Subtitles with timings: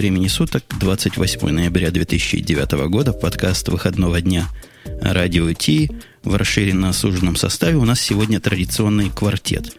[0.00, 4.48] времени суток, 28 ноября 2009 года, подкаст выходного дня
[5.02, 5.90] «Радио Ти»
[6.22, 7.76] в расширенно осуженном составе.
[7.76, 9.76] У нас сегодня традиционный квартет.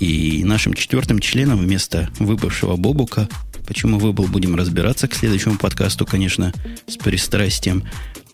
[0.00, 3.28] И нашим четвертым членом вместо выбывшего Бобука,
[3.66, 6.54] почему выбыл, будем разбираться к следующему подкасту, конечно,
[6.86, 7.84] с пристрастием,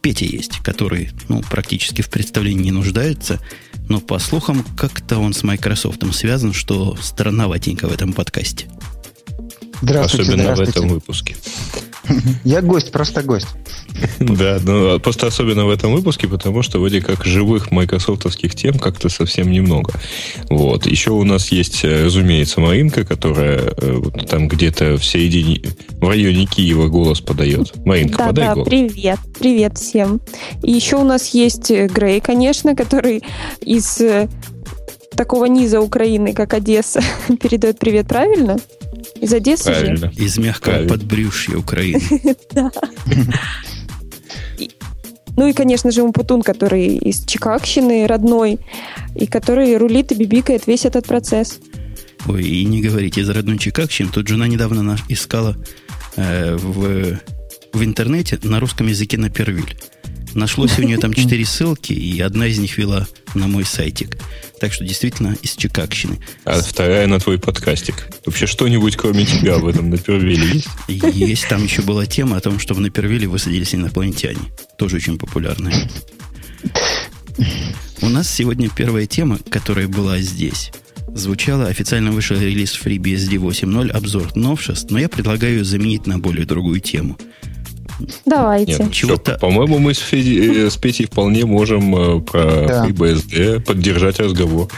[0.03, 3.41] Петя есть, который ну, практически в представлении не нуждается,
[3.89, 8.69] но по слухам как-то он с Microsoft связан, что странноватенько в этом подкасте.
[9.85, 10.73] Здравствуйте, Особенно здравствуйте.
[10.73, 11.37] в этом выпуске.
[12.45, 13.49] Я гость, просто гость.
[14.19, 19.09] Да, ну просто особенно в этом выпуске, потому что вроде как живых майкрософтовских тем как-то
[19.09, 19.93] совсем немного.
[20.49, 20.87] Вот.
[20.87, 25.61] Еще у нас есть, э, разумеется, Маринка, которая э, там где-то в середине,
[26.01, 27.77] в районе Киева голос подает.
[27.85, 28.69] Маринка, да, подай да, голос.
[28.69, 30.21] привет, привет всем.
[30.63, 33.23] И еще у нас есть э, Грей, конечно, который
[33.61, 34.01] из
[35.15, 37.03] такого низа Украины, как Одесса,
[37.41, 38.57] передает привет, правильно?
[39.21, 39.97] Из Одессы Правильно.
[39.97, 40.13] же?
[40.17, 40.89] Из мягкого Правильно.
[40.93, 42.03] подбрюшья Украины.
[42.53, 42.71] Да.
[45.37, 48.61] Ну и, конечно же, Умпутун, который из Чикагщины родной,
[49.17, 51.59] и который рулит и бибикает весь этот процесс.
[52.27, 54.11] Ой, и не говорите, из родной Чикагщины.
[54.13, 55.57] Тут жена недавно наш искала
[56.17, 57.19] э, в,
[57.73, 59.77] в интернете на русском языке на первиль.
[60.35, 64.19] Нашлось у нее там четыре ссылки, и одна из них вела на мой сайтик.
[64.61, 66.19] Так что действительно из Чикагщины.
[66.45, 68.09] А вторая на твой подкастик.
[68.27, 70.69] Вообще что-нибудь кроме тебя в этом Напервиле есть?
[70.89, 71.49] Есть.
[71.49, 74.41] Там еще была тема о том, что в Напервиле высадились инопланетяне.
[74.77, 75.89] Тоже очень популярная.
[78.01, 80.73] У нас сегодня первая тема, которая была здесь.
[81.09, 86.81] Звучала, официально вышел релиз FreeBSD 8.0, обзор новшеств, но я предлагаю заменить на более другую
[86.81, 87.19] тему–
[88.25, 88.77] Давайте.
[88.79, 89.39] Нет, чего-то...
[89.39, 92.87] По-моему, мы с, Феди, э, с Петей вполне можем э, про да.
[92.87, 94.71] FreeBSD поддержать разговор.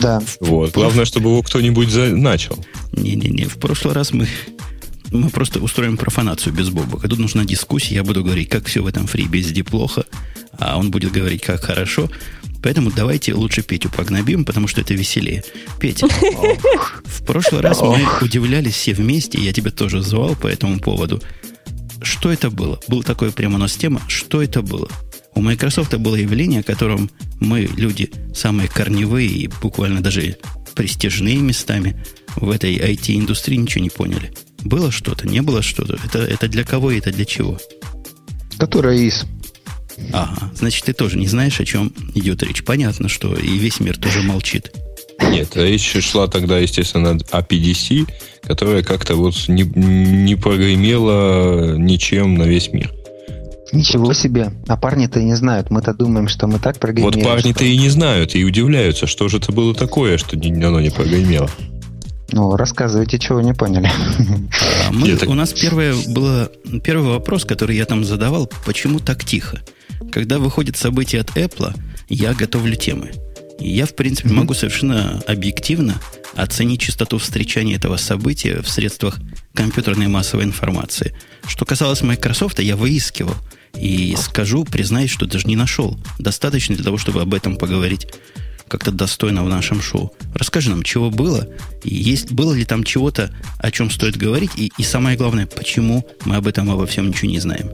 [0.00, 0.20] Да.
[0.40, 0.72] Вот.
[0.72, 2.06] Главное, чтобы его кто-нибудь за...
[2.06, 2.58] начал.
[2.92, 4.26] Не-не-не, в прошлый раз мы
[5.14, 7.08] мы просто устроим профанацию без Бобока.
[7.08, 7.94] Тут нужна дискуссия.
[7.94, 10.04] Я буду говорить, как все в этом FreeBSD плохо,
[10.58, 12.10] а он будет говорить, как хорошо.
[12.62, 15.44] Поэтому давайте лучше Петю погнобим, потому что это веселее.
[15.78, 21.22] Петя, в прошлый раз мы удивлялись все вместе, я тебя тоже звал по этому поводу.
[22.04, 22.78] Что это было?
[22.86, 24.00] Был такой прямо у нас тема.
[24.08, 24.88] Что это было?
[25.34, 27.10] У Microsoft было явление, о котором
[27.40, 30.36] мы, люди, самые корневые и буквально даже
[30.74, 32.00] престижные местами
[32.36, 34.32] в этой IT-индустрии ничего не поняли.
[34.62, 35.98] Было что-то, не было что-то.
[36.04, 37.58] Это, это для кого и это для чего?
[38.58, 39.24] Которая из.
[40.12, 42.64] Ага, значит, ты тоже не знаешь, о чем идет речь.
[42.64, 44.72] Понятно, что и весь мир тоже молчит.
[45.20, 48.08] Нет, речь шла тогда, естественно, о PDC,
[48.42, 52.92] которая как-то вот не, не прогремела ничем на весь мир.
[53.72, 54.52] Ничего себе.
[54.68, 55.70] А парни-то и не знают.
[55.70, 57.16] Мы-то думаем, что мы так прогремели.
[57.16, 57.64] Вот парни-то что...
[57.64, 61.50] и не знают, и удивляются, что же это было такое, что оно не прогремело.
[62.30, 63.90] Ну, рассказывайте, чего не поняли.
[64.88, 65.28] А мы, Нет, так...
[65.28, 66.50] У нас первое было,
[66.82, 69.60] первый вопрос, который я там задавал, почему так тихо?
[70.10, 71.74] Когда выходит событие от Apple,
[72.08, 73.12] я готовлю темы.
[73.58, 74.34] И я, в принципе, mm-hmm.
[74.34, 76.00] могу совершенно объективно
[76.34, 79.18] оценить частоту встречания этого события в средствах
[79.54, 81.14] компьютерной массовой информации.
[81.46, 83.36] Что касалось Microsoft, я выискивал.
[83.74, 85.98] И скажу, признаюсь, что даже не нашел.
[86.18, 88.06] Достаточно для того, чтобы об этом поговорить
[88.68, 90.12] как-то достойно в нашем шоу.
[90.34, 91.48] Расскажи нам, чего было,
[91.82, 96.06] и есть, было ли там чего-то, о чем стоит говорить, и, и самое главное, почему
[96.24, 97.70] мы об этом обо всем ничего не знаем.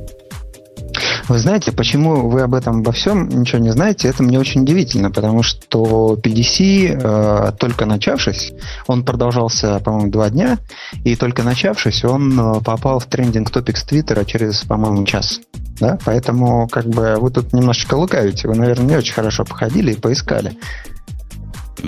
[1.31, 5.13] Вы знаете, почему вы об этом обо всем ничего не знаете, это мне очень удивительно,
[5.13, 8.53] потому что PDC, э, только начавшись,
[8.89, 10.59] он продолжался, по-моему, два дня,
[11.05, 15.41] и только начавшись, он э, попал в трендинг топикс Твиттера через, по-моему, час.
[15.79, 16.01] Да?
[16.05, 20.59] Поэтому как бы вы тут немножечко лукавите, вы, наверное, не очень хорошо походили и поискали.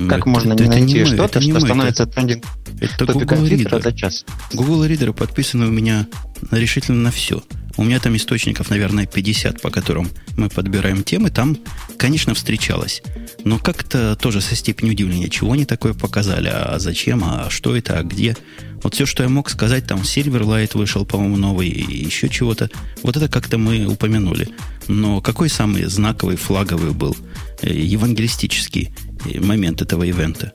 [0.08, 2.44] Как это, можно это, не найти что-то, что мы, становится это, трендинг
[2.80, 4.24] это топика Твиттера за час?
[4.52, 6.06] Google Reader подписаны у меня
[6.50, 7.42] решительно на все.
[7.76, 11.30] У меня там источников, наверное, 50, по которым мы подбираем темы.
[11.30, 11.56] Там,
[11.96, 13.02] конечно, встречалось.
[13.44, 17.98] Но как-то тоже со степенью удивления, чего они такое показали, а зачем, а что это,
[17.98, 18.36] а где.
[18.82, 22.68] Вот все, что я мог сказать, там Silverlight вышел, по-моему, новый, и еще чего-то.
[23.02, 24.48] Вот это как-то мы упомянули.
[24.88, 27.16] Но какой самый знаковый, флаговый был
[27.62, 28.92] э, евангелистический
[29.40, 30.52] момент этого ивента?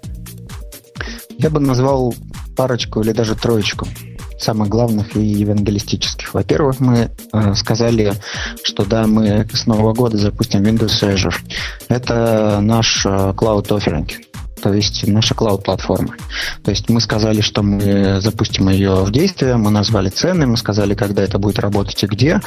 [1.38, 2.14] Я бы назвал
[2.56, 3.88] парочку или даже троечку
[4.40, 6.34] самых главных и евангелистических.
[6.34, 8.14] Во-первых, мы э, сказали,
[8.64, 11.36] что да, мы с Нового года запустим Windows Azure.
[11.90, 14.10] Это наш э, Cloud Offering.
[14.62, 16.16] То есть наша клауд-платформа.
[16.64, 20.96] То есть мы сказали, что мы запустим ее в действие, мы назвали цены, мы сказали,
[20.96, 22.42] когда это будет работать и где.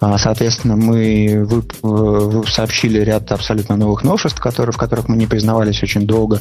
[0.00, 1.46] А, соответственно, мы
[2.48, 6.40] сообщили ряд абсолютно новых новшеств, которые, в которых мы не признавались очень долго.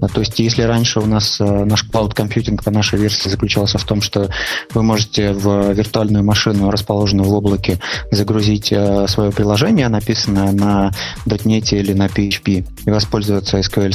[0.00, 3.84] А, то есть если раньше у нас э, наш клауд-компьютинг по нашей версии заключался в
[3.84, 4.28] том, что
[4.74, 7.78] вы можете в виртуальную машину, расположенную в облаке,
[8.10, 10.90] загрузить э, свое приложение, написанное на
[11.26, 13.90] .NET или на PHP, и воспользоваться SQL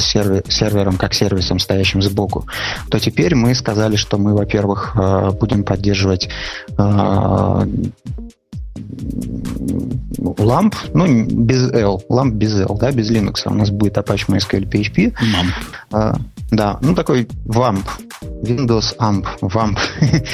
[0.58, 2.46] сервером как сервисом, стоящим сбоку,
[2.90, 6.28] то теперь мы сказали, что мы, во-первых, э, будем поддерживать
[10.18, 13.42] ламп, ну, без L, ламп без L, да, без Linux.
[13.46, 15.12] У нас будет Apache MySQL PHP.
[15.12, 15.52] MAMP.
[15.92, 16.16] А,
[16.50, 17.84] да, ну, такой WAMP,
[18.42, 19.78] Windows AMP, WAMP.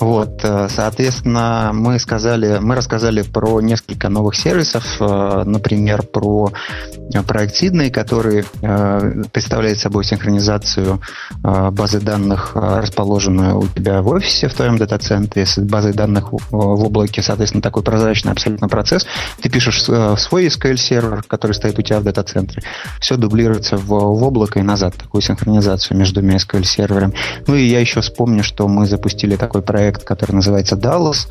[0.00, 6.50] вот, э, соответственно, мы сказали, мы рассказали про несколько новых сервисов, э, например, про
[7.26, 11.00] проект Сиднey, который э, представляет собой синхронизацию
[11.42, 17.22] базы данных, расположенную у тебя в офисе, в твоем дата-центре, с базой данных в облаке,
[17.22, 19.06] соответственно, такой прозрачный абсолютно процесс.
[19.40, 22.62] Ты пишешь свой SQL-сервер, который стоит у тебя в дата-центре,
[23.00, 27.14] все дублируется в, в облако и назад, такую синхронизацию между SQL-серверами.
[27.52, 31.26] Ну и я еще вспомню, что мы запустили такой проект, который называется Dallas,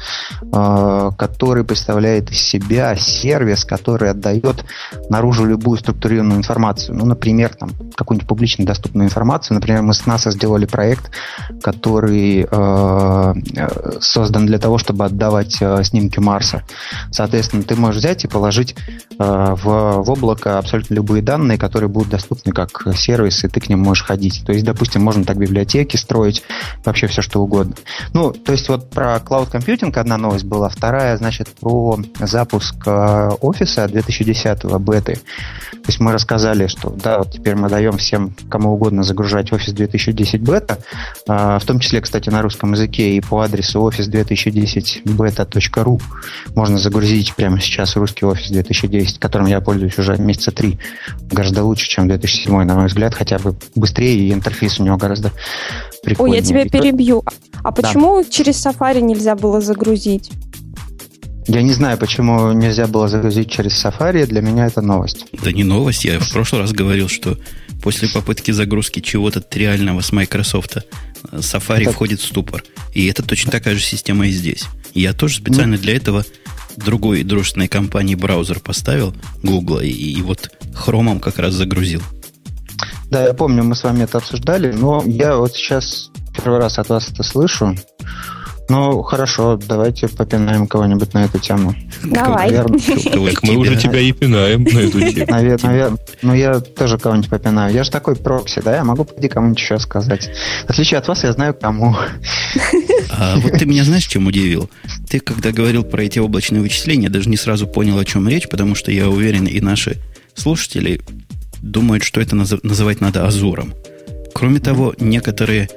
[0.54, 4.64] э, который представляет из себя сервис, который отдает
[5.10, 6.96] наружу любую структурированную информацию.
[6.96, 9.56] Ну, например, там какую-нибудь публично доступную информацию.
[9.56, 11.10] Например, мы с NASA сделали проект,
[11.64, 13.34] который э,
[14.00, 16.62] создан для того, чтобы отдавать э, снимки Марса.
[17.10, 18.76] Соответственно, ты можешь взять и положить
[19.18, 23.80] в, в облако абсолютно любые данные, которые будут доступны как сервис, и ты к ним
[23.80, 24.44] можешь ходить.
[24.46, 26.44] То есть, допустим, можно так библиотеки строить,
[26.84, 27.76] вообще все что угодно.
[28.14, 33.30] Ну, то есть вот про cloud computing одна новость была, вторая, значит, про запуск э,
[33.40, 35.22] офиса 2010 беты.
[35.72, 39.72] То есть мы рассказали, что да, вот теперь мы даем всем, кому угодно загружать офис
[39.72, 40.80] 2010 бета,
[41.28, 46.02] э, в том числе, кстати, на русском языке и по адресу office2010beta.ru
[46.56, 50.78] можно загрузить прямо сейчас русский офис 2010, которым я пользуюсь уже месяца три.
[51.32, 55.32] Гораздо лучше, чем 2007, на мой взгляд, хотя бы быстрее и интерфейс у него гораздо
[56.02, 56.40] прикольнее.
[56.40, 57.24] Ой, я тебя перебью.
[57.64, 58.30] А почему да.
[58.30, 60.32] через Safari нельзя было загрузить?
[61.48, 64.26] Я не знаю, почему нельзя было загрузить через Safari.
[64.26, 65.26] Для меня это новость.
[65.44, 66.06] Да не новость.
[66.06, 67.38] Я в прошлый раз говорил, что
[67.82, 70.78] после попытки загрузки чего-то триального с Microsoft
[71.32, 71.92] Safari это...
[71.92, 72.64] входит в ступор.
[72.94, 74.66] И это точно такая же система и здесь.
[74.94, 75.82] Я тоже специально ну...
[75.82, 76.26] для этого
[76.78, 79.14] другой дружественной компании браузер поставил,
[79.44, 82.02] Google, и, и вот хромом как раз загрузил.
[83.10, 86.90] Да, я помню, мы с вами это обсуждали, но я вот сейчас первый раз от
[86.90, 87.76] вас это слышу.
[88.72, 91.76] Ну, хорошо, давайте попинаем кого-нибудь на эту тему.
[92.04, 92.52] Давай.
[92.52, 92.70] Так
[93.44, 95.26] мы уже тебя и пинаем на эту тему.
[95.30, 97.74] Наверное, ну я тоже кого-нибудь попинаю.
[97.74, 100.30] Я же такой прокси, да, я могу пойти кому-нибудь еще сказать.
[100.68, 101.98] В отличие от вас, я знаю кому.
[103.14, 104.70] А вот ты меня знаешь, чем удивил?
[105.10, 108.74] Ты, когда говорил про эти облачные вычисления, даже не сразу понял, о чем речь, потому
[108.74, 109.98] что я уверен, и наши
[110.34, 111.02] слушатели
[111.62, 113.74] думают, что это называть надо Азуром.
[114.34, 115.70] Кроме того, некоторые,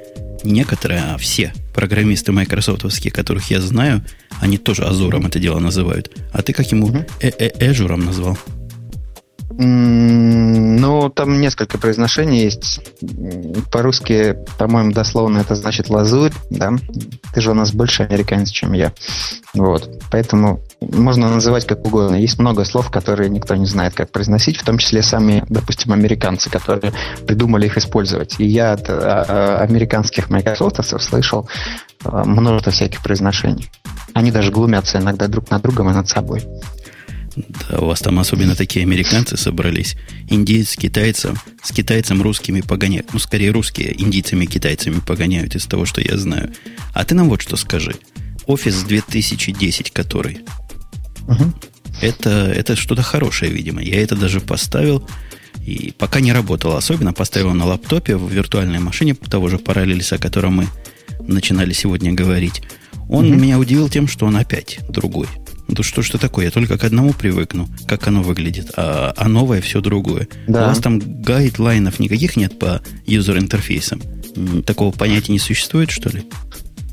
[0.43, 4.03] некоторые, а все программисты майкрософтовские, которых я знаю,
[4.41, 6.11] они тоже Азуром это дело называют.
[6.31, 6.87] А ты как ему
[7.21, 8.37] э -э Эжуром назвал?
[9.57, 12.81] Ну, там несколько произношений есть.
[13.71, 16.73] По-русски, по-моему, дословно это значит лазурь, да?
[17.33, 18.91] Ты же у нас больше американец, чем я.
[19.53, 19.89] Вот.
[20.11, 22.15] Поэтому можно называть как угодно.
[22.15, 26.49] Есть много слов, которые никто не знает, как произносить, в том числе сами, допустим, американцы,
[26.49, 26.93] которые
[27.25, 28.35] придумали их использовать.
[28.39, 31.49] И я от а, а, американских майкрософтовцев слышал
[32.03, 33.69] а, множество всяких произношений.
[34.13, 36.43] Они даже глумятся иногда друг над другом и над собой.
[37.35, 39.97] Да, у вас там особенно такие американцы собрались.
[40.29, 43.13] Индейцы с китайцем, с китайцем русскими погоняют.
[43.13, 46.53] Ну, скорее, русские индийцами китайцами погоняют из того, что я знаю.
[46.93, 47.95] А ты нам вот что скажи.
[48.45, 50.39] Офис 2010, который.
[51.27, 51.53] Угу.
[52.01, 53.81] Это, это что-то хорошее, видимо.
[53.81, 55.07] Я это даже поставил.
[55.65, 60.19] И пока не работало особенно, поставил на лаптопе в виртуальной машине того же параллелиса, о
[60.19, 60.67] котором мы
[61.27, 62.61] начинали сегодня говорить.
[63.09, 63.35] Он угу.
[63.35, 65.27] меня удивил тем, что он опять другой.
[65.67, 66.45] Да что ж это такое?
[66.45, 70.27] Я только к одному привыкну, как оно выглядит, а, а новое все другое.
[70.47, 70.65] Да.
[70.65, 74.01] У вас там гайдлайнов никаких нет по юзер-интерфейсам?
[74.63, 76.23] Такого понятия не существует, что ли?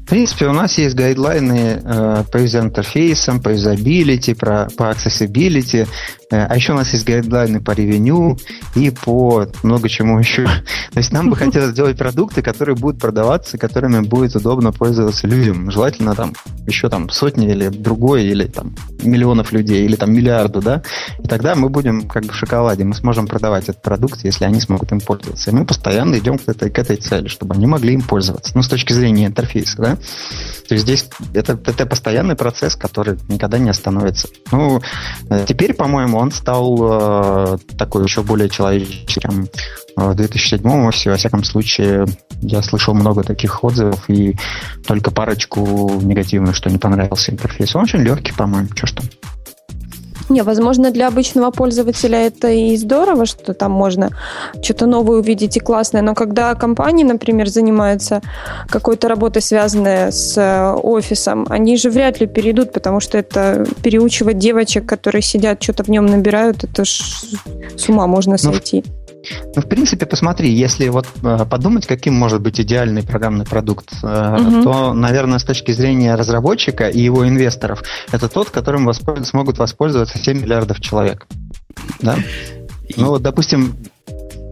[0.04, 5.88] В принципе, у нас есть гайдлайны э, по юзер-интерфейсам, по юзабилити, про, по accessibility.
[6.32, 8.38] Э, а еще у нас есть гайдлайны по ревеню
[8.74, 10.44] и по много чему еще.
[10.44, 15.70] То есть нам бы хотелось сделать продукты, которые будут продаваться, которыми будет удобно пользоваться людям.
[15.70, 16.32] Желательно там
[16.66, 20.82] еще там сотни или другой, или там миллионов людей, или там миллиарду, да.
[21.22, 22.84] И тогда мы будем как бы в шоколаде.
[22.84, 25.50] Мы сможем продавать этот продукт, если они смогут им пользоваться.
[25.50, 28.52] И мы постоянно идем к этой, к этой цели, чтобы они могли им пользоваться.
[28.54, 29.96] Ну, с точки зрения интерфейса, да.
[30.68, 34.28] То есть здесь это, это постоянный процесс, который никогда не остановится.
[34.50, 34.80] Ну,
[35.28, 39.48] э, теперь, по-моему, он стал э, такой еще более человеческим.
[39.96, 42.06] Э, в 2007 офисе, во всяком случае,
[42.40, 44.36] я слышал много таких отзывов и
[44.86, 47.74] только парочку негативных, что не понравился интерфейс.
[47.74, 49.06] Он очень легкий, по-моему, что ж там.
[50.28, 54.10] Не, возможно, для обычного пользователя это и здорово, что там можно
[54.62, 58.22] что-то новое увидеть и классное, но когда компании, например, занимаются
[58.68, 64.38] какой-то работой, связанной с э, офисом, они же вряд ли перейдут, потому что это переучивать
[64.38, 67.00] девочек, которые сидят, что-то в нем набирают, это ж
[67.76, 68.84] с ума можно ну, сойти.
[68.86, 69.01] Но
[69.54, 74.62] ну, в принципе, посмотри, если вот э, подумать, каким может быть идеальный программный продукт, угу.
[74.62, 79.28] то, наверное, с точки зрения разработчика и его инвесторов, это тот, которым воспольз...
[79.28, 81.26] смогут воспользоваться 7 миллиардов человек.
[82.00, 82.16] Да?
[82.96, 83.76] Ну, вот, допустим,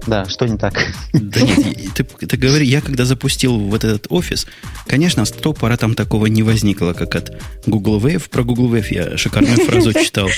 [0.07, 0.75] да, что не так?
[1.13, 4.47] Да нет, ты, ты говори, я когда запустил вот этот офис,
[4.87, 7.33] конечно, с пора там такого не возникло, как от
[7.67, 8.29] Google Wave.
[8.29, 10.29] Про Google Wave я шикарную фразу читал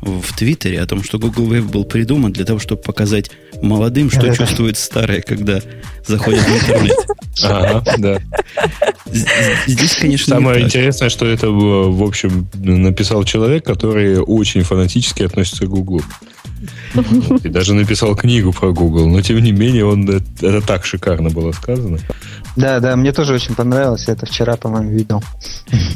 [0.00, 3.30] в Твиттере о том, что Google Wave был придуман для того, чтобы показать
[3.62, 5.60] молодым, что чувствует старое, когда
[6.06, 6.96] заходят в интернет.
[7.42, 8.18] Ага, да.
[9.66, 15.68] Здесь, конечно, Самое интересное, что это, в общем, написал человек, который очень фанатически относится к
[15.68, 16.02] Google.
[17.42, 21.52] И даже написал книгу про Google, но тем не менее он это так шикарно было
[21.52, 21.98] сказано.
[22.56, 24.06] Да, да, мне тоже очень понравилось.
[24.06, 25.22] Я это вчера, по-моему, видел.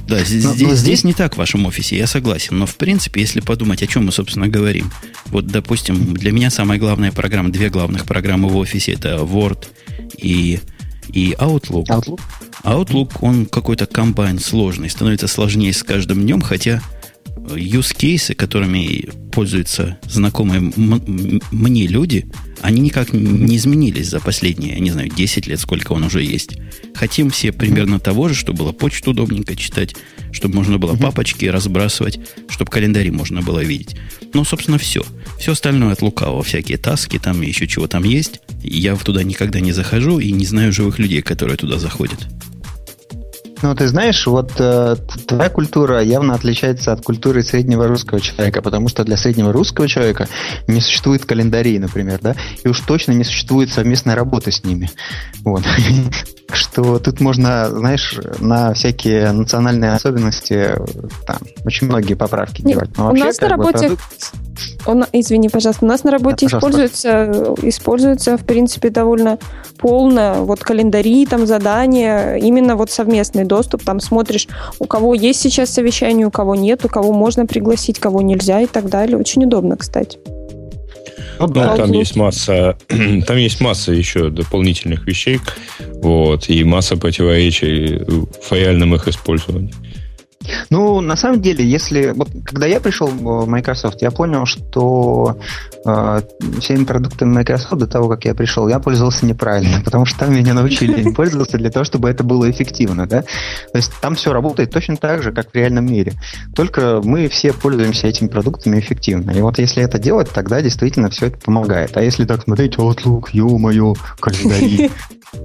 [0.06, 2.59] Да, здесь, но, здесь, но здесь не так в вашем офисе, я согласен.
[2.59, 4.90] Но, в принципе, если подумать, о чем мы, собственно, говорим.
[5.26, 9.66] Вот, допустим, для меня самая главная программа, две главных программы в офисе, это Word
[10.16, 10.61] и,
[11.09, 11.87] и Outlook.
[11.87, 12.21] Outlook?
[12.62, 16.80] Outlook, он какой-то комбайн сложный, становится сложнее с каждым днем, хотя
[17.36, 20.72] use кейсы, которыми пользуются знакомые
[21.50, 22.26] мне люди,
[22.62, 26.56] они никак не изменились за последние, я не знаю, 10 лет, сколько он уже есть.
[26.94, 29.94] Хотим все примерно того же, чтобы было почту удобненько читать,
[30.32, 33.96] чтобы можно было папочки разбрасывать, чтобы календари можно было видеть.
[34.32, 35.04] Ну, собственно, все.
[35.38, 38.40] Все остальное от лукавого, всякие таски, там еще чего там есть.
[38.62, 42.28] Я туда никогда не захожу и не знаю живых людей, которые туда заходят.
[43.64, 44.94] Ну, ты знаешь, вот э,
[45.26, 50.28] твоя культура явно отличается от культуры среднего русского человека, потому что для среднего русского человека
[50.68, 54.90] не существует календарей, например, да, и уж точно не существует совместной работы с ними.
[55.44, 55.62] Вот.
[56.54, 60.76] Что тут можно, знаешь, на всякие национальные особенности
[61.26, 62.90] там очень многие поправки делать.
[62.96, 64.32] Но вообще, у нас на работе продукт...
[64.87, 69.38] Он, извини, пожалуйста, у нас на работе да, используется, используется, в принципе, довольно
[69.78, 74.46] полно вот календари, там задания, именно вот совместный доступ, там смотришь,
[74.78, 78.66] у кого есть сейчас совещание, у кого нет, у кого можно пригласить, кого нельзя и
[78.66, 79.18] так далее.
[79.18, 80.18] Очень удобно, кстати.
[81.38, 85.40] Ну, да, там есть масса, там есть масса еще дополнительных вещей,
[86.02, 89.74] вот, и масса противоречий в реальном их использовании.
[90.70, 92.12] Ну, на самом деле, если...
[92.14, 95.38] Вот, когда я пришел в Microsoft, я понял, что
[95.84, 96.20] э,
[96.60, 100.54] всеми продуктами Microsoft до того, как я пришел, я пользовался неправильно, потому что там меня
[100.54, 103.22] научили им пользоваться для того, чтобы это было эффективно, да?
[103.22, 106.12] То есть там все работает точно так же, как в реальном мире.
[106.54, 109.30] Только мы все пользуемся этими продуктами эффективно.
[109.30, 111.96] И вот если это делать, тогда действительно все это помогает.
[111.96, 114.90] А если так смотреть, Outlook, ё-моё, календари,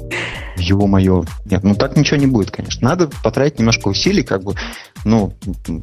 [0.57, 1.25] ё-моё.
[1.45, 2.87] Нет, ну так ничего не будет, конечно.
[2.87, 4.55] Надо потратить немножко усилий, как бы,
[5.05, 5.33] ну,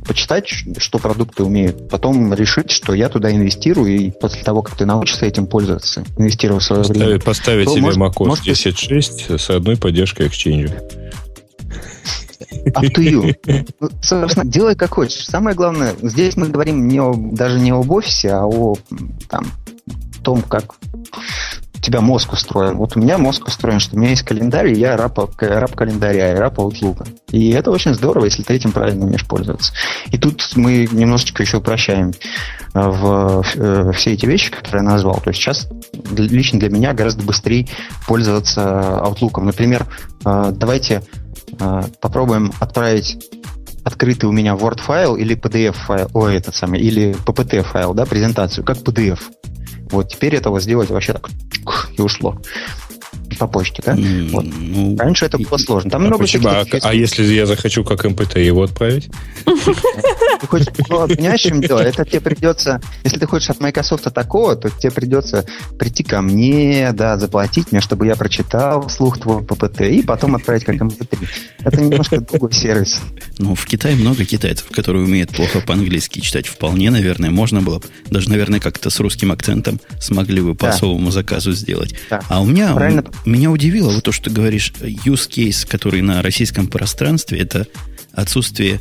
[0.07, 0.49] почитать,
[0.79, 5.27] что продукты умеют, потом решить, что я туда инвестирую, и после того, как ты научишься
[5.27, 7.21] этим пользоваться, инвестировав свое поставить, время.
[7.21, 10.73] Поставить себе может, macOS может, 10.6 с одной поддержкой Exchange.
[12.67, 13.35] Up to you.
[13.81, 15.25] Ну, собственно, делай как хочешь.
[15.27, 18.77] Самое главное, здесь мы говорим не о, даже не об офисе, а о
[19.29, 19.47] там,
[20.23, 20.75] том, как
[21.87, 22.77] тебя мозг устроен.
[22.77, 26.33] Вот у меня мозг устроен, что у меня есть календарь, и я раб, раб календаря,
[26.33, 27.07] и раб Outlook.
[27.31, 29.73] И это очень здорово, если ты этим правильно умеешь пользоваться.
[30.11, 32.11] И тут мы немножечко еще упрощаем
[32.75, 35.21] э, в, в э, все эти вещи, которые я назвал.
[35.21, 35.69] То есть сейчас
[36.17, 37.69] лично для меня гораздо быстрее
[38.09, 38.63] пользоваться
[39.05, 39.41] Outlook.
[39.41, 39.87] Например,
[40.25, 41.03] э, давайте
[42.01, 43.19] попробуем отправить
[43.85, 48.05] открытый у меня Word файл или PDF файл, о, этот самый, или PPT файл, да,
[48.05, 49.21] презентацию, как PDF.
[49.91, 51.31] Вот теперь этого сделать вообще так
[51.97, 52.41] и ушло.
[53.37, 53.95] По почте, да?
[53.95, 54.45] Mm, вот.
[54.45, 55.91] ну, Раньше это было сложно.
[55.91, 56.49] Там а много почему?
[56.49, 59.09] А, а если я захочу как МПТ его отправить?
[60.41, 60.67] Ты хочешь,
[61.39, 61.81] чем дело?
[61.81, 65.45] Это тебе придется, если ты хочешь от Microsoft такого, то тебе придется
[65.79, 70.65] прийти ко мне, да, заплатить мне, чтобы я прочитал слух твой ППТ и потом отправить
[70.65, 71.29] как MP3.
[71.65, 73.01] Это немножко другой сервис.
[73.39, 76.47] Ну, в Китае много китайцев, которые умеют плохо по-английски читать.
[76.47, 77.81] Вполне, наверное, можно было.
[78.11, 81.95] Даже, наверное, как-то с русским акцентом смогли бы по особому заказу сделать.
[82.29, 83.05] А у меня, Правильно.
[83.27, 87.67] Меня удивило вот то, что ты говоришь, use case, который на российском пространстве, это
[88.13, 88.81] отсутствие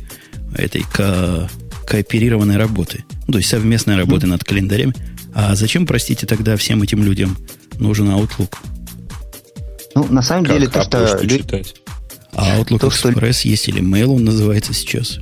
[0.54, 1.50] этой ко
[1.86, 3.04] кооперированной работы.
[3.26, 4.30] Ну, то есть совместной работы mm.
[4.30, 4.92] над календарем.
[5.34, 7.36] А зачем, простите, тогда всем этим людям
[7.78, 8.54] нужен Outlook?
[9.94, 11.28] Ну, на самом как, деле, то, что...
[11.28, 11.76] Читать?
[12.32, 13.48] А Outlook то, Express что...
[13.48, 15.20] есть или Mail он называется сейчас?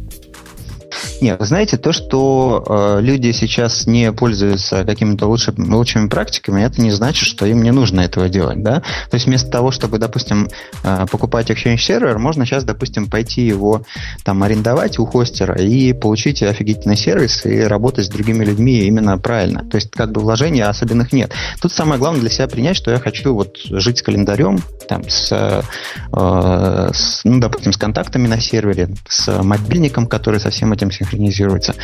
[1.21, 6.91] Нет, знаете, то, что э, люди сейчас не пользуются какими-то лучше, лучшими практиками, это не
[6.91, 8.81] значит, что им не нужно этого делать, да?
[9.11, 10.49] То есть вместо того, чтобы, допустим,
[10.83, 13.83] э, покупать Exchange сервер, можно сейчас, допустим, пойти его
[14.25, 19.65] там арендовать у хостера и получить офигительный сервис и работать с другими людьми именно правильно.
[19.71, 21.33] То есть как бы вложений особенных нет.
[21.61, 25.33] Тут самое главное для себя принять, что я хочу вот жить с календарем, там, с,
[25.33, 31.75] э, с ну, допустим, с контактами на сервере, с мобильником, который со всем этим синхронизируется.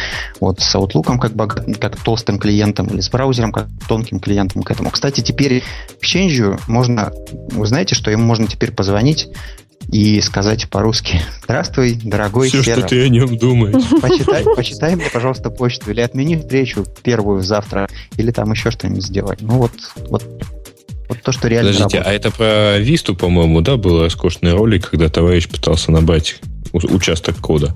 [0.40, 4.70] Вот с Outlook как, богат, как толстым клиентом или с браузером как тонким клиентом к
[4.70, 4.90] этому.
[4.90, 5.62] Кстати, теперь
[6.02, 7.12] Exchange можно,
[7.52, 9.28] вы знаете, что ему можно теперь позвонить
[9.90, 12.80] и сказать по-русски «Здравствуй, дорогой Все, сервер.
[12.80, 13.82] что ты о нем думаешь.
[14.00, 19.40] Почитай, почитай мне, пожалуйста, почту или отмени встречу первую завтра, или там еще что-нибудь сделать.
[19.40, 19.72] Ну вот,
[20.08, 20.22] вот
[21.10, 22.06] вот то, что реально Подождите, работает.
[22.06, 26.36] а это про Висту, по-моему, да, был роскошный ролик, когда товарищ пытался набрать
[26.72, 27.74] участок кода.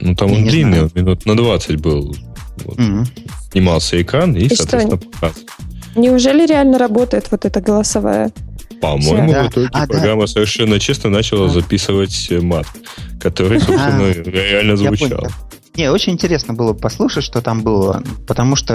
[0.00, 0.90] Ну, там Я он длинный, знаю.
[0.94, 2.16] минут на 20 был.
[2.64, 2.78] Вот.
[2.78, 3.04] Угу.
[3.52, 5.34] Снимался экран и, и соответственно, показ.
[5.94, 8.30] Неужели реально работает вот эта голосовая?
[8.80, 9.44] По-моему, да.
[9.44, 10.26] в итоге а, программа да.
[10.26, 11.48] совершенно честно начала а.
[11.48, 12.66] записывать мат,
[13.18, 14.22] который, собственно, а.
[14.24, 15.26] реально звучал.
[15.76, 18.74] Не, очень интересно было послушать, что там было, потому что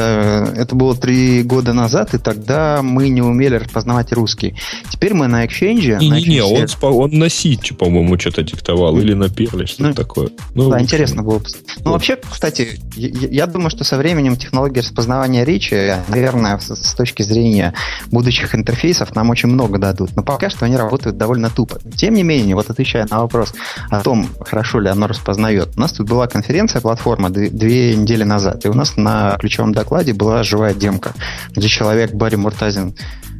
[0.55, 4.55] это было три года назад, и тогда мы не умели распознавать русский.
[4.89, 5.97] Теперь мы на Exchange...
[5.99, 9.93] Не, не, не, он, он на Сити, по-моему, что-то диктовал, или на Перле, что-то ну,
[9.93, 10.29] такое.
[10.53, 11.39] Ну, да, интересно было.
[11.39, 11.41] Ну,
[11.85, 11.93] вот.
[11.93, 17.23] вообще, кстати, я, я думаю, что со временем технология распознавания речи, наверное, с, с точки
[17.23, 17.73] зрения
[18.11, 20.15] будущих интерфейсов, нам очень много дадут.
[20.15, 21.79] Но пока что они работают довольно тупо.
[21.95, 23.53] Тем не менее, вот отвечая на вопрос
[23.89, 28.65] о том, хорошо ли оно распознает, у нас тут была конференция платформа две недели назад.
[28.65, 31.13] И у нас на ключевом докладе была живая демка,
[31.51, 32.93] где человек Барри Муртазин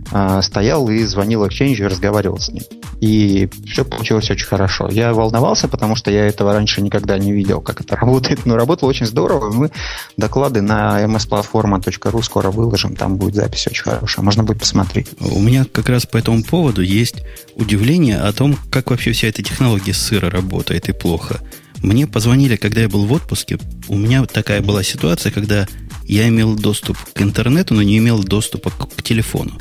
[0.10, 2.64] а, стоял и звонил Exchange и разговаривал с ним.
[3.02, 4.88] И все получилось очень хорошо.
[4.90, 8.46] Я волновался, потому что я этого раньше никогда не видел, как это работает.
[8.46, 9.52] Но работало очень здорово.
[9.52, 9.70] Мы
[10.16, 12.96] доклады на msplatforma.ru скоро выложим.
[12.96, 14.24] Там будет запись очень хорошая.
[14.24, 15.10] Можно будет посмотреть.
[15.20, 17.24] У меня как раз по этому поводу есть
[17.58, 21.42] удивление о том, как вообще вся эта технология сыра работает и плохо.
[21.82, 23.58] Мне позвонили, когда я был в отпуске.
[23.88, 25.68] У меня такая была ситуация, когда
[26.06, 29.58] я имел доступ к интернету, но не имел доступа к, к телефону.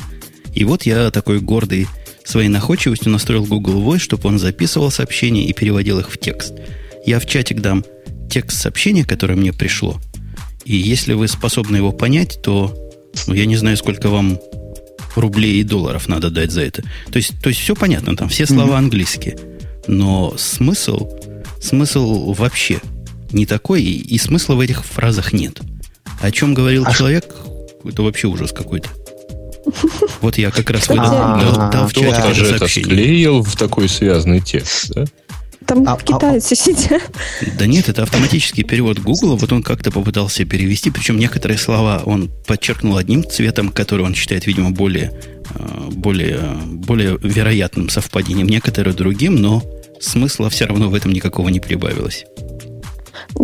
[0.55, 1.87] И вот я такой гордый
[2.25, 6.55] своей находчивостью настроил Google Voice, чтобы он записывал сообщения и переводил их в текст.
[7.07, 7.85] Я в чатик дам
[8.31, 10.01] текст сообщения, которое мне пришло.
[10.65, 12.77] И если вы способны его понять, то
[13.27, 14.39] ну, я не знаю, сколько вам
[15.17, 16.83] рублей и долларов надо дать за это.
[17.11, 18.79] То есть, то есть все понятно, там все слова mm-hmm.
[18.79, 19.39] английские.
[19.89, 21.09] Но смысл
[21.61, 22.81] смысл вообще
[23.33, 25.61] не такой, и, и смысла в этих фразах нет.
[26.21, 27.35] О чем говорил а человек,
[27.85, 28.89] это вообще ужас какой-то.
[30.21, 32.91] Вот я как раз дал, дал в чате это сообщение.
[32.91, 35.05] склеил в такой связанный текст, да?
[35.67, 37.03] Там а, китайцы а, сидят.
[37.57, 39.37] Да нет, это автоматический перевод Google.
[39.37, 40.91] Вот он как-то попытался перевести.
[40.91, 45.13] Причем некоторые слова он подчеркнул одним цветом, который он считает, видимо, более,
[45.91, 48.49] более, более вероятным совпадением.
[48.49, 49.63] Некоторые другим, но
[50.01, 52.25] смысла все равно в этом никакого не прибавилось.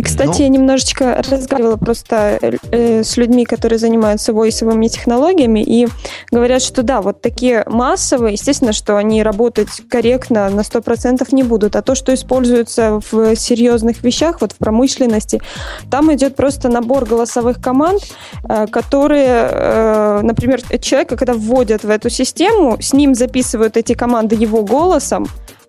[0.03, 0.43] Кстати, Но...
[0.43, 2.39] я немножечко разговаривала просто
[2.71, 5.87] э, с людьми, которые занимаются войсовыми технологиями, и
[6.31, 11.75] говорят, что да, вот такие массовые, естественно, что они работать корректно на 100% не будут,
[11.75, 15.41] а то, что используется в серьезных вещах, вот в промышленности,
[15.89, 18.01] там идет просто набор голосовых команд,
[18.47, 24.35] э, которые, э, например, человека, когда вводят в эту систему, с ним записывают эти команды
[24.35, 25.27] его голосом,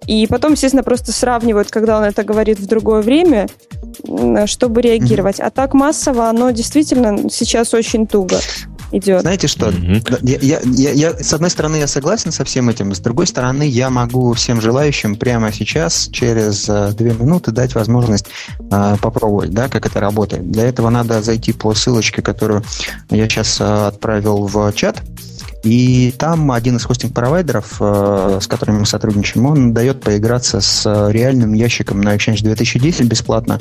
[0.08, 3.46] и потом, естественно, просто сравнивают, когда он это говорит в другое время,
[4.46, 5.38] чтобы реагировать.
[5.38, 5.46] Mm-hmm.
[5.46, 8.40] А так массово оно действительно сейчас очень туго
[8.90, 9.20] идет.
[9.20, 9.68] Знаете что?
[9.68, 10.18] Mm-hmm.
[10.22, 13.64] Я, я, я, я, с одной стороны, я согласен со всем этим, с другой стороны,
[13.64, 18.28] я могу всем желающим прямо сейчас, через э, две минуты, дать возможность
[18.60, 20.50] э, попробовать, да, как это работает.
[20.50, 22.64] Для этого надо зайти по ссылочке, которую
[23.10, 25.02] я сейчас э, отправил в чат
[25.62, 31.52] И там один из хостинг-провайдеров, э, с которыми мы сотрудничаем, он дает поиграться с реальным
[31.52, 33.60] ящиком на Exchange 2010 бесплатно,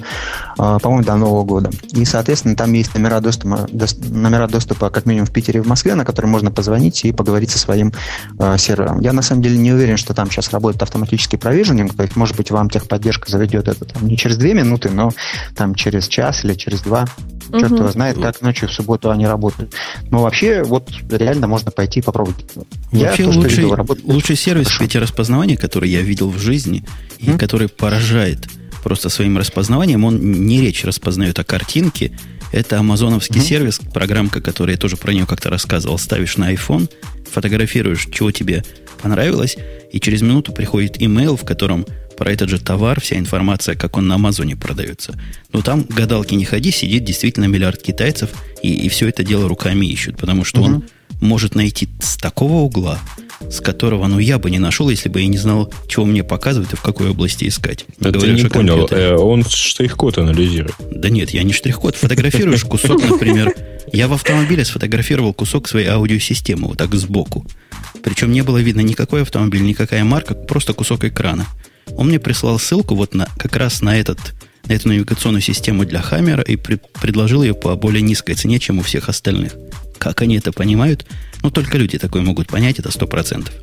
[0.57, 1.69] э, по-моему, до Нового года.
[1.93, 3.67] И, соответственно, там есть номера доступа,
[4.09, 7.51] номера доступа как минимум в Питере и в Москве, на которые можно позвонить и поговорить
[7.51, 7.93] со своим
[8.39, 8.99] э, сервером.
[9.01, 12.37] Я, на самом деле, не уверен, что там сейчас работает автоматический провиженинг, то есть, может
[12.37, 15.11] быть, вам техподдержка заведет это там, не через две минуты, но
[15.55, 17.05] там через час или через два.
[17.49, 17.59] Угу.
[17.59, 19.73] Черт его знает, как ночью в субботу они работают.
[20.09, 22.45] Но вообще, вот реально можно пойти попробовать.
[22.91, 24.99] Вообще я, то, лучший, видел, лучший сервис Хорошо.
[24.99, 26.83] распознавания, который я видел в жизни,
[27.19, 27.37] и mm?
[27.37, 28.47] который поражает
[28.83, 32.11] просто своим распознаванием, он не речь распознает, а картинки.
[32.53, 33.45] Это амазоновский mm-hmm.
[33.45, 35.97] сервис, программка, которая я тоже про нее как-то рассказывал.
[35.97, 36.89] Ставишь на iPhone,
[37.29, 38.63] фотографируешь, чего тебе
[39.01, 39.57] понравилось,
[39.91, 41.85] и через минуту приходит имейл, в котором
[42.17, 45.17] про этот же товар, вся информация, как он на Амазоне продается.
[45.53, 48.31] Но там гадалки не ходи, сидит действительно миллиард китайцев,
[48.63, 50.67] и, и все это дело руками ищут, потому что угу.
[50.67, 50.83] он
[51.21, 52.99] может найти с такого угла,
[53.49, 56.73] с которого, ну, я бы не нашел, если бы я не знал, чего мне показывать
[56.73, 57.85] и в какой области искать.
[57.99, 60.75] Не да ты не понял, э, он штрих-код анализирует.
[60.91, 61.95] Да нет, я не штрих-код.
[61.95, 63.53] Фотографируешь кусок, например.
[63.93, 67.45] Я в автомобиле сфотографировал кусок своей аудиосистемы, вот так сбоку.
[68.03, 71.45] Причем не было видно никакой автомобиль, никакая марка, просто кусок экрана.
[71.97, 74.19] Он мне прислал ссылку вот на, как раз на, этот,
[74.67, 78.79] на эту навигационную систему для Хаммера и при, предложил ее по более низкой цене, чем
[78.79, 79.53] у всех остальных.
[79.97, 81.05] Как они это понимают?
[81.41, 83.53] Ну, только люди такое могут понять, это сто процентов.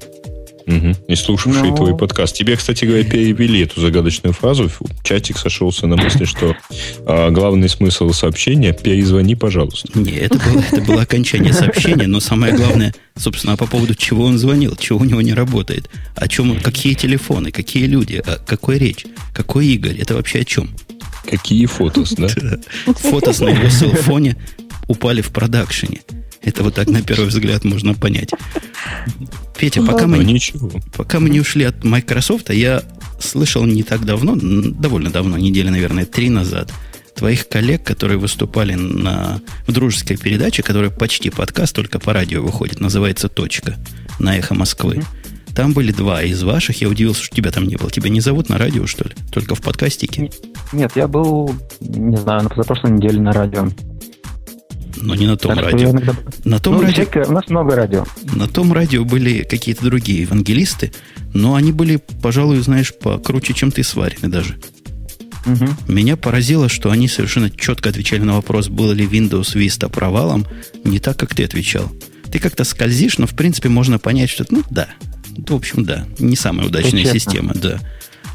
[0.67, 0.97] Угу.
[1.09, 1.77] И слушавший Но...
[1.77, 2.35] твой подкаст.
[2.35, 4.71] Тебе, кстати говоря, перевели эту загадочную фразу.
[5.03, 6.57] Чатик сошелся на мысли, что
[7.07, 9.89] а, главный смысл сообщения– перезвони, пожалуйста.
[9.99, 14.39] Не, это было, это было окончание сообщения, но самое главное, собственно, по поводу чего он
[14.39, 19.05] звонил, чего у него не работает, о чем, какие телефоны, какие люди, о какой речь,
[19.35, 20.71] какой Игорь, это вообще о чем?
[21.29, 22.29] Какие фотос, да?
[22.87, 24.37] Фотос на его селфоне
[24.89, 26.01] упали в продакшене.
[26.45, 28.31] Это вот так на первый взгляд можно понять.
[29.59, 30.71] Петя, пока мы, ничего.
[30.97, 32.83] пока мы не ушли от Microsoft, я
[33.19, 36.73] слышал не так давно, довольно давно, недели, наверное, три назад,
[37.15, 42.81] твоих коллег, которые выступали на, в дружеской передаче, которая почти подкаст, только по радио выходит,
[42.81, 43.77] называется «Точка»
[44.19, 45.03] на «Эхо Москвы».
[45.55, 46.81] Там были два из ваших.
[46.81, 47.89] Я удивился, что тебя там не было.
[47.89, 49.15] Тебя не зовут на радио, что ли?
[49.31, 50.33] Только в подкастике?
[50.73, 53.69] Нет, я был, не знаю, на позапрошлой неделе на радио
[55.05, 55.91] но не на том так радио.
[55.91, 56.15] Иногда...
[56.45, 56.95] На том ну, радио...
[56.95, 58.05] Всякое, у нас много радио.
[58.35, 60.93] На том радио были какие-то другие евангелисты,
[61.35, 64.57] но они были, пожалуй, знаешь, покруче, чем ты сварены даже.
[65.47, 65.93] Угу.
[65.93, 70.47] Меня поразило, что они совершенно четко отвечали на вопрос, было ли Windows Vista провалом,
[70.85, 71.93] не так, как ты отвечал.
[72.33, 74.89] Ты как-то скользишь, но в принципе можно понять, что ну да,
[75.37, 77.79] в общем, да, не самая удачная система, да.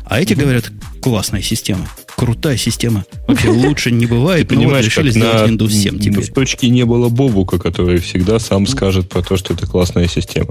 [0.05, 0.43] А эти угу.
[0.43, 1.87] говорят, классная система
[2.19, 3.05] крутая система.
[3.27, 4.49] Вообще лучше не бывает.
[4.49, 6.23] Понимаешь, решили сделать Windows 7 теперь.
[6.23, 10.49] В точке не было Бобука, который всегда сам скажет про то, что это классная система.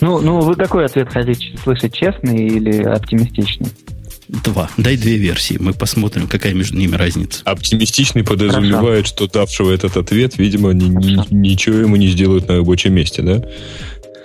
[0.00, 3.68] Ну, ну, вы какой ответ хотите слышать, честный или оптимистичный?
[4.28, 4.68] Два.
[4.76, 5.58] Дай две версии.
[5.60, 7.42] Мы посмотрим, какая между ними разница.
[7.44, 9.26] Оптимистичный подразумевает, Хорошо.
[9.26, 13.44] что давшего этот ответ, видимо, ни, ни, ничего ему не сделают на рабочем месте, да?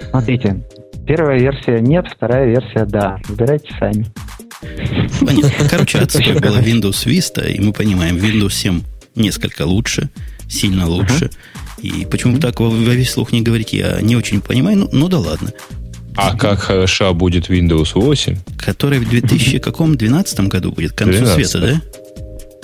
[0.10, 0.64] Смотрите,
[1.06, 3.20] первая версия нет, вторая версия да.
[3.28, 4.06] Выбирайте сами.
[5.20, 5.70] Понятно.
[5.70, 8.82] Короче, отстой было Windows Vista, и мы понимаем, Windows 7
[9.16, 10.10] несколько лучше,
[10.50, 11.30] сильно лучше.
[11.82, 15.20] И почему так во весь слух не говорить, я не очень понимаю, ну, ну да
[15.20, 15.52] ладно.
[16.16, 18.38] А как хороша будет Windows 8?
[18.58, 21.82] Который в 2012 году будет, к концу 12, света, да?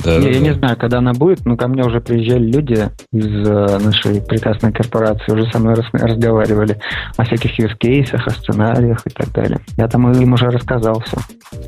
[0.03, 2.89] Да, я, да, я не знаю, когда она будет, но ко мне уже приезжали люди
[3.12, 6.77] из э, нашей прекрасной корпорации, уже со мной разговаривали
[7.15, 9.60] о всяких юзкейсах, о сценариях и так далее.
[9.77, 11.17] Я там им уже рассказал все.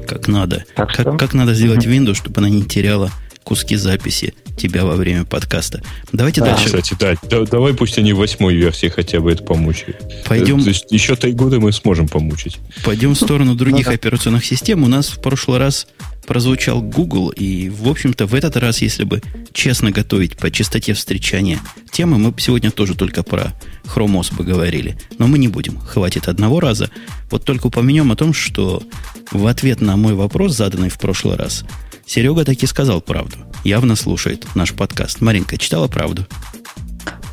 [0.08, 0.66] Как надо.
[0.76, 1.18] Так как, что?
[1.18, 3.10] как надо сделать Windows, чтобы она не теряла
[3.46, 5.82] куски записи тебя во время подкаста.
[6.12, 6.48] Давайте да.
[6.48, 6.66] дальше.
[6.66, 9.98] Кстати, да, да, давай пусть они в восьмой версии хотя бы это помучают.
[10.28, 10.62] Пойдем...
[10.62, 12.58] То есть еще три года мы сможем помучить.
[12.84, 13.96] Пойдем в сторону других ну, да.
[13.96, 14.84] операционных систем.
[14.84, 15.88] У нас в прошлый раз
[16.26, 19.22] прозвучал Google, и, в общем-то, в этот раз, если бы
[19.54, 21.60] честно готовить по частоте встречания
[21.92, 23.54] темы, мы сегодня тоже только про
[23.86, 24.98] Chrome OS говорили.
[25.18, 25.80] Но мы не будем.
[25.80, 26.90] Хватит одного раза.
[27.30, 28.84] Вот только упомянем о том, что
[29.32, 31.64] в ответ на мой вопрос, заданный в прошлый раз,
[32.06, 33.38] Серега таки сказал правду.
[33.64, 35.22] Явно слушает наш подкаст.
[35.22, 36.28] Маринка, читала правду?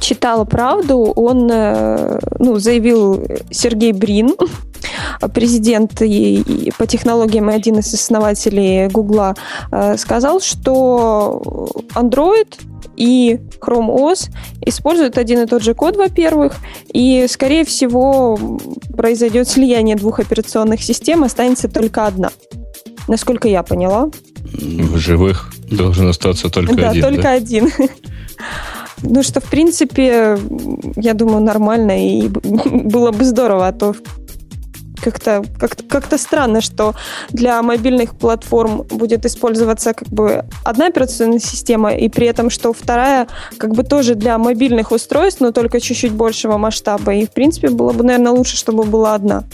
[0.00, 0.98] Читала правду.
[0.98, 4.34] Он э, ну, заявил Сергей Брин,
[5.34, 9.34] президент и, и по технологиям и один из основателей Гугла,
[9.70, 11.40] э, сказал, что
[11.94, 12.48] Android
[12.96, 14.30] и Chrome OS
[14.60, 16.56] используют один и тот же код, во-первых,
[16.92, 18.38] и, скорее всего,
[18.96, 22.30] произойдет слияние двух операционных систем, останется только одна.
[23.08, 24.10] Насколько я поняла.
[24.52, 27.02] В живых должен остаться только да, один.
[27.02, 27.70] Только да, только один.
[29.02, 30.38] Ну что, в принципе,
[30.96, 33.94] я думаю, нормально и было бы здорово, а то
[35.02, 36.94] как-то как как странно, что
[37.30, 43.26] для мобильных платформ будет использоваться как бы одна операционная система, и при этом, что вторая
[43.58, 47.14] как бы тоже для мобильных устройств, но только чуть-чуть большего масштаба.
[47.14, 49.44] И, в принципе, было бы, наверное, лучше, чтобы была одна.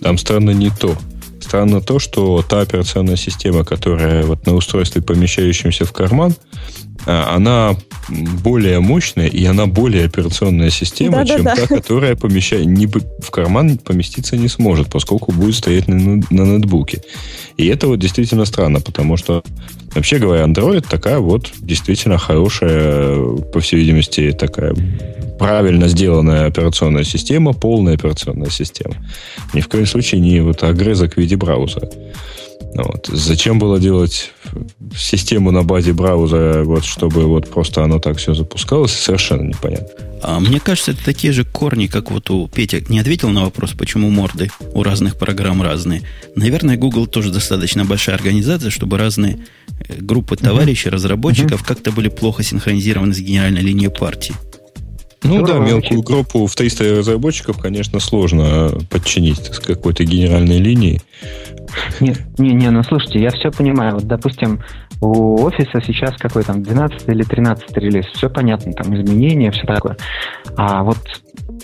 [0.00, 0.94] Там странно не то.
[1.40, 6.34] Странно то, что та операционная система, которая вот на устройстве, помещающемся в карман,
[7.08, 7.74] она
[8.44, 11.76] более мощная и она более операционная система, да, чем да, та, да.
[11.76, 17.02] которая помещает, не, в карман поместиться не сможет, поскольку будет стоять на, на нетбуке.
[17.56, 19.42] И это вот действительно странно, потому что,
[19.94, 23.16] вообще говоря, Android такая вот действительно хорошая,
[23.52, 24.74] по всей видимости, такая
[25.38, 28.96] правильно сделанная операционная система, полная операционная система.
[29.54, 31.88] Ни в коем случае не вот огрызок в виде браузера.
[32.74, 33.08] Вот.
[33.12, 34.32] Зачем было делать
[34.96, 39.88] систему на базе браузера, вот, чтобы вот просто оно так все запускалось, совершенно непонятно.
[40.22, 43.72] А мне кажется, это такие же корни, как вот у Петя не ответил на вопрос,
[43.72, 46.02] почему морды у разных программ разные.
[46.34, 49.38] Наверное, Google тоже достаточно большая организация, чтобы разные
[49.88, 51.66] э, группы товарищей, разработчиков uh-huh.
[51.66, 54.34] как-то были плохо синхронизированы с генеральной линией партии.
[55.22, 61.00] Ну да, мелкую группу в 300 разработчиков, конечно, сложно подчинить с какой-то генеральной линии.
[62.00, 63.94] Не, не, не, ну слушайте, я все понимаю.
[63.94, 64.62] Вот, допустим,
[65.00, 69.96] у офиса сейчас какой там 12 или 13 релиз, все понятно, там изменения, все такое.
[70.56, 70.98] А вот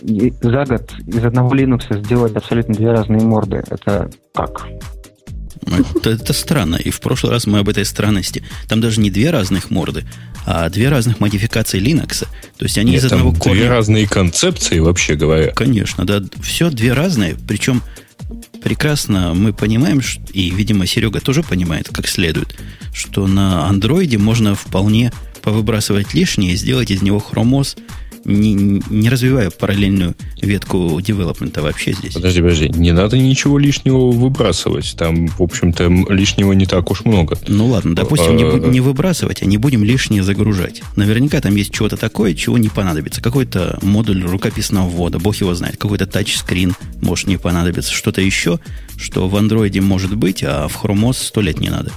[0.03, 4.67] за год из одного Linux сделать абсолютно две разные морды, это как?
[5.67, 6.77] Это, это странно.
[6.77, 8.43] И в прошлый раз мы об этой странности.
[8.69, 10.05] Там даже не две разных морды,
[10.47, 12.27] а две разных модификации Linux.
[12.59, 13.61] То есть они Нет, из одного там корня...
[13.61, 15.53] Две разные концепции, вообще говоря.
[15.53, 16.23] Конечно, да.
[16.43, 17.37] Все две разные.
[17.49, 17.83] Причем
[18.63, 20.01] прекрасно мы понимаем,
[20.33, 22.57] и, видимо, Серега тоже понимает, как следует,
[22.93, 27.77] что на андроиде можно вполне повыбрасывать лишнее и сделать из него хромоз
[28.25, 32.15] не, не развивая параллельную ветку девелопмента вообще здесь.
[32.15, 34.95] Подожди, подожди, не надо ничего лишнего выбрасывать.
[34.97, 37.39] Там, в общем-то, лишнего не так уж много.
[37.49, 40.83] Ну ладно, допустим, не, а, не выбрасывать, а не будем лишнее загружать.
[40.97, 43.21] Наверняка там есть чего-то такое, чего не понадобится.
[43.21, 45.77] Какой-то модуль рукописного ввода, бог его знает.
[45.77, 47.93] Какой-то тачскрин может не понадобиться.
[47.93, 48.61] Что-то еще,
[48.97, 51.93] что в андроиде может быть, а в Chrome сто лет не надо.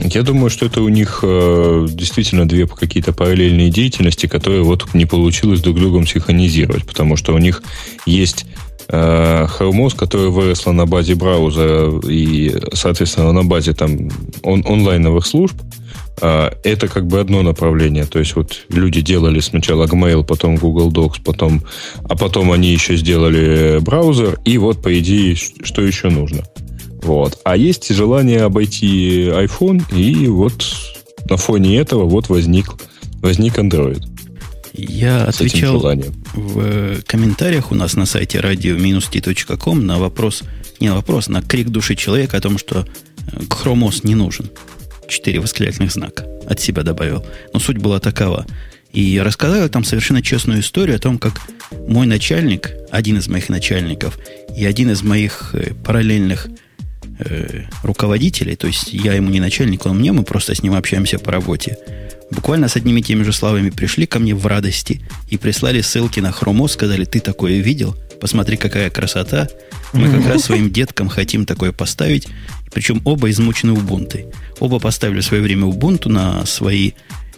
[0.00, 5.06] Я думаю, что это у них э, действительно две какие-то параллельные деятельности, которые вот не
[5.06, 7.62] получилось друг другом синхронизировать, потому что у них
[8.04, 8.46] есть
[8.88, 14.10] э, Chrome которая выросла на базе браузера и, соответственно, на базе там
[14.42, 15.56] он, онлайновых служб.
[16.20, 18.04] Э, это как бы одно направление.
[18.04, 21.62] То есть вот люди делали сначала Gmail, потом Google Docs, потом,
[22.04, 26.44] а потом они еще сделали браузер, и вот, по идее, что еще нужно–
[27.06, 27.38] вот.
[27.44, 30.64] А есть желание обойти iPhone, и вот
[31.30, 32.74] на фоне этого вот возник,
[33.22, 34.04] возник Android.
[34.72, 35.80] Я отвечал
[36.34, 40.42] в комментариях у нас на сайте radio-t.com на вопрос,
[40.80, 42.84] не на вопрос, на крик души человека о том, что
[43.48, 44.50] хромос не нужен.
[45.08, 47.24] Четыре восклицательных знака от себя добавил.
[47.54, 48.44] Но суть была такова.
[48.92, 51.40] И рассказал там совершенно честную историю о том, как
[51.86, 54.18] мой начальник, один из моих начальников
[54.56, 56.48] и один из моих э, параллельных
[57.18, 61.18] э, руководителей, то есть я ему не начальник, он мне, мы просто с ним общаемся
[61.18, 61.78] по работе,
[62.30, 66.20] буквально с одними и теми же словами пришли ко мне в радости и прислали ссылки
[66.20, 69.48] на хромо, сказали, ты такое видел, посмотри, какая красота,
[69.92, 72.28] мы как раз своим деткам хотим такое поставить,
[72.72, 74.32] причем оба измучены Ubuntu.
[74.58, 76.92] Оба поставили в свое время Ubuntu на свои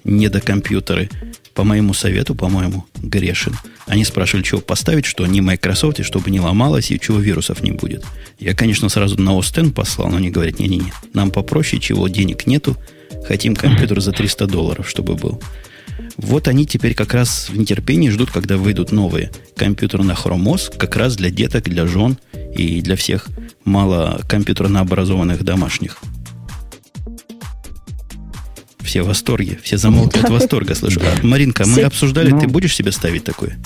[0.04, 1.10] недокомпьютеры,
[1.58, 3.52] по моему совету, по-моему, грешен.
[3.88, 7.72] Они спрашивали, чего поставить, что не Microsoft, и чтобы не ломалось, и чего вирусов не
[7.72, 8.04] будет.
[8.38, 12.76] Я, конечно, сразу на Остен послал, но они говорят, не-не-не, нам попроще, чего денег нету,
[13.26, 15.42] хотим компьютер за 300 долларов, чтобы был.
[16.16, 20.94] Вот они теперь как раз в нетерпении ждут, когда выйдут новые компьютеры на Chrome как
[20.94, 22.18] раз для деток, для жен
[22.54, 23.26] и для всех
[23.64, 25.98] мало компьютерно образованных домашних
[28.88, 31.00] все в восторге, все замолкли от восторга, слышу.
[31.22, 32.48] Маринка, мы обсуждали, ты ну.
[32.48, 33.58] будешь себе ставить такое?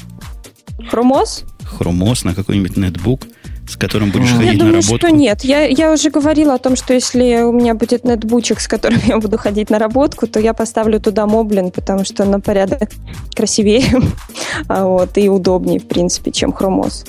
[0.90, 1.44] Хромос?
[1.64, 3.22] Хромос на какой-нибудь нетбук,
[3.68, 4.98] с которым будешь я ходить думаю, на работу?
[4.98, 5.44] что нет.
[5.44, 9.18] Я, я уже говорила о том, что если у меня будет нетбучек, с которым я
[9.18, 12.90] буду ходить на работку, то я поставлю туда Моблин, потому что на порядок
[13.34, 13.84] красивее
[14.68, 17.04] а вот, и удобнее, в принципе, чем Хромос.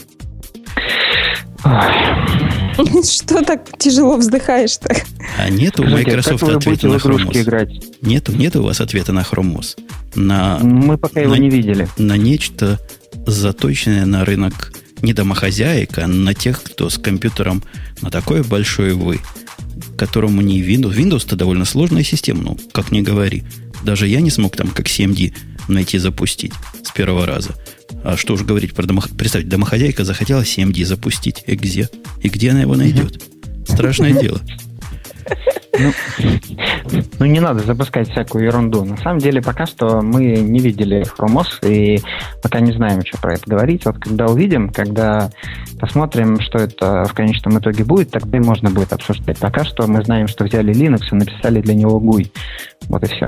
[3.04, 4.96] Что так тяжело вздыхаешь-то?
[5.38, 7.70] А нет у Microsoft ответа на Chrome играть?
[8.02, 9.64] Нету, нет у вас ответа на Chrome
[10.16, 11.88] На, Мы пока его не видели.
[11.98, 12.80] На нечто
[13.26, 17.64] заточенное на рынок не домохозяек, а на тех, кто с компьютером
[18.02, 19.20] на такой большой вы,
[19.98, 20.96] которому не Windows.
[20.96, 23.44] Windows-то довольно сложная система, ну, как не говори.
[23.84, 25.34] Даже я не смог там, как CMD,
[25.68, 27.52] найти запустить с первого раза.
[28.04, 29.18] А что уж говорить про домохозяйку.
[29.18, 31.44] Представьте, домохозяйка захотела 7D запустить.
[31.48, 31.90] И где?
[32.22, 33.22] И где она его найдет?
[33.68, 34.40] Страшное дело.
[35.80, 35.92] Ну,
[37.20, 38.84] ну, не надо запускать всякую ерунду.
[38.86, 42.00] На самом деле, пока что мы не видели Chrome и
[42.44, 43.86] пока не знаем, что про это говорить.
[43.86, 45.32] Вот когда увидим, когда
[45.80, 49.40] посмотрим, что это в конечном итоге будет, тогда и можно будет обсуждать.
[49.40, 52.30] Пока что мы знаем, что взяли Linux и написали для него GUI.
[52.88, 53.28] Вот и все.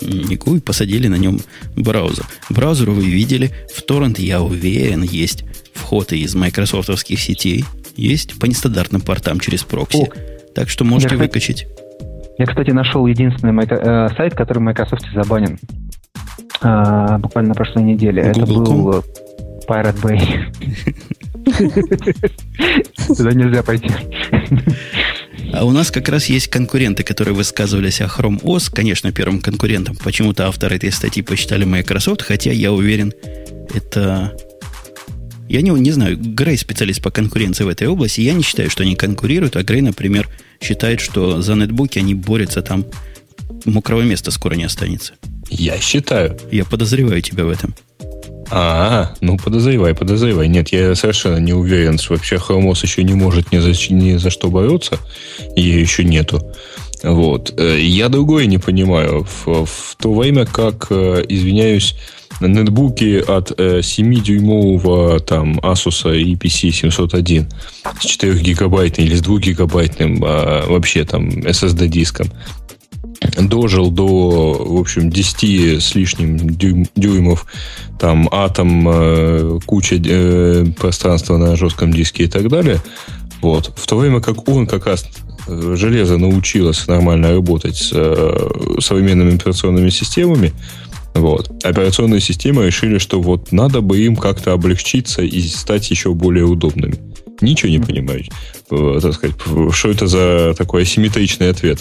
[0.00, 1.40] Не GUI, посадили на нем
[1.76, 2.26] браузер.
[2.50, 7.64] Браузер вы видели, в торрент, я уверен, есть входы из майкрософтовских сетей,
[7.96, 10.02] есть по нестандартным портам через прокси.
[10.02, 10.08] О,
[10.54, 11.66] так что можете я, выкачать.
[12.38, 15.58] Я, кстати, нашел единственный э, сайт, который в Microsoft забанен.
[16.62, 18.32] Э, буквально на прошлой неделе.
[18.34, 18.42] Google.
[18.42, 19.02] Это был э,
[19.66, 20.46] Pirate Bay.
[23.16, 23.90] Туда нельзя пойти.
[25.52, 28.70] А у нас как раз есть конкуренты, которые высказывались о Chrome OS.
[28.72, 33.12] Конечно, первым конкурентом почему-то авторы этой статьи посчитали Microsoft, хотя я уверен,
[33.74, 34.36] это
[35.48, 38.20] я не, не знаю, Грей специалист по конкуренции в этой области.
[38.20, 40.28] Я не считаю, что они конкурируют, а Грей, например,
[40.60, 42.84] считает, что за нетбуки они борются там.
[43.64, 45.14] Мокрого места скоро не останется.
[45.48, 46.36] Я считаю.
[46.50, 47.74] Я подозреваю тебя в этом.
[48.50, 50.48] А, ну подозревай, подозревай.
[50.48, 54.30] Нет, я совершенно не уверен, что вообще OS еще не может ни за, ни за
[54.30, 54.98] что бороться.
[55.56, 56.40] Ее еще нету.
[57.02, 57.54] Вот.
[57.58, 59.26] Э, я другое не понимаю.
[59.44, 61.96] В, в то время как, э, извиняюсь,
[62.40, 67.48] нетбуки от 7-дюймового там Asus EPC 701
[68.00, 72.28] с 4 гигабайтным или с 2 гигабайтным а, вообще там SSD диском
[73.38, 77.46] дожил до, в общем, 10 с лишним дюйм, дюймов,
[77.98, 82.80] там атом, э, куча э, пространства на жестком диске и так далее.
[83.40, 83.72] Вот.
[83.76, 85.06] В то время как он как раз
[85.46, 90.52] э, железо научилось нормально работать с э, современными операционными системами,
[91.16, 91.50] вот.
[91.64, 96.96] Операционные системы решили, что вот надо бы им как-то облегчиться и стать еще более удобными.
[97.40, 98.24] Ничего не понимаю,
[98.70, 99.36] э, так сказать,
[99.72, 101.80] что это за такой асимметричный ответ.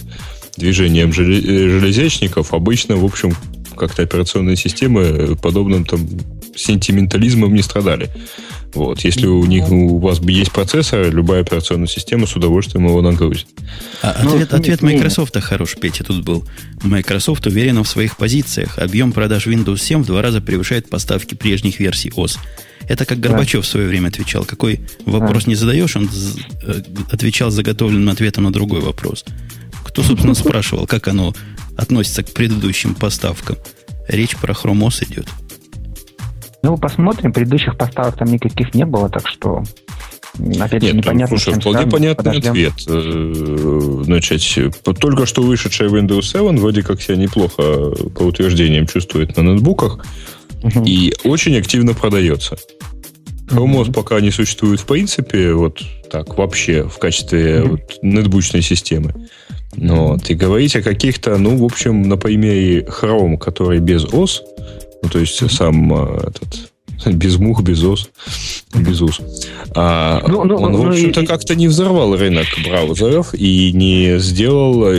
[0.57, 3.33] Движением железячников обычно, в общем,
[3.75, 6.07] как-то операционные системы подобным там
[6.55, 8.09] сентиментализмом не страдали.
[8.73, 9.01] Вот.
[9.01, 13.47] Если у них у вас есть процессор, любая операционная система с удовольствием его нагрузит.
[14.01, 16.45] А ну, ответ, ответ Microsoft хорош, Петя, тут был.
[16.83, 18.77] Microsoft уверена в своих позициях.
[18.77, 22.37] Объем продаж Windows 7 в два раза превышает поставки прежних версий OS.
[22.87, 23.67] Это как Горбачев да.
[23.67, 24.43] в свое время отвечал.
[24.43, 25.51] Какой вопрос да.
[25.51, 26.09] не задаешь, он
[26.63, 29.23] э, отвечал заготовленным ответом на другой вопрос.
[29.95, 31.33] Кто, собственно, спрашивал, как оно
[31.77, 33.55] относится к предыдущим поставкам?
[34.09, 35.25] Речь про OS идет.
[36.63, 37.31] Ну, посмотрим.
[37.31, 39.63] Предыдущих поставок там никаких не было, так что
[40.59, 42.51] Опять Нет, непонятно, слушай, вполне понятный подождем.
[42.51, 42.73] ответ.
[42.89, 49.43] Э, значит, только что вышедшая Windows 7 вроде как себя неплохо по утверждениям чувствует на
[49.43, 50.05] ноутбуках
[50.61, 50.83] угу.
[50.83, 52.57] и очень активно продается.
[53.47, 55.79] Chrome OS пока не существует в принципе, вот
[56.11, 57.69] так, вообще, в качестве угу.
[57.69, 59.13] вот, нетбучной системы.
[59.77, 64.41] Но вот, и говорить о каких-то, ну, в общем, на примере Chrome, который без OS,
[65.03, 66.71] ну, то есть сам а, этот
[67.13, 68.09] без мух, без ос,
[68.73, 69.21] без ус.
[69.75, 71.25] А ну, ну, он, в ну, общем-то, и...
[71.25, 74.91] как-то не взорвал рынок браузеров и не сделал...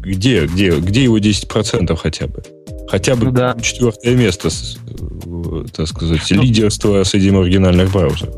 [0.00, 2.42] Где, где, где его 10% хотя бы?
[2.88, 3.56] Хотя бы ну, да.
[3.62, 8.34] четвертое место, э, так сказать, ну, лидерство среди маргинальных браузеров.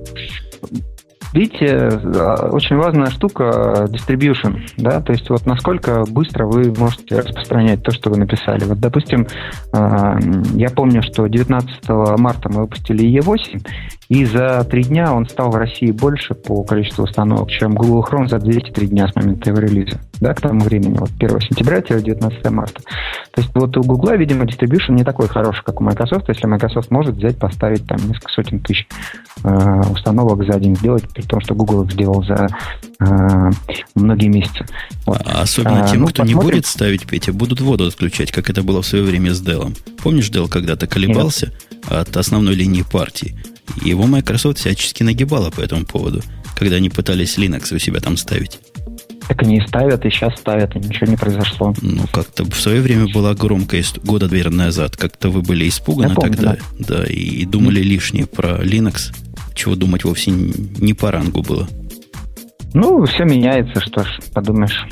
[1.33, 7.21] Видите, э, очень важная штука э, distribution, да, то есть вот насколько быстро вы можете
[7.21, 8.65] распространять то, что вы написали.
[8.65, 9.27] Вот, допустим,
[9.73, 10.19] э,
[10.55, 13.67] я помню, что 19 марта мы выпустили E8,
[14.13, 18.29] и за три дня он стал в России больше по количеству установок, чем Google Chrome
[18.29, 20.03] за 203 дня с момента его релиза.
[20.21, 22.83] Да, к тому времени, вот 1 сентября-19 марта.
[23.31, 26.91] То есть вот у Google, видимо, distribution не такой хороший, как у Microsoft, если Microsoft
[26.91, 28.87] может взять, поставить там несколько сотен тысяч
[29.45, 32.49] э, установок за день сделать, при том, что Google их сделал за
[33.01, 33.51] э,
[33.95, 34.67] многие месяцы.
[35.07, 35.23] Вот.
[35.25, 36.37] А особенно а, тем, ну, кто посмотрим.
[36.37, 39.75] не будет ставить, Петя, будут воду отключать, как это было в свое время с Dell.
[40.03, 41.93] Помнишь, Dell когда-то колебался Нет.
[41.93, 43.35] от основной линии партии?
[43.81, 46.23] Его Microsoft всячески нагибала по этому поводу,
[46.57, 48.61] когда они пытались Linux у себя там ставить.
[49.29, 51.75] Так они и ставят, и сейчас ставят, и ничего не произошло.
[51.81, 54.97] Ну, как-то в свое время была громкая года, наверное, назад.
[54.97, 57.85] Как-то вы были испуганы помню, тогда, да, да и, и думали mm.
[57.85, 59.15] лишнее про Linux,
[59.55, 61.69] чего думать вовсе не по рангу было.
[62.75, 64.87] Ну, все меняется, что ж, подумаешь.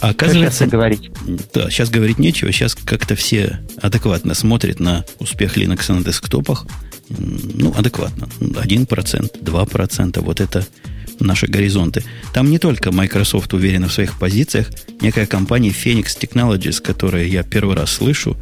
[0.00, 1.10] А оказывается, говорить?
[1.54, 2.50] Да, сейчас говорить нечего.
[2.50, 6.66] Сейчас как-то все адекватно смотрят на успех Linux на десктопах
[7.08, 8.28] ну, адекватно.
[8.40, 10.66] 1%, 2%, вот это
[11.20, 12.02] наши горизонты.
[12.34, 17.76] Там не только Microsoft уверена в своих позициях, некая компания Phoenix Technologies, которую я первый
[17.76, 18.36] раз слышу,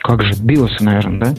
[0.00, 1.36] Как же, биосы, наверное, да?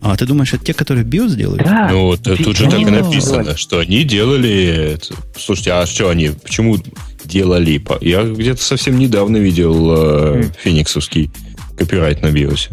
[0.00, 1.64] А ты думаешь, это те, которые биос делают?
[1.64, 1.88] Да.
[1.90, 3.56] Ну, вот Фи- тут же так и написано, делали.
[3.56, 4.98] что они делали...
[5.36, 6.76] Слушайте, а что они, почему
[7.24, 7.82] делали?
[8.02, 10.52] Я где-то совсем недавно видел э, Хм.
[10.62, 11.30] фениксовский
[11.76, 12.70] копирайт на биосе.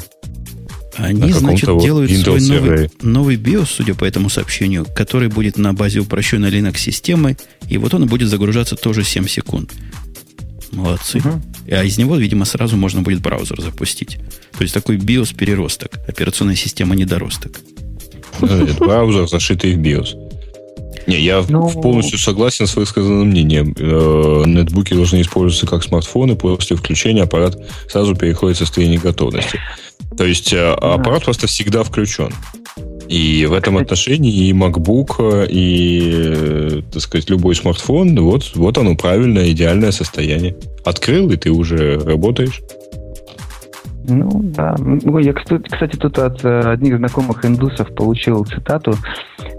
[0.95, 5.73] Они, значит, делают Windows свой новый, новый BIOS, судя по этому сообщению, который будет на
[5.73, 7.37] базе упрощенной Linux-системы,
[7.69, 9.71] и вот он будет загружаться тоже 7 секунд.
[10.71, 11.19] Молодцы.
[11.19, 11.41] Мгм.
[11.71, 14.17] А из него, видимо, сразу можно будет браузер запустить.
[14.57, 17.59] То есть такой BIOS-переросток, операционная система недоросток.
[18.41, 20.17] Это Браузер, зашитый в BIOS.
[21.05, 23.75] Не, я Ну- полностью согласен с высказанным мнением.
[23.77, 26.35] Э, Нетбуки должны использоваться как смартфоны.
[26.35, 27.57] После включения аппарат
[27.89, 29.59] сразу переходит в состояние готовности.
[30.17, 32.29] То есть э, аппарат просто всегда включен.
[33.07, 38.77] И в этом отношении и MacBook, э, и, э, так сказать, любой смартфон, вот, вот
[38.77, 40.55] оно правильное, идеальное состояние.
[40.85, 42.61] Открыл, и ты уже работаешь.
[44.05, 44.75] Ну, да.
[44.79, 48.95] Ну, я, кстати, тут от одних знакомых индусов получил цитату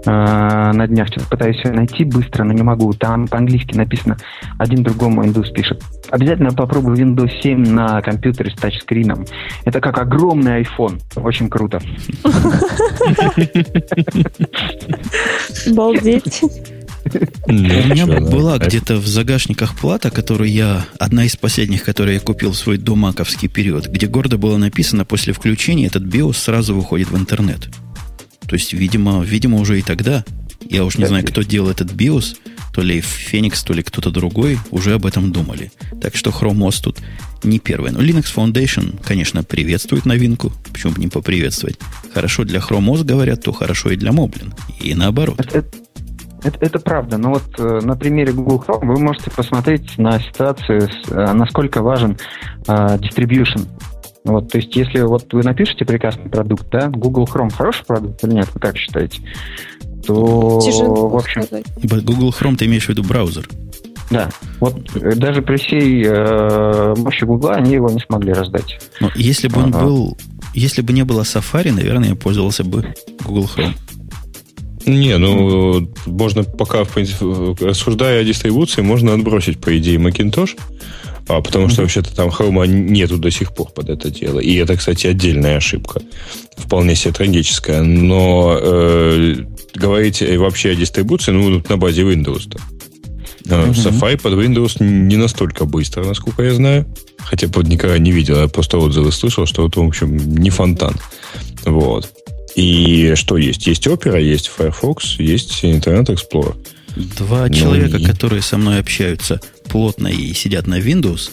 [0.05, 1.07] на днях.
[1.07, 2.93] Что-то пытаюсь ее найти быстро, но не могу.
[2.93, 4.17] Там по-английски написано.
[4.57, 5.83] Один другому индус пишет.
[6.09, 9.25] Обязательно попробуй Windows 7 на компьютере с тачскрином.
[9.65, 11.01] Это как огромный iPhone.
[11.15, 11.79] Очень круто.
[15.67, 16.41] Обалдеть.
[17.47, 18.19] У меня да.
[18.19, 22.77] была где-то в загашниках плата, которую я, одна из последних, которые я купил в свой
[22.77, 27.69] домаковский период, где гордо было написано, после включения этот BIOS сразу выходит в интернет.
[28.55, 30.23] То есть, видимо, видимо уже и тогда,
[30.61, 32.37] я уж не знаю, кто делал этот BIOS,
[32.73, 35.73] то ли Phoenix, то ли кто-то другой, уже об этом думали.
[36.01, 36.99] Так что Chrome OS тут
[37.43, 37.91] не первый.
[37.91, 40.53] Но Linux Foundation, конечно, приветствует новинку.
[40.71, 41.77] Почему бы не поприветствовать?
[42.13, 44.53] Хорошо для Chrome OS, говорят, то хорошо и для Moblin.
[44.79, 45.37] И наоборот.
[45.37, 45.77] Это, это-
[46.45, 47.17] это- это правда.
[47.17, 51.81] Но вот э, на примере Google Chrome вы можете посмотреть на ситуацию, с, э, насколько
[51.81, 52.17] важен
[52.67, 53.67] э, distribution.
[54.25, 58.33] Вот, то есть, если вот вы напишете прекрасный продукт, да, Google Chrome хороший продукт или
[58.33, 59.21] нет, вы как считаете?
[60.05, 61.65] То, Тяжело в общем, сказать.
[62.03, 63.47] Google Chrome, ты имеешь в виду браузер?
[64.11, 64.29] да.
[64.59, 68.79] Вот э, даже при всей э, мощи Google они его не смогли раздать.
[68.99, 69.83] Но если бы он Ага.
[69.85, 70.17] был,
[70.53, 73.73] если бы не было Safari, наверное, я пользовался бы Google Chrome.
[74.85, 77.25] Не, ну, можно пока, в принципе,
[77.65, 80.51] рассуждая о дистрибуции, можно отбросить, по идее, Macintosh,
[81.27, 84.39] а, потому что вообще-то там Chrome нету до сих пор под это дело.
[84.39, 86.01] И это, кстати, отдельная ошибка.
[86.55, 87.81] Вполне себе трагическая.
[87.81, 89.35] Но э,
[89.73, 92.59] говорить э, вообще о дистрибуции, ну, на базе Windows-то.
[93.47, 93.71] Э, Мгм.
[93.71, 96.85] Safari под Windows не настолько быстро, насколько я знаю.
[97.17, 100.95] Хотя под никогда не видел, я просто отзывы слышал, что это, в общем, не фонтан.
[101.65, 102.11] Вот.
[102.55, 103.67] И что есть?
[103.67, 106.55] Есть Opera, есть Firefox, есть Internet Explorer.
[106.95, 109.39] Два Ну человека, и- которые со мной общаются
[109.69, 111.31] плотно и сидят на Windows,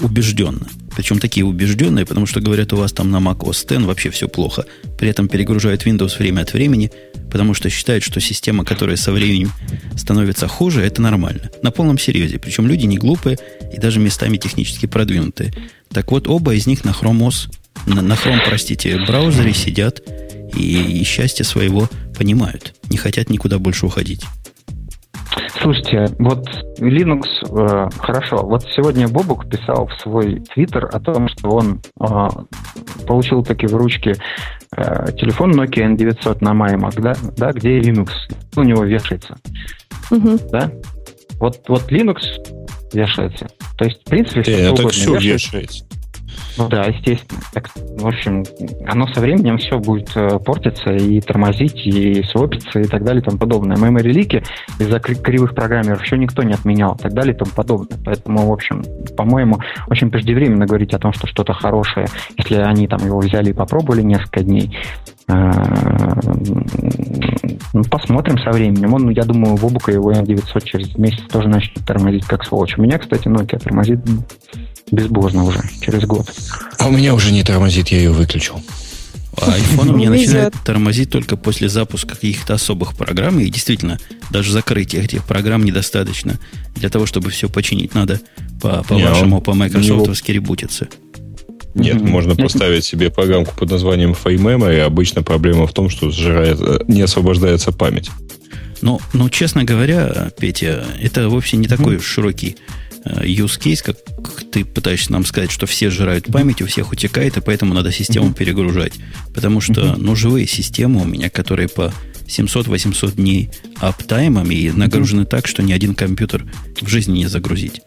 [0.00, 0.66] убежденно.
[0.96, 4.28] Причем такие убежденные, потому что говорят, у вас там на Mac OS X вообще все
[4.28, 4.64] плохо.
[4.98, 6.90] При этом перегружают Windows время от времени,
[7.30, 9.52] потому что считают, что система, которая со временем
[9.96, 11.50] становится хуже, это нормально.
[11.62, 12.38] На полном серьезе.
[12.40, 13.38] Причем люди не глупые
[13.72, 15.52] и даже местами технически продвинутые.
[15.90, 17.48] Так вот, оба из них на Chrome OS,
[17.86, 20.02] на, на Chrome, простите, браузере сидят
[20.56, 22.74] и, и счастье своего понимают.
[22.90, 24.22] Не хотят никуда больше уходить.
[25.60, 26.46] Слушайте, вот
[26.78, 32.06] Linux, э, хорошо, вот сегодня Бобук писал в свой твиттер о том, что он э,
[33.06, 34.14] получил таки в ручке
[34.76, 38.10] э, телефон Nokia N900 на MyMac, да, да, где Linux
[38.56, 39.36] у него вешается,
[40.10, 40.38] Мгм.
[40.50, 40.70] да?
[41.40, 42.18] Вот, вот Linux
[42.92, 43.48] вешается.
[43.76, 45.28] То есть, в принципе, все Э, угодно все вешается.
[45.58, 45.84] вешается.
[46.58, 47.40] Ну да, естественно.
[47.52, 48.44] Так, в общем,
[48.86, 53.24] оно со временем все будет э, портиться и тормозить, и свопиться, и так далее, и
[53.24, 53.76] тому подобное.
[53.76, 54.42] Memory лики
[54.78, 57.98] из-за кри- кривых программеров еще никто не отменял, и так далее, и тому подобное.
[58.04, 58.82] Поэтому, в общем,
[59.16, 62.06] по-моему, очень преждевременно говорить о том, что что-то хорошее,
[62.36, 64.76] если они там его взяли и попробовали несколько дней.
[65.28, 65.52] Э,
[67.72, 68.94] ну, посмотрим со временем.
[68.94, 72.76] Он, я думаю, Вобука его 900 через месяц тоже начнет тормозить как сволочь.
[72.78, 74.00] У меня, кстати, Nokia тормозит
[74.90, 76.32] безбожно уже, через год.
[76.78, 78.62] А у меня уже не тормозит, я ее выключил.
[79.40, 83.38] А iPhone у меня начинает тормозить только после запуска каких-то особых программ.
[83.38, 83.98] И действительно,
[84.30, 86.38] даже закрытия этих программ недостаточно
[86.74, 87.94] для того, чтобы все починить.
[87.94, 88.20] Надо
[88.60, 90.88] по, по вашему, по Microsoftовски ребутиться.
[91.74, 96.58] Нет, можно поставить себе программку под названием FileMemory, и обычно проблема в том, что сжирает,
[96.60, 98.10] э, не освобождается память.
[98.80, 102.56] Но, но, честно говоря, Петя, это вовсе не такой уж широкий
[103.04, 103.96] use case, как
[104.50, 108.32] ты пытаешься нам сказать, что все сжирают память, у всех утекает, и поэтому надо систему
[108.32, 108.94] перегружать.
[109.34, 111.92] Потому что, ну, живые системы у меня, которые по
[112.26, 116.44] 700-800 дней аптаймом и нагружены так, что ни один компьютер
[116.80, 117.82] в жизни не загрузить.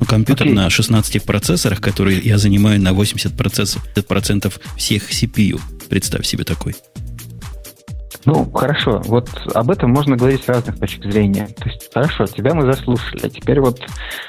[0.00, 0.52] Ну, компьютер okay.
[0.52, 5.60] на 16 процессорах, которые я занимаю на 80% всех CPU.
[5.88, 6.74] Представь себе такой.
[8.26, 9.02] Ну, хорошо.
[9.04, 11.46] Вот об этом можно говорить с разных точек зрения.
[11.46, 13.20] То есть, хорошо, тебя мы заслушали.
[13.22, 13.80] А теперь вот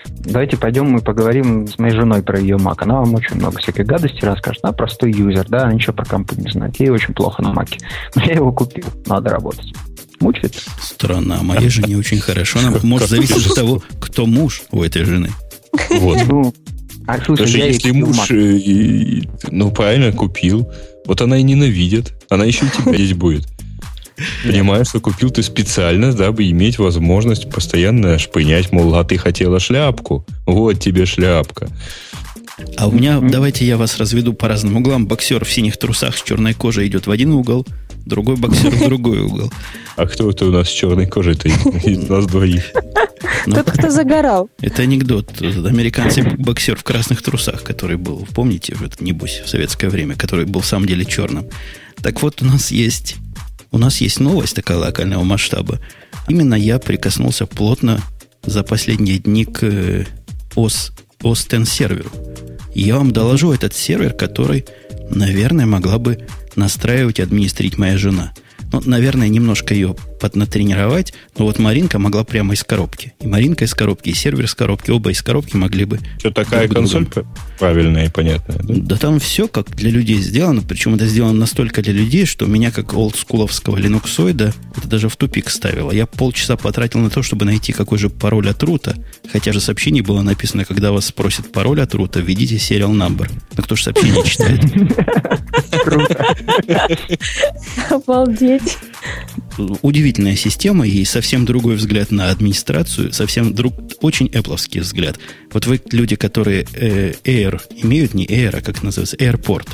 [0.05, 2.75] давайте пойдем мы поговорим с моей женой про ее Mac.
[2.79, 4.63] Она вам очень много всякой гадости расскажет.
[4.63, 6.79] Она простой юзер, да, она ничего про компы не знает.
[6.79, 7.79] Ей очень плохо на Маке.
[8.15, 9.73] Но я его купил, надо работать.
[10.19, 10.55] Мучает?
[10.81, 12.59] Странно, а моей жене очень хорошо.
[12.59, 15.29] Она может зависеть от того, кто муж у этой жены.
[15.89, 16.17] Вот.
[16.27, 16.53] Ну,
[17.07, 19.21] а слушай, Даже если муж, э,
[19.51, 20.71] ну правильно, купил,
[21.05, 22.13] вот она и ненавидит.
[22.29, 23.47] Она еще и тебя здесь будет.
[24.43, 30.25] Понимаешь, что купил ты специально, дабы иметь возможность постоянно шпынять, мол, а ты хотела шляпку.
[30.45, 31.69] Вот тебе шляпка.
[32.77, 35.07] А у меня, давайте я вас разведу по разным углам.
[35.07, 37.65] Боксер в синих трусах с черной кожей идет в один угол,
[38.05, 39.51] другой боксер в другой угол.
[39.97, 42.71] А кто это у нас с черной кожей-то из нас двоих?
[43.45, 44.49] Ну, Тот, кто загорал.
[44.61, 45.31] Это анекдот.
[45.41, 50.65] Американский боксер в красных трусах, который был, помните, небось, в советское время, который был в
[50.65, 51.47] самом деле черным.
[52.01, 53.17] Так вот, у нас есть
[53.71, 55.79] у нас есть новость такая локального масштаба.
[56.27, 58.01] Именно я прикоснулся плотно
[58.43, 60.05] за последние дни к э,
[60.55, 60.91] OS,
[61.21, 62.11] OS X серверу.
[62.73, 64.65] Я вам доложу этот сервер, который,
[65.09, 68.33] наверное, могла бы настраивать и администрить моя жена–
[68.71, 73.13] ну, наверное, немножко ее поднатренировать, но вот Маринка могла прямо из коробки.
[73.21, 75.99] И Маринка из коробки, и сервер из коробки, оба из коробки могли бы...
[76.19, 77.07] Что такая консоль
[77.59, 78.73] правильная и понятная, да?
[78.77, 82.71] Да там все как для людей сделано, причем это сделано настолько для людей, что меня
[82.71, 85.91] как олдскуловского линуксоида это даже в тупик ставило.
[85.91, 88.95] Я полчаса потратил на то, чтобы найти какой же пароль от рута,
[89.31, 93.29] хотя же сообщение было написано, когда вас спросят пароль от рута, введите serial number.
[93.55, 94.61] Но кто же сообщение читает?
[97.89, 98.77] Обалдеть.
[99.81, 105.17] Удивительная система и совсем другой взгляд на администрацию, совсем друг, очень эпловский взгляд.
[105.51, 109.67] Вот вы люди, которые э, Air имеют, не Air, а как называется, Airport.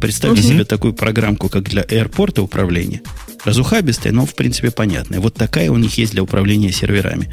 [0.00, 0.48] Представьте угу.
[0.48, 3.00] себе такую программку, как для аэропорта управления.
[3.44, 5.20] Разухабистая, но в принципе понятная.
[5.20, 7.32] Вот такая у них есть для управления серверами.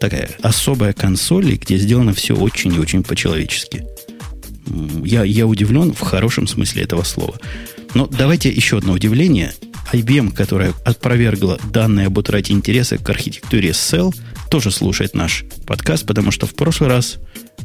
[0.00, 3.84] Такая особая консоль, где сделано все очень и очень по-человечески.
[5.04, 7.38] Я, я удивлен в хорошем смысле этого слова.
[7.96, 9.54] Но давайте еще одно удивление.
[9.90, 14.14] IBM, которая опровергла данные об утрате интереса к архитектуре Cell,
[14.50, 17.16] тоже слушает наш подкаст, потому что в прошлый раз,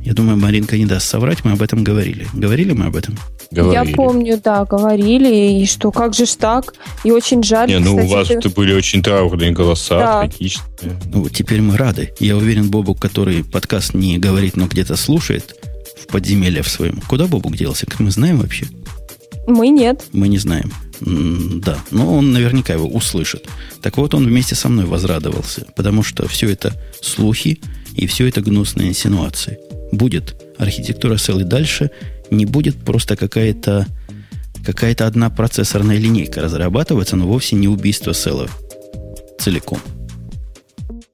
[0.05, 2.27] я думаю, Маринка не даст соврать, мы об этом говорили.
[2.31, 3.17] Говорили мы об этом?
[3.51, 3.89] Говорили.
[3.89, 7.67] Я помню, да, говорили, и что как же ж так, и очень жаль.
[7.67, 8.49] Не, ну кстати, у вас ты...
[8.51, 10.19] были очень траурные голоса, да.
[10.21, 10.97] трагичные.
[11.13, 12.13] Ну, теперь мы рады.
[12.21, 15.57] Я уверен, Бобу, который подкаст не говорит, но где-то слушает
[16.01, 17.01] в подземелье в своем.
[17.05, 17.85] Куда Бобук делся?
[17.85, 18.67] Как мы знаем вообще?
[19.47, 20.03] Мы нет.
[20.13, 20.71] Мы не знаем.
[21.01, 23.47] Да, но он наверняка его услышит.
[23.81, 27.59] Так вот, он вместе со мной возрадовался, потому что все это слухи
[27.95, 29.57] и все это гнусные инсинуации.
[29.91, 31.89] Будет архитектура Cell и дальше,
[32.29, 33.87] не будет просто какая-то
[34.63, 38.47] какая-то одна процессорная линейка разрабатываться, но вовсе не убийство Cell
[39.39, 39.79] целиком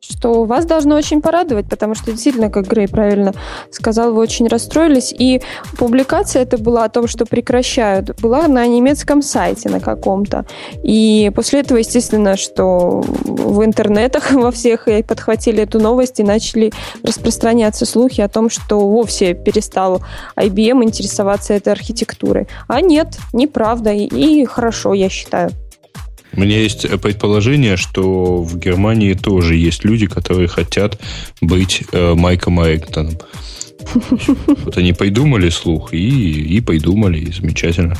[0.10, 3.34] что вас должно очень порадовать, потому что действительно, как Грей правильно
[3.72, 5.14] сказал, вы очень расстроились.
[5.18, 5.42] И
[5.78, 10.46] публикация это была о том, что прекращают, была на немецком сайте на каком-то.
[10.84, 16.72] И после этого, естественно, что в интернетах во всех подхватили эту новость и начали
[17.04, 20.02] распространяться слухи о том, что вовсе перестал
[20.38, 22.48] IBM интересоваться этой архитектурой.
[22.68, 23.92] А нет, неправда.
[23.92, 25.52] И, и хорошо, я считаю.
[26.38, 31.02] У меня есть предположение, что в Германии тоже есть люди, которые хотят
[31.42, 33.18] быть э, Майком Айктоном.
[34.48, 37.98] Вот они придумали слух и, и придумали, и замечательно.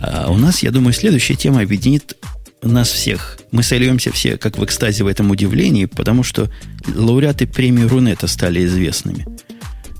[0.00, 2.16] А у нас, я думаю, следующая тема объединит
[2.62, 3.38] нас всех.
[3.52, 6.50] Мы сольемся все как в экстазе в этом удивлении, потому что
[6.94, 9.26] лауреаты премии Рунета стали известными.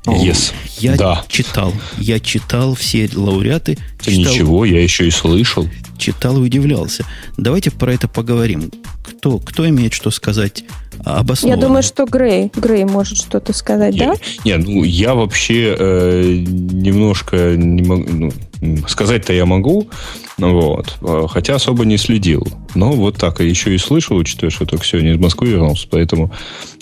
[0.07, 0.53] Yes.
[0.79, 1.25] Я да.
[1.29, 1.73] читал.
[1.99, 3.79] Я читал все лауреаты.
[4.01, 5.69] Читал, Ничего, я еще и слышал.
[5.99, 7.05] Читал и удивлялся.
[7.37, 8.71] Давайте про это поговорим.
[9.11, 10.65] Кто, кто имеет что сказать
[11.05, 11.61] обоснованно?
[11.61, 12.51] Я думаю, что Грей.
[12.55, 14.15] Грей может что-то сказать, не, да?
[14.45, 18.33] Не, ну я вообще э, немножко не могу.
[18.61, 19.89] Ну, сказать-то я могу,
[20.37, 22.47] вот, э, хотя особо не следил.
[22.75, 26.33] Но вот так, еще и слышал, учитывая, что только сегодня из Москвы вернулся, поэтому,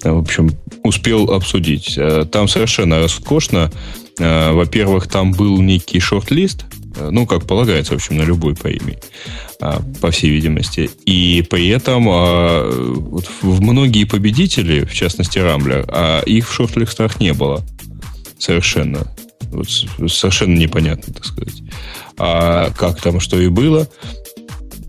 [0.03, 0.53] э, в общем,
[0.83, 1.95] успел обсудить.
[1.99, 3.71] Э, там совершенно роскошно.
[4.19, 6.65] Во-первых, там был некий шорт-лист,
[6.99, 8.99] ну, как полагается, в общем, на любой премии,
[9.59, 10.91] по всей видимости.
[11.07, 17.33] И при этом вот в многие победители, в частности Рамблер, а их в шорт-листах не
[17.33, 17.65] было
[18.39, 19.07] совершенно.
[19.51, 19.69] Вот
[20.11, 21.63] совершенно непонятно, так сказать.
[22.19, 23.89] А как там, что и было.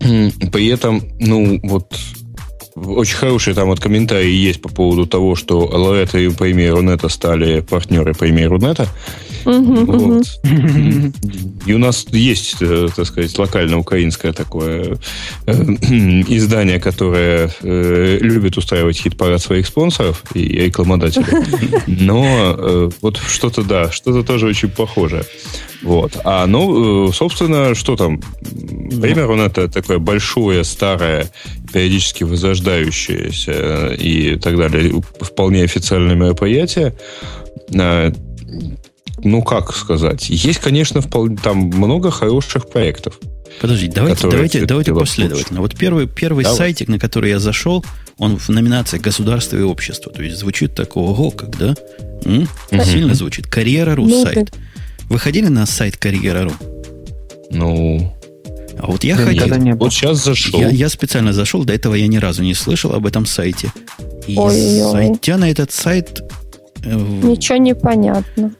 [0.00, 1.94] При этом, ну, вот
[2.76, 7.60] очень хорошие там вот комментарии есть по поводу того, что Лоретта и Премьер Рунета стали
[7.60, 8.88] партнеры Премьер Рунета.
[9.44, 10.26] Вот.
[11.66, 14.98] И у нас есть, э, так сказать, локально-украинское такое
[15.46, 15.52] э,
[16.28, 21.26] издание, которое э, любит устраивать хит-парад своих спонсоров и рекламодателей.
[21.86, 25.24] Но вот что-то, да, что-то тоже очень похоже.
[25.82, 26.18] Вот.
[26.24, 28.20] А, ну, собственно, что там?
[28.50, 31.30] Он это такое большое, старое,
[31.72, 36.94] периодически возрождающееся и так далее, вполне официальное мероприятие
[39.24, 43.18] ну как сказать, есть, конечно, вполне, там много хороших проектов.
[43.60, 45.60] Подожди, давайте, давайте, давайте последовательно.
[45.60, 46.58] Вот первый, первый Давай.
[46.58, 47.84] сайтик, на который я зашел,
[48.18, 50.12] он в номинации «Государство и общество».
[50.12, 51.74] То есть звучит такого, ого, как, да?
[52.24, 52.48] М?
[52.70, 52.84] Угу.
[52.84, 53.46] Сильно звучит.
[53.46, 54.52] Карьера.ру ну, сайт.
[55.08, 56.52] Вы ходили на сайт Карьера.ру?
[57.50, 58.14] Ну...
[58.80, 59.76] А вот я ходил.
[59.76, 60.60] Вот сейчас зашел.
[60.60, 63.72] Я, я специально зашел, до этого я ни разу не слышал об этом сайте.
[64.28, 64.92] И Ой-ой.
[64.92, 66.22] зайдя на этот сайт,
[66.84, 68.52] Ничего не понятно.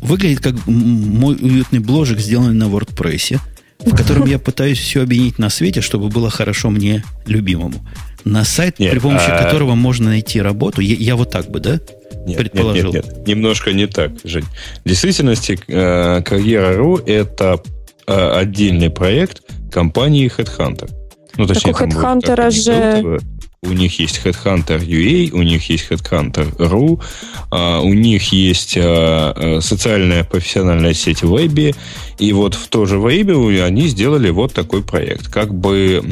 [0.00, 3.38] Выглядит как мой уютный бложик, сделанный на WordPress,
[3.80, 7.84] в котором я пытаюсь все объединить на свете, чтобы было хорошо мне, любимому.
[8.24, 9.42] На сайт, нет, при помощи а...
[9.44, 11.78] которого можно найти работу, я, я вот так бы, да?
[12.26, 12.92] Нет, предположил.
[12.92, 14.44] Нет, нет, нет, немножко не так, Жень.
[14.84, 17.62] В действительности, э, Карьера.ру– это
[18.06, 20.90] э, отдельный проект компании Headhunter.
[21.36, 23.20] Ну, точнее, так у Headhunter же...
[23.62, 27.02] У них есть Headhunter UA, у них есть Headhunter.ru,
[27.50, 31.74] а, у них есть а, а, социальная профессиональная сеть в Вебе,
[32.18, 35.28] и вот в то же Вебе они сделали вот такой проект.
[35.28, 36.02] Как бы,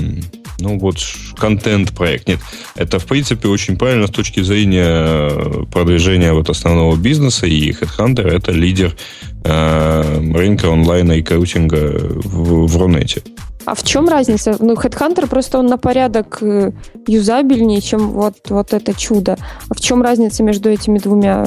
[0.59, 0.97] ну вот,
[1.37, 2.29] контент-проект.
[2.29, 2.41] Нет,
[2.77, 8.53] это, в принципе, очень правильно с точки зрения продвижения вот основного бизнеса, и Headhunter— это
[8.53, 8.97] лидер
[9.45, 13.23] рынка онлайна и коучинга в, в Рунете.
[13.65, 14.57] А в чем разница?
[14.61, 16.73] Ну, Headhunter просто он на порядок э,
[17.07, 19.37] юзабельнее, чем вот, вот это чудо.
[19.69, 21.47] А в чем разница между этими двумя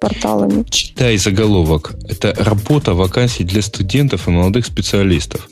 [0.00, 0.64] порталами?
[0.68, 1.92] Читай заголовок.
[2.08, 5.48] Это работа вакансий для студентов и молодых специалистов.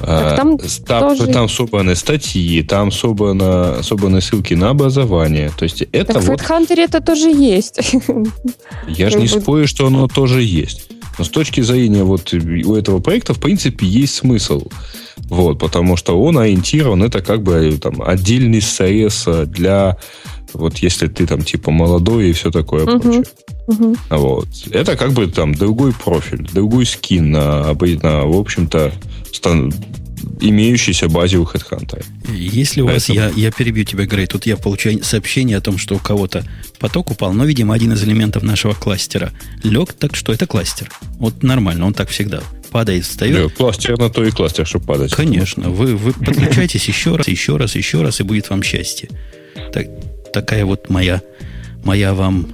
[0.00, 1.32] Так там, там, тоже...
[1.32, 5.52] там собраны статьи, там собраны, собраны ссылки на образование.
[5.56, 6.40] То есть это так вот...
[6.40, 7.80] в HeadHunter это тоже есть.
[8.88, 10.88] Я же не спорю, что оно тоже есть.
[11.18, 14.68] Но с точки зрения вот у этого проекта, в принципе, есть смысл.
[15.28, 19.96] Вот, потому что он ориентирован, это как бы там отдельный срез для
[20.54, 23.00] вот если ты там типа молодой и все такое uh-huh.
[23.00, 23.24] прочее.
[23.68, 23.96] Uh-huh.
[24.10, 24.48] Вот.
[24.70, 28.92] Это как бы там другой профиль, другой скин на, на в общем-то,
[29.32, 29.72] стан,
[30.40, 32.04] имеющейся базе у HeadHunter.
[32.32, 33.18] Если у Поэтому...
[33.18, 36.44] вас, я, я перебью тебя, Грей, тут я получаю сообщение о том, что у кого-то
[36.78, 40.90] поток упал, но, видимо, один из элементов нашего кластера лег, так что это кластер.
[41.18, 43.38] Вот нормально, он так всегда падает, встает.
[43.38, 45.12] Лег, кластер на то и кластер, чтобы падать.
[45.12, 49.08] Конечно, вы, вы подключайтесь еще раз, еще раз, еще раз, и будет вам счастье.
[49.72, 49.86] Так,
[50.32, 51.22] такая вот моя,
[51.84, 52.48] моя вам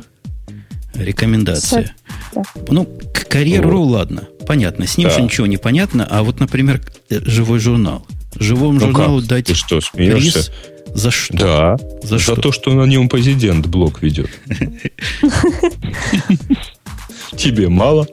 [0.94, 1.94] рекомендация.
[2.34, 2.42] Да.
[2.68, 3.92] Ну, к карьеру, вот.
[3.92, 4.86] ладно, понятно.
[4.86, 5.14] С ним да.
[5.14, 6.06] же ничего не понятно.
[6.08, 8.06] А вот, например, э, живой журнал.
[8.38, 9.28] Живому ну журналу как?
[9.28, 10.32] дать Ты что, смеешься?
[10.32, 10.50] приз
[10.94, 11.36] за что?
[11.36, 11.76] Да.
[12.02, 12.36] За, за что?
[12.36, 14.30] то, что на нем президент блог ведет.
[17.36, 18.06] Тебе мало?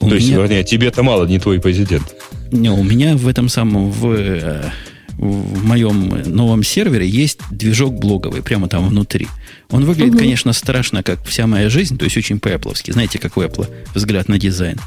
[0.00, 2.14] То есть, вернее, тебе-то мало, не твой президент.
[2.52, 4.70] Не, у меня в этом самом, в э,
[5.20, 9.28] в моем новом сервере есть движок блоговый прямо там внутри.
[9.70, 10.20] Он выглядит, угу.
[10.20, 12.48] конечно, страшно, как вся моя жизнь, то есть очень по
[12.86, 14.78] Знаете, как у Apple взгляд на дизайн.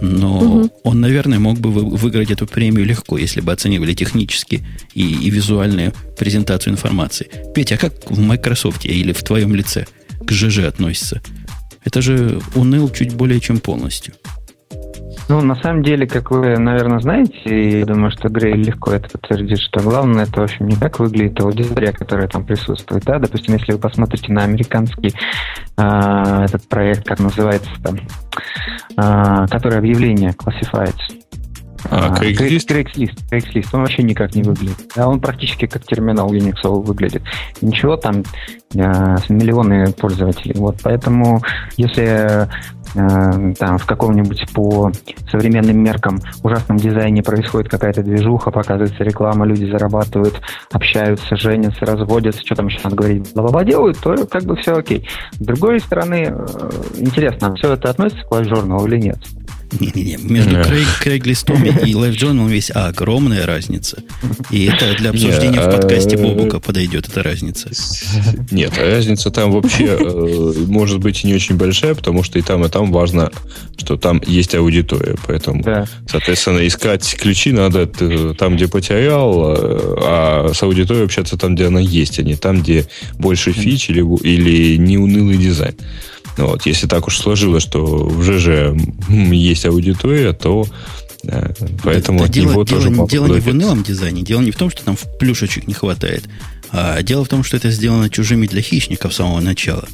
[0.00, 0.70] Но угу.
[0.84, 4.64] он, наверное, мог бы выиграть эту премию легко, если бы оценивали технически
[4.94, 7.28] и, и визуальную презентацию информации.
[7.54, 9.86] Петя, а как в Microsoft или в твоем лице
[10.24, 11.20] к ЖЖ относится?
[11.84, 14.14] Это же уныл чуть более чем полностью.
[15.30, 19.60] Ну, на самом деле, как вы, наверное, знаете, я думаю, что Грей легко это подтвердит,
[19.60, 23.04] что главное, это, в общем, не как выглядит аудитория, которая там присутствует.
[23.04, 23.20] Да?
[23.20, 25.14] Допустим, если вы посмотрите на американский
[25.76, 27.98] э, этот проект, как называется там,
[28.96, 31.19] э, который объявление Classifieds,
[31.88, 32.68] а, Craigslist?
[32.68, 33.68] Craigslist, Craigslist.
[33.72, 34.76] Он вообще никак не выглядит.
[34.96, 37.22] А он практически как терминал Unix выглядит.
[37.60, 38.22] Ничего там,
[38.74, 40.54] э, миллионы пользователей.
[40.56, 41.42] Вот поэтому,
[41.76, 42.48] если
[42.94, 44.90] э, там в каком-нибудь по
[45.30, 50.40] современным меркам ужасном дизайне происходит какая-то движуха, показывается реклама, люди зарабатывают,
[50.72, 55.08] общаются, женятся, разводятся, что там еще надо говорить, бла-бла-бла делают, то как бы все окей.
[55.32, 59.18] С другой стороны, э, интересно, все это относится к Journal или нет?
[59.78, 64.02] Не-не-не, между Крейг, Крейглистом и Live Journal есть огромная разница.
[64.50, 67.70] И это для обсуждения в подкасте э, Бобука подойдет, эта разница.
[68.50, 72.68] Нет, разница там вообще э, может быть не очень большая, потому что и там, и
[72.68, 73.30] там важно,
[73.76, 75.16] что там есть аудитория.
[75.26, 75.64] Поэтому,
[76.08, 77.86] соответственно, искать ключи надо
[78.34, 79.56] там, где потерял,
[80.02, 82.86] а с аудиторией общаться там, где она есть, а не там, где
[83.18, 85.74] больше фич или, или неунылый дизайн.
[86.40, 86.66] Вот.
[86.66, 88.76] Если так уж сложилось, что в ЖЖ
[89.08, 90.66] есть аудитория, то
[91.22, 94.50] да, поэтому да, от дело, него дело, тоже дело не в унылом дизайне, дело не
[94.50, 96.24] в том, что там плюшечек не хватает,
[96.70, 99.86] а дело в том, что это сделано чужими для хищников с самого начала.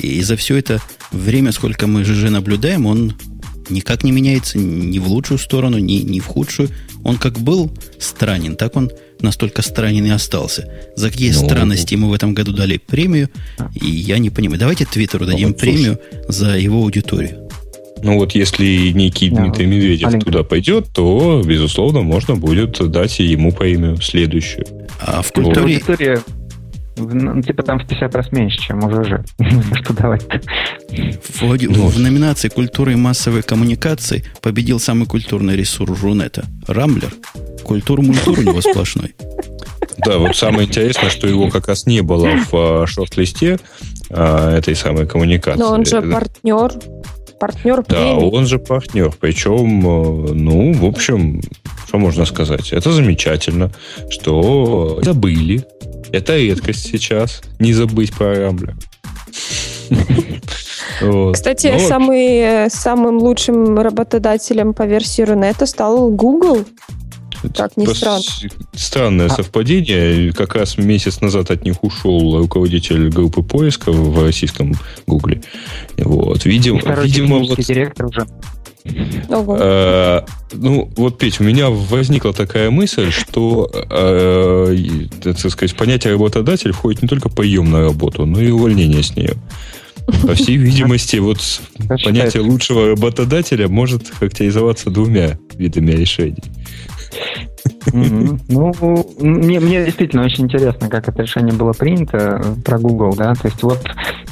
[0.00, 3.14] И за все это время, сколько мы ЖЖ наблюдаем, он
[3.70, 6.68] никак не меняется ни в лучшую сторону, ни, ни в худшую.
[7.02, 8.90] Он как был странен, так он
[9.20, 10.68] настолько странен и остался.
[10.96, 13.30] За какие ну, странности мы в этом году дали премию,
[13.74, 14.60] и я не понимаю.
[14.60, 15.98] Давайте Твиттеру дадим ну, премию
[16.28, 17.48] за его аудиторию.
[18.02, 20.26] Ну вот если некий да, Дмитрий Медведев маленький.
[20.26, 24.66] туда пойдет, то, безусловно, можно будет дать ему премию следующую.
[25.00, 25.76] А в культуре...
[25.76, 26.22] Аудитория
[26.96, 29.24] ну, типа там в 50 раз меньше, чем уже же.
[29.82, 30.40] Что давать-то?
[31.40, 36.44] В, ну, в номинации культуры и массовой коммуникации победил самый культурный ресурс Рунета.
[36.66, 37.12] Рамблер.
[37.62, 39.14] Культур-мультур у него сплошной.
[39.98, 43.58] Да, вот самое интересное, что его как раз не было в а, шорт-листе
[44.10, 45.60] а, этой самой коммуникации.
[45.60, 46.72] Но он же партнер.
[47.44, 49.12] Партнер Да, он же партнер.
[49.20, 51.42] Причем, э, ну, в общем,
[51.86, 52.72] что можно сказать?
[52.72, 53.70] Это замечательно,
[54.08, 55.62] что забыли.
[56.10, 57.42] Это редкость сейчас.
[57.58, 58.74] Не забыть про Рамблер.
[61.34, 66.64] Кстати, ну, самый, самым лучшим работодателем по версии Рунета стал Google.
[67.52, 68.22] Так, не странно.
[68.74, 69.30] Странное а.
[69.30, 70.32] совпадение.
[70.32, 74.74] Как раз месяц назад от них ушел руководитель группы поиска в российском
[75.06, 75.42] Гугле.
[75.98, 76.44] Вот.
[76.44, 77.58] Видим, видимо, вот...
[77.58, 78.26] директор уже.
[78.86, 80.20] Э,
[80.52, 84.76] ну, вот, Петь, у меня возникла такая мысль, что, э,
[85.22, 89.34] так сказать, понятие работодатель входит не только прием на работу, но и увольнение с нее.
[90.22, 91.38] По всей видимости, вот
[92.04, 96.42] понятие лучшего работодателя может характеризоваться двумя видами решений.
[98.48, 98.72] Ну,
[99.20, 103.46] мне, мне действительно очень интересно, как это решение было принято э, про Google, да, то
[103.46, 103.80] есть вот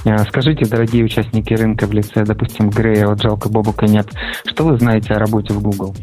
[0.04, 4.08] э, скажите, дорогие участники рынка в лице, допустим, Грея, вот жалко Бобука нет,
[4.46, 5.94] что вы знаете о работе в Google?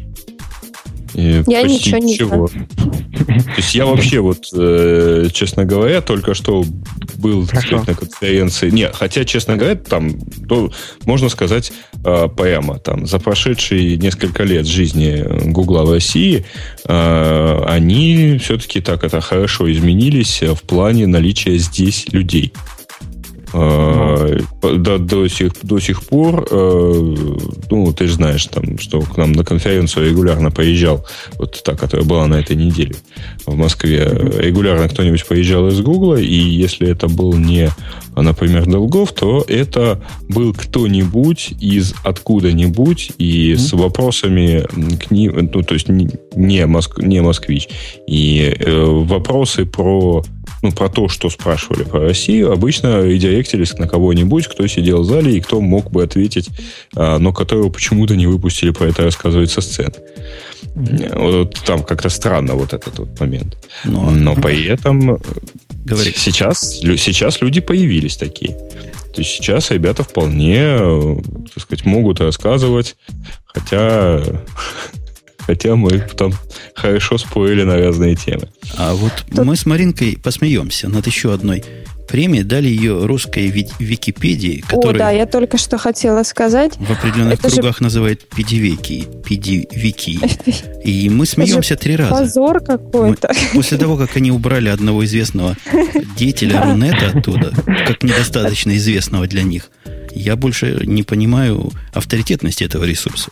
[1.46, 2.16] Я ничего не.
[2.16, 6.64] То есть я вообще вот, э, честно говоря, только что
[7.16, 8.70] был сказать, на конференции.
[8.70, 10.18] Не, хотя, честно говоря, там
[10.48, 10.70] то,
[11.04, 11.72] можно сказать
[12.04, 16.44] э, прямо, там, за прошедшие несколько лет жизни Гугла в России
[16.86, 22.52] э, они все-таки так это хорошо изменились в плане наличия здесь людей.
[23.52, 27.16] Э, до, до, сих, до сих пор, э,
[27.70, 31.04] ну, ты же знаешь, там, что к нам на конференцию регулярно поезжал,
[31.38, 32.94] вот та, которая была на этой неделе
[33.46, 34.04] в Москве,
[34.38, 37.70] регулярно кто-нибудь поезжал из Гугла, и если это был не,
[38.14, 43.58] например, Долгов, то это был кто-нибудь из откуда-нибудь и mm-hmm.
[43.58, 44.64] с вопросами
[44.96, 47.68] к ним, ну, то есть не, моск, не москвич,
[48.06, 50.22] и э, вопросы про
[50.62, 55.36] ну, про то, что спрашивали про Россию, обычно редиректились на кого-нибудь, кто сидел в зале
[55.36, 56.48] и кто мог бы ответить,
[56.94, 59.94] а, но которого почему-то не выпустили про это рассказывать со сцены.
[61.14, 63.56] Вот там как-то странно вот этот вот момент.
[63.84, 65.18] Но, но при этом
[65.84, 66.12] Говори.
[66.14, 68.52] Сейчас, сейчас люди появились такие.
[68.52, 70.78] То есть сейчас ребята вполне,
[71.52, 72.96] так сказать, могут рассказывать,
[73.46, 74.22] хотя
[75.50, 76.32] Хотя мы там
[76.76, 78.48] хорошо спорили на разные темы.
[78.78, 79.44] А вот Тут...
[79.44, 81.64] мы с Маринкой посмеемся над еще одной
[82.06, 82.44] премией.
[82.44, 84.94] Дали ее русской Википедии, которая...
[84.94, 86.76] О, да, я только что хотела сказать.
[86.76, 87.82] В определенных Это кругах же...
[87.82, 89.08] называют педивеки.
[89.26, 90.20] Педивики.
[90.84, 92.14] И мы смеемся три раза.
[92.14, 93.32] Позор какой-то.
[93.52, 95.56] После того, как они убрали одного известного
[96.16, 97.52] деятеля Рунета оттуда,
[97.88, 99.68] как недостаточно известного для них,
[100.12, 103.30] я больше не понимаю авторитетности этого ресурса.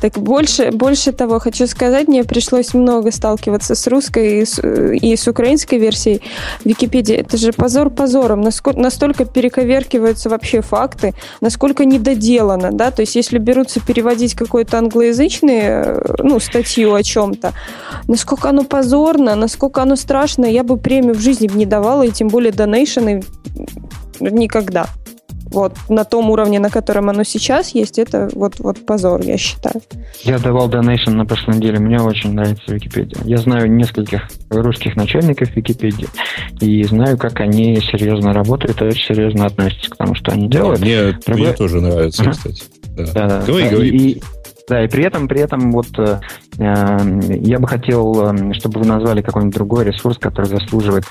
[0.00, 5.16] Так больше, больше того, хочу сказать, мне пришлось много сталкиваться с русской и с, и
[5.16, 6.22] с украинской версией
[6.64, 7.14] Википедии.
[7.16, 8.40] Это же позор позором.
[8.40, 15.60] Насколько, настолько перековеркиваются вообще факты, насколько недоделано, да, то есть если берутся переводить какой-то англоязычный,
[15.60, 17.52] э, ну, статью о чем-то,
[18.08, 22.28] насколько оно позорно, насколько оно страшно, я бы премию в жизни не давала, и тем
[22.28, 23.22] более донейшены
[24.20, 24.86] никогда
[25.50, 29.82] вот на том уровне, на котором оно сейчас есть, это вот, вот позор, я считаю.
[30.22, 33.18] Я давал Donation на прошлой неделе, мне очень нравится Википедия.
[33.24, 36.08] Я знаю нескольких русских начальников Википедии
[36.60, 40.80] и знаю, как они серьезно работают и очень серьезно относятся к тому, что они делают.
[40.80, 41.26] Мне, Работ...
[41.26, 42.30] мне тоже нравится, uh-huh.
[42.30, 42.62] кстати.
[42.96, 43.04] Да.
[43.12, 43.42] Да, да.
[43.46, 43.88] Говори, говори.
[43.88, 44.22] И,
[44.70, 46.20] Да, и при этом, при этом вот э,
[46.58, 51.04] э я бы хотел, э, чтобы вы назвали какой-нибудь другой ресурс, который заслуживает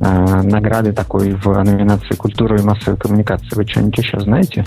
[0.00, 3.54] э, награды такой в номинации культуры и массовой коммуникации.
[3.54, 4.64] Вы что-нибудь еще знаете?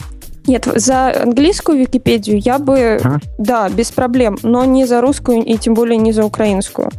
[0.48, 3.18] Нет, за английскую Википедию я бы, а?
[3.38, 6.90] да, без проблем, но не за русскую и тем более не за украинскую.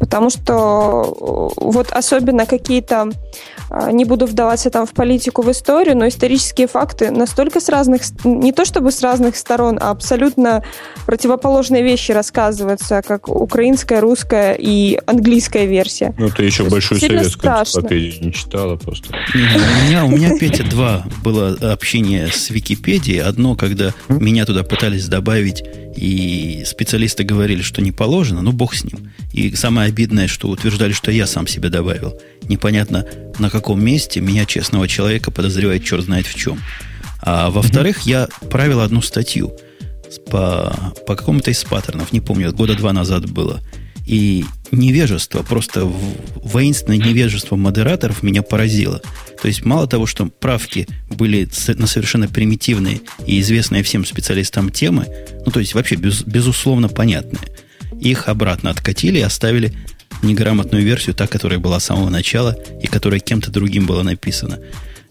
[0.00, 3.10] Потому что вот особенно какие-то,
[3.70, 8.02] а, не буду вдаваться там в политику, в историю, но исторические факты настолько с разных,
[8.24, 10.64] не то чтобы с разных сторон, а абсолютно
[11.06, 16.14] противоположные вещи рассказываются, как украинская, русская и английская версия.
[16.18, 19.14] Ну, ты еще большую советскую энциклопедию не читала просто.
[19.34, 23.18] У меня, у меня, Петя, два было общения с Википедией Википедии.
[23.18, 25.62] Одно, когда меня туда пытались добавить,
[25.96, 29.10] и специалисты говорили, что не положено, ну бог с ним.
[29.32, 32.18] И самое обидное, что утверждали, что я сам себя добавил.
[32.48, 33.04] Непонятно,
[33.38, 36.60] на каком месте меня, честного человека, подозревает черт знает в чем.
[37.20, 39.52] А во-вторых, я правил одну статью
[40.30, 43.60] по, по какому-то из паттернов, не помню, года два назад было–
[44.08, 49.02] и невежество, просто воинственное невежество модераторов меня поразило.
[49.40, 55.06] То есть мало того, что правки были на совершенно примитивные и известные всем специалистам темы,
[55.44, 57.42] ну то есть вообще без, безусловно понятные,
[58.00, 59.74] их обратно откатили и оставили
[60.22, 64.58] неграмотную версию, та, которая была с самого начала и которая кем-то другим была написана.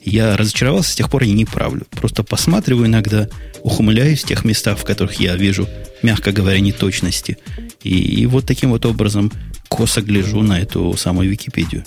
[0.03, 1.85] Я разочаровался, с тех пор я не правлю.
[1.91, 3.27] Просто посматриваю иногда,
[3.61, 5.67] ухмыляюсь в тех местах, в которых я вижу,
[6.01, 7.37] мягко говоря, неточности.
[7.83, 9.31] И, и вот таким вот образом
[9.69, 11.83] косо гляжу на эту самую Википедию.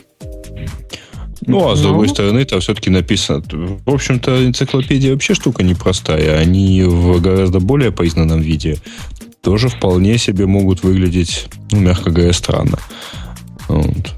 [1.46, 2.12] Ну, а с другой ну.
[2.12, 3.42] стороны, там все-таки написано...
[3.84, 6.38] В общем-то, энциклопедия вообще штука непростая.
[6.38, 8.76] Они в гораздо более поизнанном виде
[9.40, 12.78] тоже вполне себе могут выглядеть, ну, мягко говоря, странно.
[13.68, 14.14] Вот.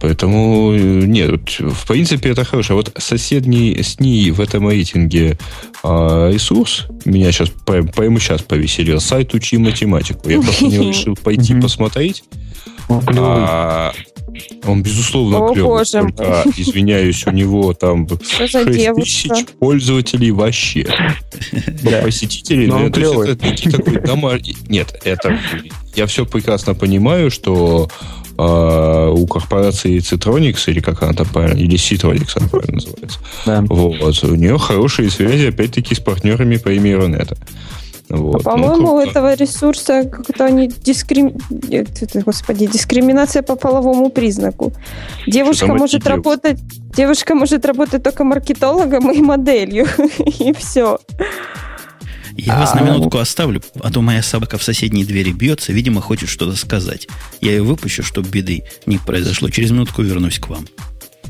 [0.00, 2.74] Поэтому, нет, в принципе, это хорошо.
[2.74, 5.38] А вот соседний с ней в этом рейтинге
[5.86, 9.00] а, ресурс меня сейчас, прямо сейчас повеселил.
[9.00, 10.30] Сайт «Учи математику».
[10.30, 12.24] Я просто не решил пойти посмотреть.
[12.88, 13.92] А,
[14.64, 15.84] он, безусловно, О, клевый.
[15.84, 18.08] Только, извиняюсь, у него там
[18.38, 20.86] 6 тысяч пользователей вообще.
[22.02, 22.66] Посетителей.
[22.66, 24.56] Ну, то есть это такой домашний...
[24.68, 25.38] Нет, это...
[25.94, 27.88] Я все прекрасно понимаю, что
[28.38, 28.83] э,
[29.14, 33.18] у корпорации Citronics, или как она там правильно, или Citronics она правильно называется.
[33.46, 33.64] Да.
[33.68, 34.24] Вот.
[34.24, 37.36] У нее хорошие связи, опять-таки, с партнерами по имени Рунета.
[38.10, 38.46] Вот.
[38.46, 41.32] А, по-моему, ну, у этого ресурса как-то они дискрим...
[42.26, 44.72] Господи, дискриминация по половому признаку.
[45.26, 46.58] Девушка может работать,
[46.94, 49.86] девушка может работать только маркетологом и моделью,
[50.18, 50.98] и все.
[52.36, 56.00] Я а, вас на минутку оставлю, а то моя собака в соседней двери бьется, видимо,
[56.00, 57.06] хочет что-то сказать.
[57.40, 59.50] Я ее выпущу, чтобы беды не произошло.
[59.50, 60.66] Через минутку вернусь к вам.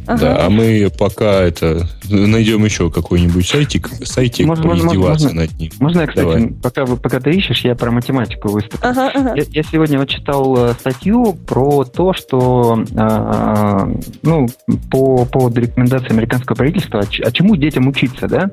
[0.06, 0.20] Ага.
[0.20, 5.72] Да, а мы пока это найдем еще какой-нибудь сайтик, сайтик можно, поиздеваться можно, над ним.
[5.80, 6.46] Можно я, кстати, Давай.
[6.62, 8.88] пока, пока ты ищешь, я про математику выступлю.
[8.88, 9.34] Ага, ага.
[9.36, 13.88] Я, я сегодня вот читал э, статью про то, что а,
[14.22, 14.48] ну,
[14.90, 18.50] по поводу рекомендаций американского правительства, а чему детям учиться, да?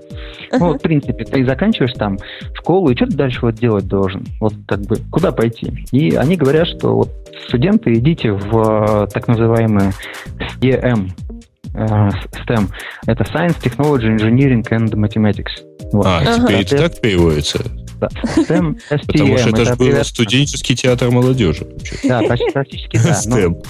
[0.51, 0.65] Ага.
[0.65, 2.17] Ну, в принципе, ты заканчиваешь там
[2.53, 4.25] школу, и что ты дальше вот делать должен?
[4.39, 5.85] Вот как бы куда пойти?
[5.91, 7.09] И они говорят, что вот
[7.47, 9.91] студенты, идите в э, так называемые
[10.61, 10.93] Э,
[11.74, 12.69] STEM.
[13.07, 15.51] Это Science, Technology, Engineering and Mathematics.
[15.91, 16.05] Вот.
[16.05, 17.59] А, теперь это так переводится?
[18.01, 18.09] Да.
[18.23, 19.05] STEM, STM.
[19.07, 21.67] Потому что это, это же был студенческий театр молодежи.
[22.03, 23.11] Да, практически да.
[23.25, 23.63] STEM.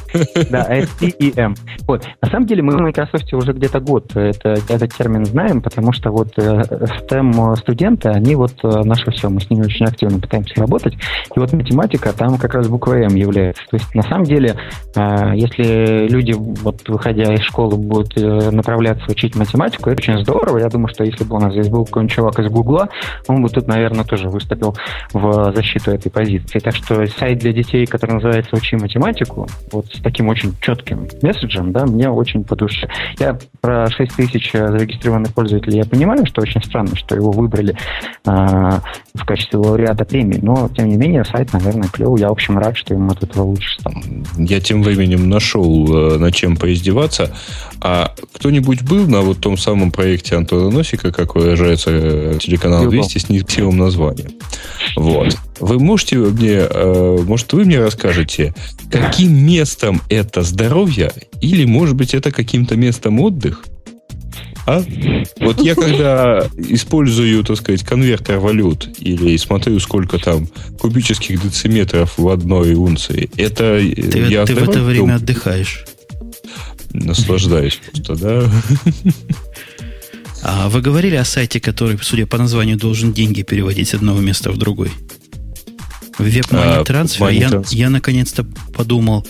[0.50, 1.56] Да, STEM.
[1.86, 2.08] Вот.
[2.22, 6.12] На самом деле мы в Microsoft уже где-то год это, этот термин знаем, потому что
[6.12, 10.54] вот э, STEM студенты, они вот э, наше все, мы с ними очень активно пытаемся
[10.56, 10.94] работать.
[11.36, 13.64] И вот математика там как раз буква М является.
[13.70, 14.56] То есть на самом деле,
[14.96, 20.60] если люди, вот выходя из школы, будут направляться учить математику, это очень здорово.
[20.60, 22.90] Я думаю, что если бы у нас здесь был какой-нибудь чувак из Гугла,
[23.28, 24.76] он бы тут, наверное, тоже выступил
[25.14, 26.60] в защиту этой позиции.
[26.60, 31.72] Так что сайт для детей, который называется «Учи математику», вот с таким очень четким месседжем,
[31.72, 32.88] да, мне очень по душе.
[33.20, 37.76] Я про 6 тысяч зарегистрированных пользователей я понимаю, что очень странно, что его выбрали
[38.26, 38.80] э,
[39.14, 42.22] в качестве лауреата премии, но, тем не менее, сайт, наверное, клевый.
[42.22, 43.96] Я, в общем, рад, что ему от этого лучше стало.
[44.38, 47.34] Я тем временем нашел, э, над чем поиздеваться.
[47.82, 53.18] А кто-нибудь был на вот том самом проекте Антона Носика, как выражается э, телеканал 200
[53.18, 54.11] с некрасивым названием?
[54.96, 55.38] Вот.
[55.60, 58.54] Вы можете мне, э, может, вы мне расскажете,
[58.92, 63.64] каким местом это здоровье, или, может быть, это каким-то местом отдых?
[64.68, 64.84] А?
[65.40, 70.48] Вот я когда использую, так сказать, конвертер валют или смотрю, сколько там
[70.80, 75.86] кубических дециметров в одной унции, это ты, я ты в это время отдыхаешь.
[76.94, 78.44] Наслаждаюсь просто, да?
[80.44, 84.52] А вы говорили о сайте, который, судя по названию, должен деньги переводить с одного места
[84.52, 84.92] в другой?
[86.18, 89.26] В веб-мани-трансфер а, я, я наконец-то подумал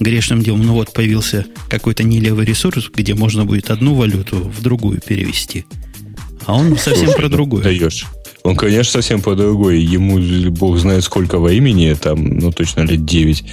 [0.00, 4.62] грешным делом, ну вот появился какой-то не левый ресурс, где можно будет одну валюту в
[4.62, 5.66] другую перевести.
[6.46, 7.62] А он совсем про другое.
[7.62, 8.06] Даешь.
[8.42, 9.80] Он, конечно, совсем по другой.
[9.80, 10.18] Ему
[10.50, 13.44] бог знает сколько во имени, там, ну, точно лет 9.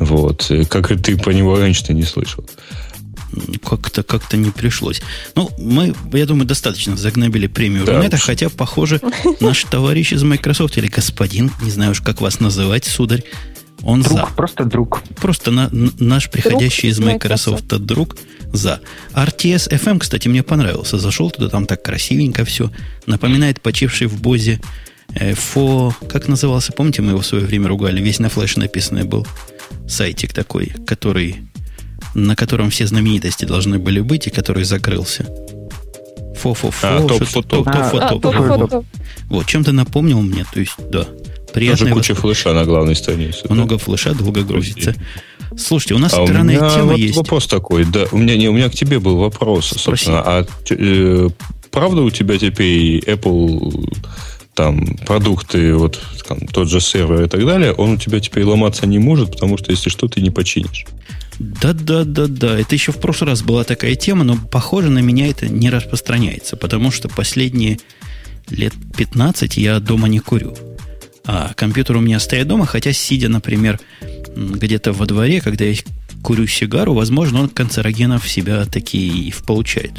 [0.00, 0.50] Вот.
[0.68, 2.44] Как ты по него раньше-то не слышал?
[3.64, 5.02] Как-то как не пришлось.
[5.34, 9.00] Ну, мы, я думаю, достаточно загнобили премию да, Рунета, хотя, похоже,
[9.40, 13.24] наш товарищ из Microsoft или господин, не знаю уж, как вас называть, сударь,
[13.82, 14.26] он друг, за.
[14.36, 15.02] Просто друг.
[15.20, 18.16] Просто на, наш приходящий друг из Microsoft, Microsoft друг
[18.52, 18.80] за.
[19.12, 20.98] RTS FM, кстати, мне понравился.
[20.98, 22.70] Зашел туда, там так красивенько все.
[23.06, 24.60] Напоминает почивший в Бозе
[25.14, 25.94] э, Фо...
[26.08, 26.72] Как назывался?
[26.72, 28.00] Помните, мы его в свое время ругали?
[28.00, 29.26] Весь на флеш написанный был
[29.86, 31.36] сайтик такой, который
[32.16, 35.26] на котором все знаменитости должны были быть и который закрылся.
[36.36, 36.86] Фо-фо-фо.
[36.86, 38.84] А, топ-фо-топ.
[39.28, 41.06] Вот, чем-то напомнил мне, то есть, да.
[41.52, 43.40] Приятная куча флеша на главной странице.
[43.48, 44.94] Много флеша, долго грузится.
[45.56, 47.16] Слушайте, у нас а странная у меня тема вот есть.
[47.16, 49.84] Вопрос такой, да, у меня не, у меня к тебе был вопрос, Спроси.
[49.84, 51.28] собственно, а э,
[51.70, 53.88] правда у тебя теперь Apple
[54.56, 58.86] там продукты, вот там, тот же сервер и так далее, он у тебя теперь ломаться
[58.86, 60.86] не может, потому что если что, ты не починишь.
[61.38, 62.58] Да-да-да-да.
[62.58, 66.56] Это еще в прошлый раз была такая тема, но, похоже, на меня это не распространяется,
[66.56, 67.78] потому что последние
[68.48, 70.56] лет 15 я дома не курю.
[71.26, 73.78] А компьютер у меня стоит дома, хотя сидя, например,
[74.34, 75.74] где-то во дворе, когда я
[76.22, 79.92] курю сигару, возможно, он канцерогенов в себя такие получает.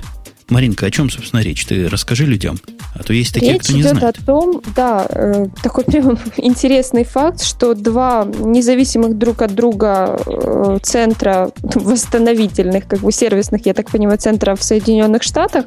[0.50, 1.66] Маринка, о чем, собственно, речь?
[1.66, 2.58] Ты расскажи людям.
[2.96, 4.18] А то есть такие, речь кто не идет знает.
[4.18, 10.80] о том, да, э, такой прям интересный факт, что два независимых друг от друга э,
[10.82, 15.66] центра восстановительных, как бы сервисных, я так понимаю, центра в Соединенных Штатах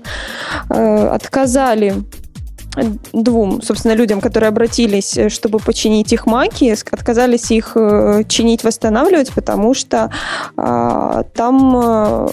[0.71, 1.95] э, отказали
[3.13, 9.33] двум, собственно, людям, которые обратились, э, чтобы починить их маки, отказались их э, чинить, восстанавливать,
[9.33, 10.11] потому что
[10.57, 12.29] а, там, а,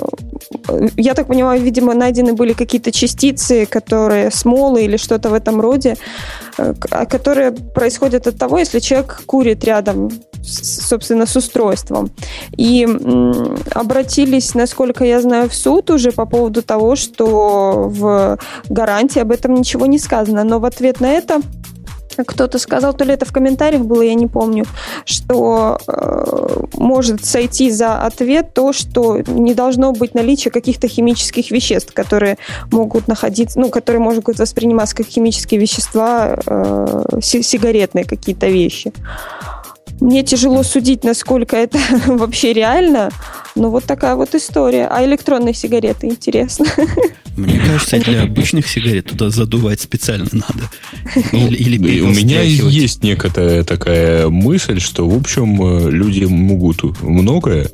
[0.96, 5.96] я так понимаю, видимо, найдены были какие-то частицы, которые смолы или что-то в этом роде,
[6.58, 10.10] а, которые происходят от того, если человек курит рядом
[10.44, 12.10] собственно, с устройством.
[12.56, 18.38] И м, обратились, насколько я знаю, в суд уже по поводу того, что в
[18.70, 20.37] гарантии об этом ничего не сказано.
[20.44, 21.42] Но в ответ на это
[22.26, 24.66] кто-то сказал, то ли это в комментариях было, я не помню,
[25.06, 31.94] что э, может сойти за ответ то, что не должно быть наличия каких-то химических веществ,
[31.94, 32.38] которые
[32.72, 38.94] могут находиться, ну, которые могут восприниматься как химические вещества, э, сигаретные какие-то вещи.
[40.00, 43.10] Мне тяжело судить, насколько это вообще реально,
[43.56, 44.88] но вот такая вот история.
[44.88, 46.66] А электронные сигареты, интересно.
[47.36, 50.70] Мне кажется, для обычных сигарет туда задувать специально надо.
[51.32, 57.70] Или, или У меня есть некоторая такая мысль, что, в общем, э, люди могут многое,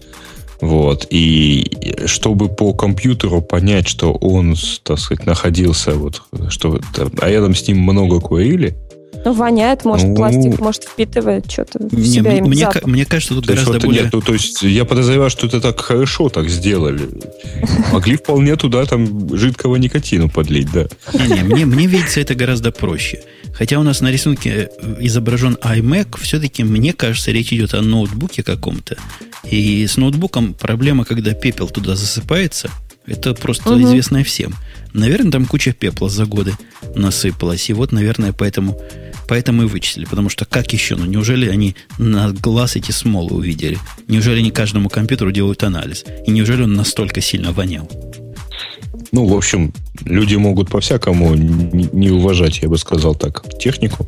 [0.63, 1.07] вот.
[1.09, 6.79] И чтобы по компьютеру понять, что он, так сказать, находился, вот, что
[7.19, 8.77] а рядом с ним много курили,
[9.25, 12.31] ну, воняет, может, ну, пластик, может, впитывает что-то в не, себя.
[12.31, 14.03] Мне, мне, мне кажется, тут то гораздо более...
[14.03, 17.09] Нет, ну, то есть, я подозреваю, что это так хорошо так сделали.
[17.91, 20.87] Могли вполне туда там жидкого никотину подлить, да.
[21.13, 23.23] Не, не, мне, мне видится это гораздо проще.
[23.53, 28.43] Хотя у нас на рисунке э, изображен iMac, все-таки, мне кажется, речь идет о ноутбуке
[28.43, 28.97] каком-то.
[29.49, 32.69] И с ноутбуком проблема, когда пепел туда засыпается,
[33.05, 33.83] это просто угу.
[33.83, 34.55] известное всем.
[34.93, 36.53] Наверное, там куча пепла за годы
[36.95, 37.69] насыпалась.
[37.69, 38.79] И вот, наверное, поэтому,
[39.27, 40.05] поэтому и вычислили.
[40.05, 40.95] Потому что как еще?
[40.95, 43.77] Ну, неужели они на глаз эти смолы увидели?
[44.07, 46.05] Неужели не каждому компьютеру делают анализ?
[46.25, 47.89] И неужели он настолько сильно вонял?
[49.11, 49.71] Ну, в общем,
[50.05, 54.07] люди могут по-всякому не уважать, я бы сказал так, технику.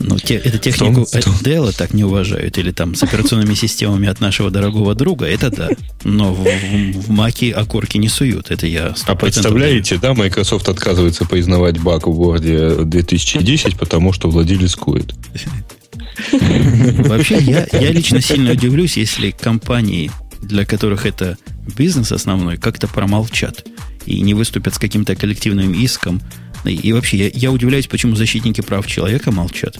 [0.00, 1.00] Ну, те, это технику
[1.42, 5.68] Dell так не уважают, или там с операционными системами от нашего дорогого друга, это да.
[6.04, 11.24] Но в, в, в Маке окурки не суют, это я А представляете, да, Microsoft отказывается
[11.24, 15.14] признавать баг в Word 2010, потому что владелец курит.
[16.32, 21.36] Вообще, я, я лично сильно удивлюсь, если компании, для которых это
[21.76, 23.64] бизнес основной, как-то промолчат
[24.06, 26.20] и не выступят с каким-то коллективным иском
[26.64, 29.76] и вообще, я, я удивляюсь, почему защитники прав человека молчат.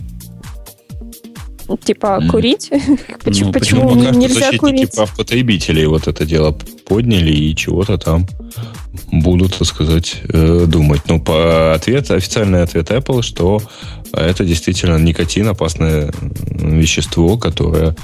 [1.85, 2.71] Типа курить?
[3.25, 4.93] почему ну, почему пока нельзя защитники курить?
[4.95, 6.57] прав потребителей вот это дело
[6.87, 8.27] подняли и чего-то там
[9.13, 11.03] будут, так сказать, э, думать.
[11.09, 13.61] Но по ответ, официальный ответ Apple, что
[14.13, 16.11] это действительно никотин, опасное
[16.51, 17.95] вещество, которое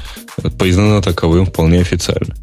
[0.59, 2.35] признано таковым вполне официально.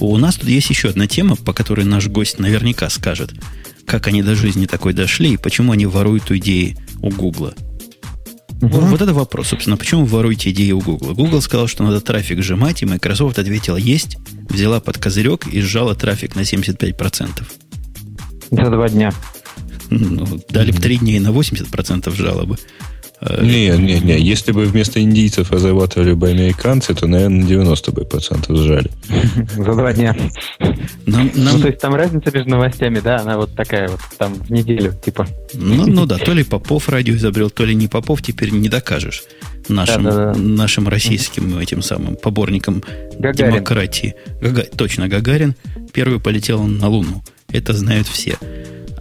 [0.00, 3.30] У нас тут есть еще одна тема, по которой наш гость наверняка скажет–
[3.86, 7.54] как они до жизни такой дошли и почему они воруют идеи у Гугла.
[8.62, 8.68] Угу.
[8.68, 11.14] Вот это вопрос, собственно, почему вы воруете идеи у Google?
[11.14, 14.16] Google сказал, что надо трафик сжимать, и Microsoft ответила есть,
[14.48, 17.44] взяла под козырек и сжала трафик на 75%.
[18.50, 19.12] За два дня.
[19.90, 22.56] Ну, дали бы три дня и на 80% жалобы.
[23.20, 24.18] Э, не, не, не.
[24.18, 28.90] Если бы вместо индийцев разрабатывали бы американцы, то, наверное, на 90 бы процентов сжали.
[29.56, 30.14] За два дня.
[31.06, 31.54] Нам, нам...
[31.54, 34.94] Ну, то есть там разница между новостями, да, она вот такая вот, там в неделю,
[35.02, 35.26] типа.
[35.54, 39.24] Ну, ну да, то ли Попов радио изобрел, то ли не Попов, теперь не докажешь
[39.68, 40.38] нашим, да, да, да.
[40.38, 42.82] нашим российским этим самым поборникам
[43.18, 43.54] Гагарин.
[43.54, 44.14] демократии.
[44.40, 44.64] Гага...
[44.76, 45.54] Точно, Гагарин
[45.92, 47.24] первый полетел на Луну.
[47.50, 48.36] Это знают все.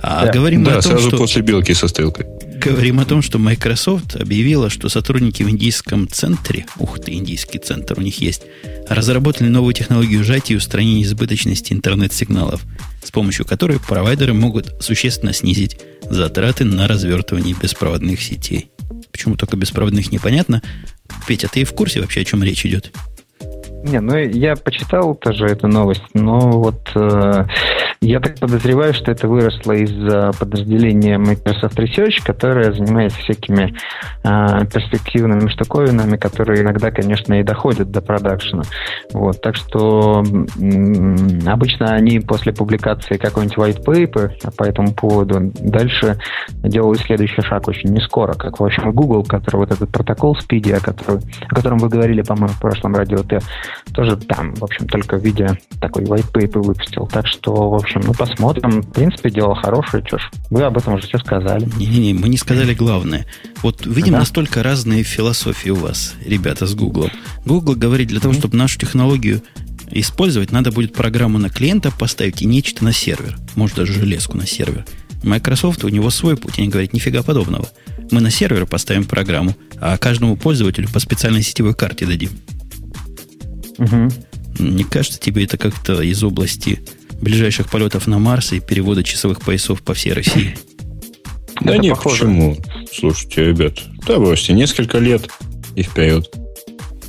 [0.01, 0.32] А да.
[0.32, 1.18] говорим да, о том, сразу что...
[1.18, 2.26] после белки со стрелкой
[2.66, 7.99] говорим о том, что Microsoft объявила, что сотрудники в индийском центре, ух ты, индийский центр
[7.99, 8.41] у них есть,
[8.89, 12.63] разработали новую технологию сжатия и устранения избыточности интернет-сигналов,
[13.03, 15.78] с помощью которой провайдеры могут существенно снизить
[16.09, 18.72] затраты на развертывание беспроводных сетей.
[19.11, 20.63] Почему только беспроводных непонятно.
[21.28, 22.91] Петя, ты в курсе вообще, о чем речь идет?
[23.86, 27.45] Не, ну я почитал тоже эту новость, но вот э,
[28.01, 29.91] я так подозреваю, что это выросло из
[30.39, 33.75] подразделения Microsoft Research, которое занимается всякими
[34.23, 38.63] э, перспективными штуковинами, которые иногда, конечно, и доходят до продакшена.
[39.13, 40.23] Вот, так что
[40.59, 46.17] м- обычно они после публикации какой-нибудь white paper по этому поводу дальше
[46.63, 50.73] делают следующий шаг очень не скоро, как, в общем, Google, который вот этот протокол Speedy,
[50.73, 53.39] о, который, о котором вы говорили, по-моему, в прошлом радио Т,
[53.93, 57.07] тоже там, в общем, только в виде такой white paper выпустил.
[57.07, 58.82] Так что, в общем, ну, посмотрим.
[58.82, 60.30] В принципе, дело хорошее, что ж.
[60.49, 61.67] Вы об этом уже все сказали.
[61.78, 63.26] Не-не-не, мы не сказали главное.
[63.61, 64.19] Вот видим да?
[64.19, 67.09] настолько разные философии у вас, ребята, с Google.
[67.45, 68.39] Google говорит, для того, mm-hmm.
[68.39, 69.41] чтобы нашу технологию
[69.91, 73.38] использовать, надо будет программу на клиента поставить и нечто на сервер.
[73.55, 74.86] Может, даже железку на сервер.
[75.23, 76.59] Microsoft, у него свой путь.
[76.59, 77.67] Они говорят, нифига подобного.
[78.11, 82.30] Мы на сервер поставим программу, а каждому пользователю по специальной сетевой карте дадим.
[83.78, 84.09] Угу.
[84.59, 86.80] Не кажется тебе это как-то из области
[87.21, 90.55] ближайших полетов на Марс и перевода часовых поясов по всей России?
[91.61, 92.26] Да это нет, похоже.
[92.26, 92.57] почему?
[92.91, 95.30] Слушайте, ребят, да бросьте, несколько лет
[95.76, 96.30] и вперед.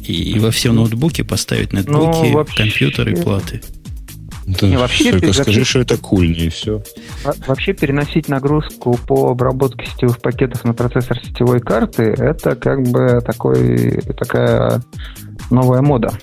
[0.07, 2.57] И, и во все ноутбуки поставить ноутбуки, ну, вообще...
[2.57, 3.61] компьютеры, платы.
[4.47, 6.81] Да, не, вообще, только скажи, что это кульно, и все.
[7.49, 14.01] Вообще переносить нагрузку по обработке сетевых пакетов на процессор сетевой карты это как бы такой,
[14.17, 14.83] такая
[15.51, 16.17] новая мода.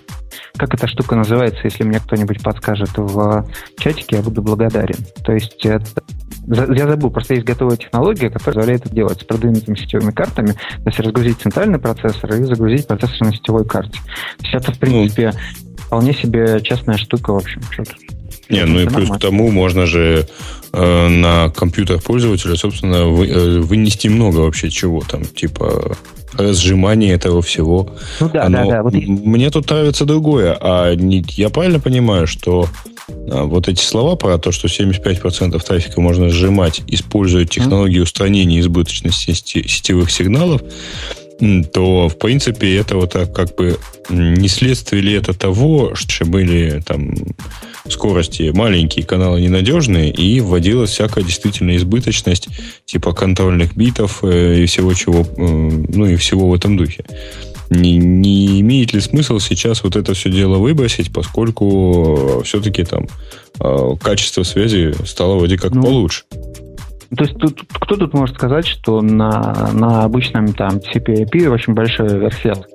[0.58, 3.48] Как эта штука называется, если мне кто-нибудь подскажет в
[3.78, 4.98] чатике, я буду благодарен.
[5.24, 6.04] То есть это,
[6.48, 10.84] я забыл, просто есть готовая технология, которая позволяет это делать с продвинутыми сетевыми картами, то
[10.86, 14.00] есть разгрузить центральный процессор и загрузить процессор на сетевой карте.
[14.38, 17.62] То есть это, в принципе, ну, вполне себе частная штука, в общем.
[17.72, 17.94] Что-то.
[18.50, 20.28] Не, ну и плюс к тому можно же
[20.72, 25.98] э, на компьютер пользователя, собственно, вы, э, вынести много вообще чего там, типа
[26.38, 27.90] сжимание этого всего.
[28.20, 28.84] Ну да, Оно, да, да.
[28.84, 28.94] Вот...
[28.94, 30.58] Мне тут нравится другое.
[30.60, 32.68] А не, я правильно понимаю, что
[33.30, 39.34] а, вот эти слова про то, что 75% трафика можно сжимать, используя технологии устранения избыточности
[39.34, 40.62] сетевых сигналов,
[41.74, 43.78] то, в принципе, это вот так как бы
[44.10, 47.16] не следствие ли это того, что были там
[47.90, 52.48] скорости маленькие, каналы ненадежные, и вводилась всякая действительно избыточность
[52.86, 57.06] типа контрольных битов э, и всего чего, э, ну и всего в этом духе.
[57.70, 63.08] Не, не имеет ли смысл сейчас вот это все дело выбросить, поскольку все-таки там
[63.60, 66.24] э, качество связи стало вроде как ну, получше?
[67.16, 72.08] То есть тут, кто тут может сказать, что на, на обычном там TCP/IP очень большой
[72.08, 72.68] оверхед?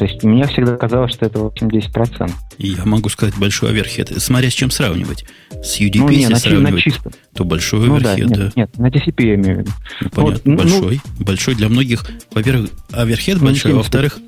[0.00, 2.32] То есть мне всегда казалось, что это 8-10%.
[2.56, 4.10] Я могу сказать большой оверхед.
[4.16, 5.26] Смотря с чем сравнивать.
[5.62, 7.12] С UDP, ну, не, если на, сравнивать, на чистом.
[7.34, 8.44] то большой ну, оверхед, да.
[8.44, 9.72] Нет, нет, на TCP я имею в виду.
[10.00, 11.00] Ну, понятно, вот, большой.
[11.18, 12.06] Ну, большой для многих.
[12.32, 14.20] Во-первых, оверхед ну, большой, а во-вторых,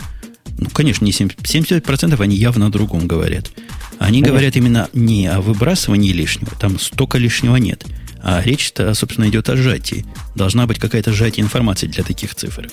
[0.59, 3.51] ну, конечно, не 70%, 70% они явно о другом говорят.
[3.99, 4.29] Они Конечно.
[4.29, 7.87] говорят именно не о выбрасывании лишнего, там столько лишнего нет.
[8.23, 10.05] А речь-то, собственно, идет о сжатии.
[10.35, 12.73] Должна быть какая-то сжатие информации для таких цифрок.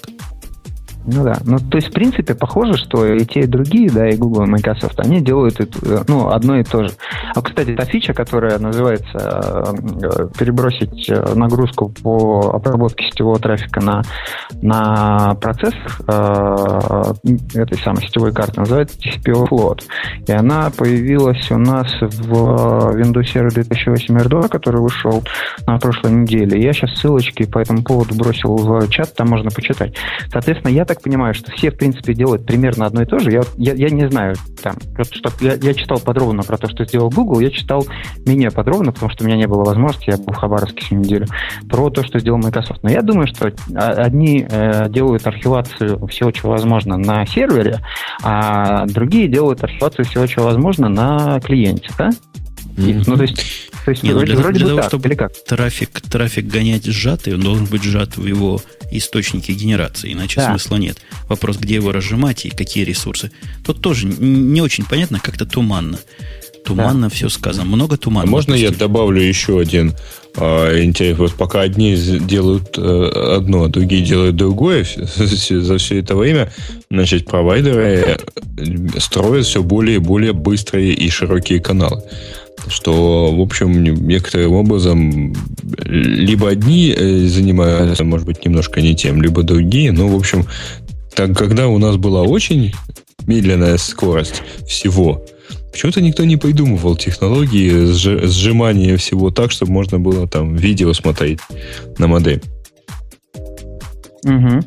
[1.11, 1.37] Ну да.
[1.43, 4.47] Ну, то есть, в принципе, похоже, что и те, и другие, да, и Google, и
[4.47, 6.91] Microsoft, они делают это, ну, одно и то же.
[7.33, 14.03] А, кстати, та фича, которая называется э, перебросить э, нагрузку по обработке сетевого трафика на,
[14.61, 17.13] на процессор э,
[17.55, 19.81] этой самой сетевой карты, называется TCP Offload.
[20.27, 25.23] И она появилась у нас в Windows Server 2008 R2, который вышел
[25.65, 26.61] на прошлой неделе.
[26.61, 29.95] Я сейчас ссылочки по этому поводу бросил в чат, там можно почитать.
[30.31, 33.31] Соответственно, я так так понимаю, что все, в принципе, делают примерно одно и то же.
[33.31, 34.75] Я, я, я не знаю, там,
[35.11, 37.85] что, я, я читал подробно про то, что сделал Google, я читал
[38.25, 41.27] менее подробно, потому что у меня не было возможности, я был в Хабаровске всю неделю,
[41.69, 42.83] про то, что сделал Microsoft.
[42.83, 47.79] Но я думаю, что одни э, делают архивацию всего, чего возможно на сервере,
[48.21, 52.09] а другие делают архивацию всего, чего возможно на клиенте, да?
[52.75, 53.03] Mm-hmm.
[53.07, 55.15] Ну, то есть, то есть Не, вроде, ну, для, вроде для бы того, так, чтобы
[55.15, 55.43] как?
[55.45, 58.61] Трафик, трафик гонять сжатый, он должен быть сжат в его
[58.91, 60.51] источнике генерации, иначе да.
[60.51, 60.99] смысла нет.
[61.27, 63.31] Вопрос, где его разжимать и какие ресурсы.
[63.65, 65.97] Тут тоже не очень понятно, как-то туманно.
[66.63, 67.15] Туманно да.
[67.15, 67.65] все сказано.
[67.65, 68.27] Много тумана.
[68.27, 68.73] А можно допустим.
[68.73, 69.95] я добавлю еще один
[70.35, 71.17] э, интерес?
[71.17, 76.53] Вот пока одни делают э, одно, а другие делают другое, за все это время,
[76.91, 78.19] значит, провайдеры
[78.59, 82.03] э, строят все более и более быстрые и широкие каналы
[82.67, 85.35] что, в общем, некоторым образом
[85.85, 90.45] либо одни э, занимаются, может быть, немножко не тем, либо другие, но, в общем,
[91.15, 92.73] так, когда у нас была очень
[93.25, 95.25] медленная скорость всего,
[95.71, 97.91] почему-то никто не придумывал технологии
[98.27, 101.39] сжимания всего так, чтобы можно было там видео смотреть
[101.97, 102.41] на модем.
[104.23, 104.59] Угу.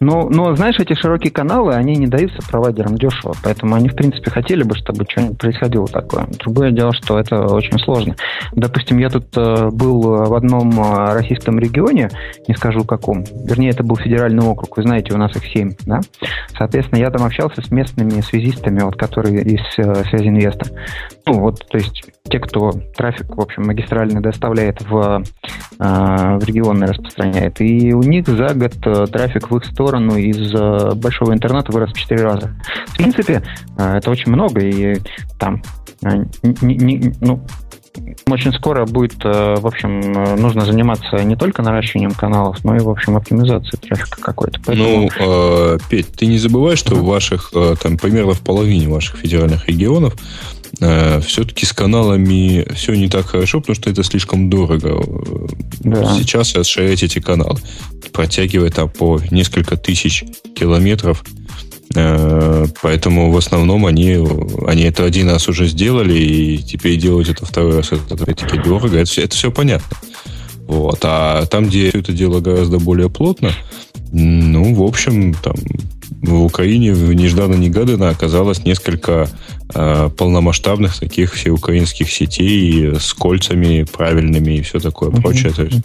[0.00, 4.30] Но, но, знаешь, эти широкие каналы, они не даются провайдерам дешево, поэтому они, в принципе,
[4.30, 6.26] хотели бы, чтобы что-нибудь происходило такое.
[6.38, 8.14] Другое дело, что это очень сложно.
[8.52, 12.10] Допустим, я тут э, был в одном э, российском регионе,
[12.48, 16.00] не скажу каком, вернее, это был федеральный округ, вы знаете, у нас их семь, да?
[16.56, 20.70] Соответственно, я там общался с местными связистами, вот, которые из э, связи инвеста.
[21.26, 25.22] Ну, вот, то есть те, кто трафик, в общем, магистральный доставляет в,
[25.78, 25.84] э,
[26.38, 27.60] в регионы распространяет.
[27.60, 31.92] И у них за год э, трафик в их сторону из э, большого интернета вырос
[31.92, 32.54] в 4 раза.
[32.88, 33.42] В принципе,
[33.76, 34.98] это очень много, и
[35.38, 35.62] там
[36.02, 37.44] не, не, ну,
[38.26, 43.16] очень скоро будет, в общем, нужно заниматься не только наращиванием каналов, но и, в общем,
[43.16, 44.60] оптимизацией трафика какой-то.
[44.64, 45.10] Поэтому...
[45.18, 47.52] Ну, э, Петь, ты не забывай, что в ваших,
[47.82, 53.60] там, примерно в половине ваших федеральных регионов э, все-таки с каналами все не так хорошо,
[53.60, 55.02] потому что это слишком дорого.
[55.80, 56.14] Да.
[56.16, 57.58] Сейчас расширять эти каналы,
[58.12, 60.24] протягивая там по несколько тысяч
[60.56, 61.22] километров.
[61.94, 64.18] Э, поэтому в основном они,
[64.66, 68.96] они это один раз уже сделали, и теперь делать это второй раз это опять-таки дорого.
[68.96, 69.96] Это все, это все понятно.
[70.66, 71.00] Вот.
[71.02, 73.52] А там, где это дело гораздо более плотно,
[74.12, 75.56] ну, в общем, там
[76.22, 79.28] в Украине нежданно-негаданно оказалось несколько
[79.74, 85.22] э, полномасштабных таких всеукраинских сетей с кольцами правильными и все такое mm-hmm.
[85.22, 85.52] прочее.
[85.52, 85.78] То есть,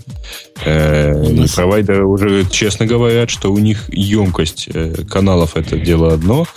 [0.65, 6.47] э, провайдеры уже честно говорят, что у них емкость э, каналов это дело одно,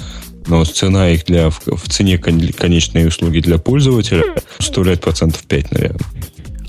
[0.46, 4.24] но цена их для в, в цене конечной услуги для пользователя
[4.58, 6.00] составляет процентов 5, наверное.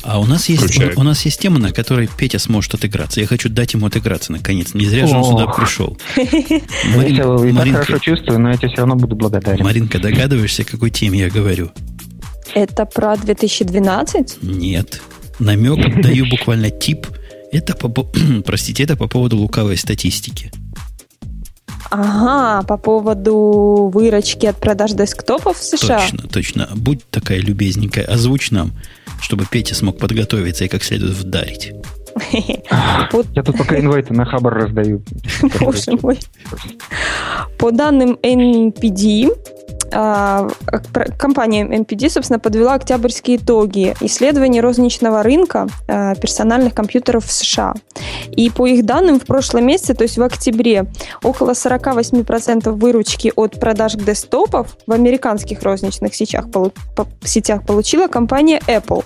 [0.09, 3.21] А у нас есть у, у нас есть тема, на которой Петя сможет отыграться.
[3.21, 4.73] Я хочу дать ему отыграться наконец.
[4.73, 5.99] Не зря же он сюда пришел.
[6.95, 9.63] Марин, я Маринка, хорошо чувствую, но я тебе все равно буду благодарен.
[9.63, 11.69] Маринка, догадываешься, о какой теме я говорю?
[12.55, 14.41] Это про 2012?
[14.41, 14.99] Нет.
[15.37, 17.05] Намек даю буквально тип.
[17.51, 17.87] Это по,
[18.45, 20.51] простите, это по поводу лукавой статистики.
[21.91, 25.99] Ага, по поводу выручки от продаж десктопов в США.
[25.99, 26.69] Точно, точно.
[26.75, 28.73] Будь такая любезненькая, озвучь нам
[29.21, 31.73] чтобы Петя смог подготовиться и как следует вдарить.
[32.31, 35.01] Я тут пока инвайты на хабар раздаю.
[35.59, 36.19] Боже мой.
[37.57, 39.29] По данным NPD,
[39.89, 47.73] компания NPD, собственно, подвела октябрьские итоги исследования розничного рынка а, персональных компьютеров в США.
[48.31, 50.85] И по их данным, в прошлом месяце, то есть в октябре,
[51.23, 56.45] около 48% выручки от продаж десктопов в американских розничных сетях,
[57.23, 59.03] сетях получила компания Apple.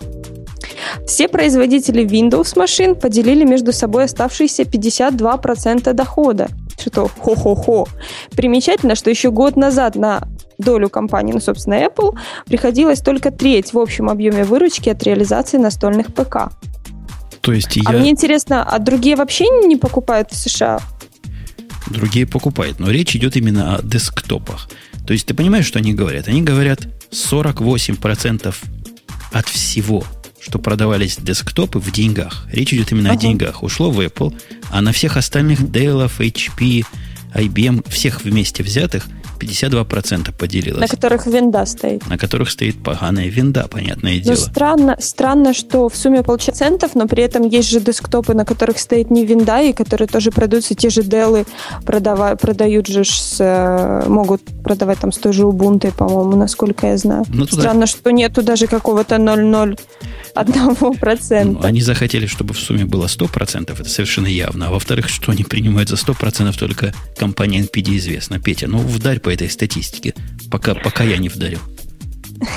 [1.06, 6.48] Все производители Windows машин поделили между собой оставшиеся 52% дохода.
[6.86, 7.88] Что хо-хо-хо.
[8.32, 10.28] Примечательно, что еще год назад на
[10.58, 16.14] долю компании, ну, собственно, Apple, приходилось только треть в общем объеме выручки от реализации настольных
[16.14, 16.52] ПК.
[17.42, 18.00] То есть а я...
[18.00, 20.80] мне интересно, а другие вообще не покупают в США?
[21.88, 24.70] Другие покупают, но речь идет именно о десктопах.
[25.06, 26.28] То есть ты понимаешь, что они говорят?
[26.28, 26.82] Они говорят
[27.12, 28.56] 48%
[29.34, 30.04] от всего,
[30.44, 32.46] что продавались десктопы в деньгах.
[32.52, 33.20] Речь идет именно ага.
[33.20, 33.64] о деньгах.
[33.64, 34.36] Ушло в Apple,
[34.72, 36.86] а на всех остальных Dell, HP,
[37.34, 39.08] IBM, всех вместе взятых–
[39.44, 40.82] 52% поделилась.
[40.82, 42.08] На которых винда стоит.
[42.08, 44.36] На которых стоит поганая винда, понятное но дело.
[44.36, 48.78] странно, странно, что в сумме полчаса центов, но при этом есть же десктопы, на которых
[48.78, 51.48] стоит не винда, и которые тоже продаются, те же Dell
[51.86, 56.98] продава, продают же, с, э, могут продавать там с той же Ubuntu, по-моему, насколько я
[56.98, 57.26] знаю.
[57.28, 57.62] Ну, туда...
[57.62, 59.80] Странно, что нету даже какого-то 0.0
[60.36, 61.44] 1%.
[61.44, 64.68] Ну, они захотели, чтобы в сумме было 100%, это совершенно явно.
[64.68, 68.40] А во-вторых, что они принимают за 100%, только компания NPD известна.
[68.40, 70.14] Петя, ну вдарь по этой статистике,
[70.50, 71.60] пока, пока я не вдарил.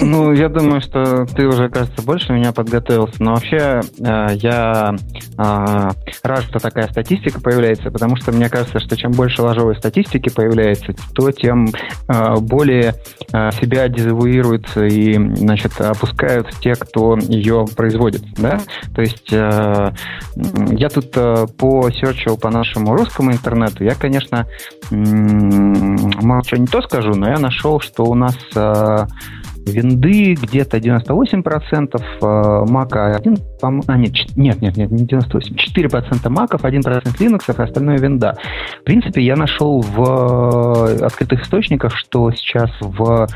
[0.01, 3.23] Ну, я думаю, что ты уже, кажется, больше меня подготовился.
[3.23, 4.94] Но вообще э, я
[5.39, 5.90] э,
[6.23, 10.94] рад, что такая статистика появляется, потому что мне кажется, что чем больше ложовой статистики появляется,
[11.14, 11.68] то тем
[12.09, 12.94] э, более
[13.32, 18.60] э, себя дезавуируют и, значит, опускают те, кто ее производит, да?
[18.94, 19.93] То есть э,
[20.73, 24.47] я тут э, посерчил по нашему русскому интернету, я, конечно,
[24.90, 29.06] э, может, что не то скажу, но я нашел, что у нас э,
[29.66, 37.02] винды где-то 98%, мака 1, а, нет, нет, нет, нет, не 98, 4% маков, 1%
[37.18, 38.38] Linux, а остальное винда.
[38.80, 43.26] В принципе, я нашел в э, открытых источниках, что сейчас в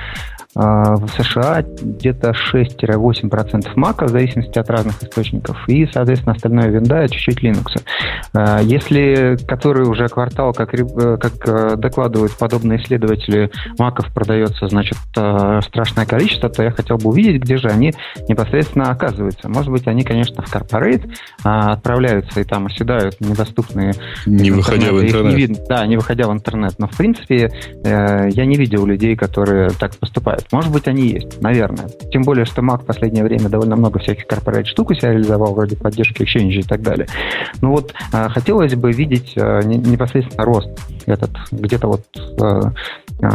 [0.54, 7.42] в США где-то 6-8% мака, в зависимости от разных источников, и, соответственно, остальное винда, чуть-чуть
[7.42, 7.82] Linux.
[8.32, 14.98] А, если который уже квартал, как, э, как э, докладывают подобные исследователи, маков продается, значит,
[15.16, 17.92] э, страшное количество, то я хотел бы увидеть, где же они
[18.28, 19.48] непосредственно оказываются.
[19.48, 21.04] Может быть, они, конечно, в корпорейт
[21.42, 23.94] а, отправляются и там оседают недоступные...
[24.26, 25.32] Не выходя в интернет.
[25.32, 26.74] Не видно, да, не выходя в интернет.
[26.78, 27.50] Но, в принципе,
[27.82, 30.52] я не видел людей, которые так поступают бывают.
[30.52, 31.88] Может быть, они есть, наверное.
[32.12, 35.54] Тем более, что Mac в последнее время довольно много всяких корпорат штук у себя реализовал,
[35.54, 37.06] вроде поддержки Exchange и так далее.
[37.60, 40.70] Ну вот, а, хотелось бы видеть а, непосредственно рост
[41.06, 42.02] этот, где-то вот
[42.40, 42.72] а,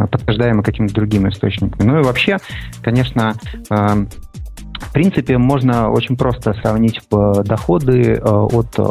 [0.07, 1.87] подтверждаемый какими-то другими источниками.
[1.87, 2.37] Ну и вообще,
[2.81, 3.35] конечно,
[4.79, 8.83] в принципе, можно очень просто сравнить доходы э, от э,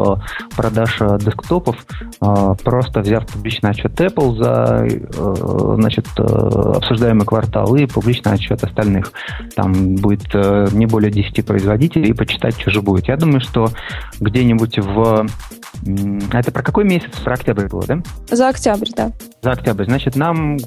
[0.57, 1.77] продаж э, десктопов,
[2.63, 4.87] просто взяв публичный отчет Apple за
[5.77, 9.13] значит, обсуждаемый квартал и публичный отчет остальных.
[9.57, 10.33] Там будет
[10.73, 13.09] не более 10 производителей, и почитать, что же будет.
[13.09, 13.69] Я думаю, что
[14.21, 15.27] где-нибудь в...
[16.33, 17.11] А это про какой месяц?
[17.23, 18.03] Про октябрь было, да?
[18.31, 19.13] За октябрь, да.
[19.43, 19.85] За октябрь.
[19.85, 20.59] Значит, нам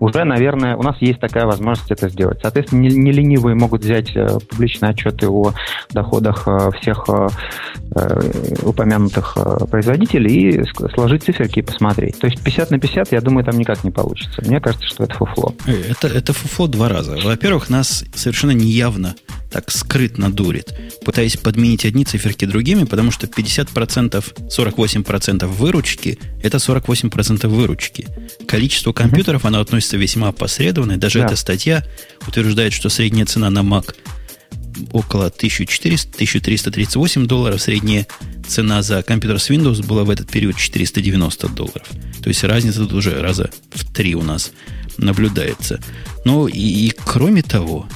[0.00, 2.38] уже, наверное, у нас есть такая возможность это сделать.
[2.40, 5.52] Соответственно, не, не ленивые могут взять э, публичные отчеты о
[5.90, 7.28] доходах э, всех э,
[8.62, 9.36] упомянутых
[9.70, 10.64] производителей и
[10.94, 12.18] сложить циферки и посмотреть.
[12.18, 14.42] То есть 50 на 50, я думаю, там никак не получится.
[14.46, 15.54] Мне кажется, что это фуфло.
[15.66, 17.18] Это, это фуфло два раза.
[17.22, 19.14] Во-первых, нас совершенно неявно
[19.50, 20.72] так скрытно дурит,
[21.04, 28.06] пытаясь подменить одни циферки другими, потому что 50%, 48% выручки– это 48% выручки.
[28.46, 30.96] Количество компьютеров, оно относится весьма опосредованно.
[30.96, 31.26] Даже да.
[31.26, 31.84] эта статья
[32.26, 33.94] утверждает, что средняя цена на Mac
[34.92, 37.60] около 1400-1338 долларов.
[37.60, 38.06] Средняя
[38.48, 41.88] цена за компьютер с Windows была в этот период 490 долларов.
[42.22, 44.52] То есть разница тут уже раза в три у нас
[44.98, 45.80] наблюдается.
[46.24, 47.88] Ну и, и кроме того,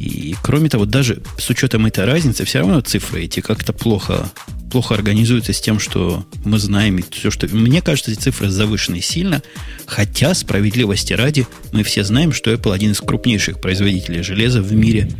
[0.00, 4.30] и кроме того, даже с учетом этой разницы, все равно цифры эти как-то плохо,
[4.72, 6.96] плохо организуются с тем, что мы знаем.
[6.96, 7.46] И все, что...
[7.54, 9.42] Мне кажется, эти цифры завышены сильно,
[9.84, 15.10] хотя, справедливости ради, мы все знаем, что Apple один из крупнейших производителей железа в мире.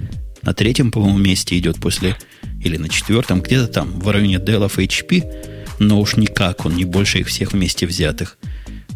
[0.40, 2.16] На третьем, по-моему, месте идет после,
[2.64, 7.18] или на четвертом, где-то там, в районе Dell, HP, но уж никак он не больше
[7.18, 8.38] их всех вместе взятых.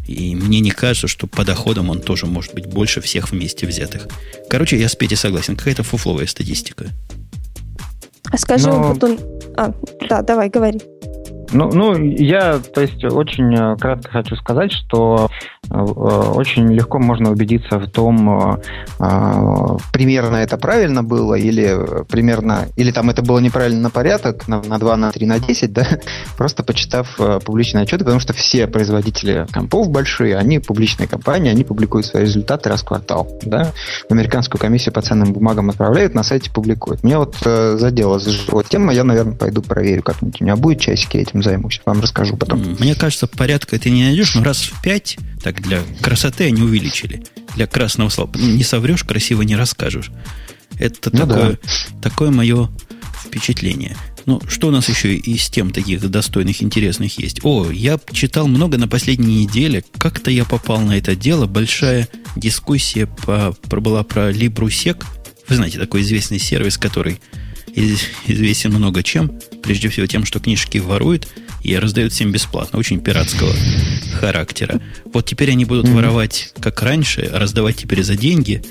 [0.07, 4.07] И мне не кажется, что по доходам он тоже может быть больше всех вместе взятых.
[4.49, 5.55] Короче, я с Петей согласен.
[5.55, 6.87] Какая-то фуфловая статистика.
[8.31, 8.93] А скажи, Но...
[8.93, 9.19] вот он...
[9.55, 9.73] А,
[10.09, 10.81] да, давай, говори.
[11.51, 15.29] Ну, ну, я, то есть, очень э, кратко хочу сказать, что
[15.83, 18.59] очень легко можно убедиться в том,
[18.99, 24.61] э, примерно это правильно было, или примерно, или там это было неправильно на порядок, на,
[24.61, 25.87] на 2, на 3, на 10, да,
[26.37, 32.05] просто почитав публичные отчеты, потому что все производители компов большие, они публичные компании, они публикуют
[32.05, 33.71] свои результаты раз в квартал, да,
[34.07, 37.03] в американскую комиссию по ценным бумагам отправляют, на сайте публикуют.
[37.03, 38.19] Мне вот задела
[38.49, 40.41] вот тема, я, наверное, пойду проверю как-нибудь.
[40.41, 41.81] У меня будет часики этим займусь.
[41.85, 42.59] Вам расскажу потом.
[42.79, 47.23] Мне кажется, порядка ты не найдешь, но раз в пять, так для красоты они увеличили.
[47.55, 48.31] Для красного слова.
[48.35, 50.11] Не соврешь, красиво не расскажешь.
[50.79, 51.57] Это ну такое, да.
[52.01, 52.69] такое мое
[53.23, 53.95] впечатление.
[54.25, 57.41] Ну, что у нас еще из тем таких достойных, интересных есть?
[57.43, 59.83] О, я читал много на последней неделе.
[59.99, 61.45] Как-то я попал на это дело.
[61.45, 65.03] Большая дискуссия по, была про LibruSec.
[65.47, 67.19] Вы знаете, такой известный сервис, который
[67.75, 69.31] известен много чем.
[69.61, 71.27] Прежде всего тем, что книжки воруют
[71.63, 72.79] и раздают всем бесплатно.
[72.79, 73.53] Очень пиратского
[74.19, 74.81] характера.
[75.13, 75.93] Вот теперь они будут mm-hmm.
[75.93, 78.63] воровать, как раньше, раздавать теперь за деньги.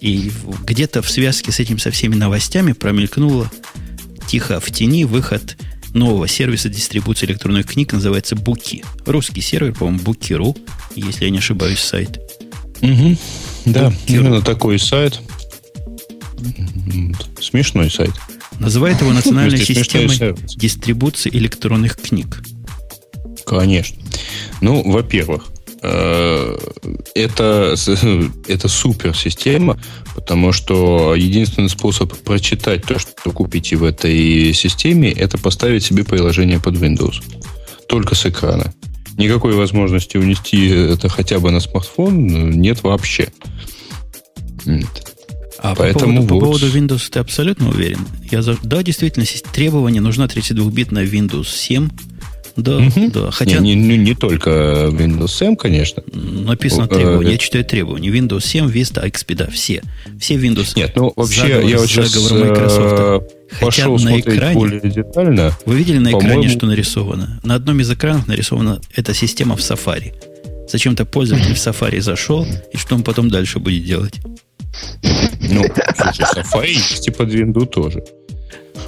[0.00, 0.30] И
[0.64, 3.50] где-то в связке с этим со всеми новостями промелькнуло
[4.28, 5.56] тихо в тени выход
[5.94, 8.84] нового сервиса дистрибуции электронных книг, называется Буки.
[9.06, 10.56] Русский сервер, по-моему, Буки.ру,
[10.94, 12.20] если я не ошибаюсь, сайт.
[12.80, 13.16] Угу.
[13.66, 14.14] Да, Буки.ру.
[14.14, 15.20] именно такой сайт.
[17.40, 18.12] Смешной сайт.
[18.58, 22.42] Называет его национальной системой дистрибуции электронных книг.
[23.46, 23.96] Конечно.
[24.60, 25.46] Ну, во-первых,
[25.82, 26.58] э,
[27.14, 27.74] это,
[28.48, 29.80] это супер система,
[30.14, 36.04] потому что единственный способ прочитать то, что вы купите в этой системе, это поставить себе
[36.04, 37.22] приложение под Windows.
[37.88, 38.74] Только с экрана.
[39.16, 43.28] Никакой возможности унести это хотя бы на смартфон нет вообще.
[45.58, 46.40] А Поэтому по, поводу, вот...
[46.40, 48.00] по поводу Windows ты абсолютно уверен?
[48.30, 48.56] Я за...
[48.62, 51.88] Да, действительно, требование нужна 32-битная Windows 7
[52.58, 53.10] да, угу.
[53.12, 53.30] да.
[53.30, 53.60] Хотя...
[53.60, 54.50] Не, не, не только
[54.90, 56.02] Windows 7, конечно.
[56.12, 57.30] Написано э, требования.
[57.30, 58.08] Я э, читаю требования.
[58.08, 59.80] Windows 7, Vista, XP, да, все.
[60.18, 60.72] Все Windows.
[60.74, 63.32] Нет, ну вообще заговор, я вот сейчас Microsoft.
[63.60, 65.56] Хотя на экране, более детально.
[65.66, 67.40] Вы видели на экране, что нарисовано?
[67.44, 70.12] На одном из экранов нарисована эта система в Safari.
[70.68, 74.14] Зачем-то пользователь в Safari зашел, и что он потом дальше будет делать?
[75.48, 78.04] Ну, Safari есть под Windows тоже.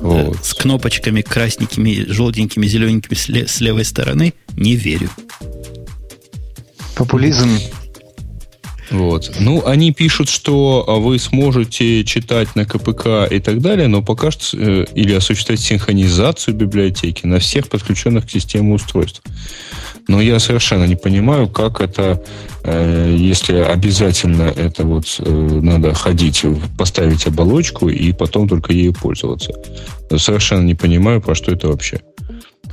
[0.01, 0.45] Вот.
[0.45, 5.11] С кнопочками красненькими, желтенькими, зелененькими с левой стороны, не верю.
[6.95, 7.49] Популизм.
[8.91, 9.33] Вот.
[9.39, 14.31] Ну, они пишут, что а, вы сможете читать на КПК и так далее, но пока
[14.31, 19.23] что э, или осуществлять синхронизацию библиотеки на всех подключенных к системе устройств.
[20.09, 22.21] Но я совершенно не понимаю, как это,
[22.65, 26.45] э, если обязательно это вот э, надо ходить,
[26.77, 29.53] поставить оболочку и потом только ею пользоваться.
[30.17, 32.01] Совершенно не понимаю, про что это вообще.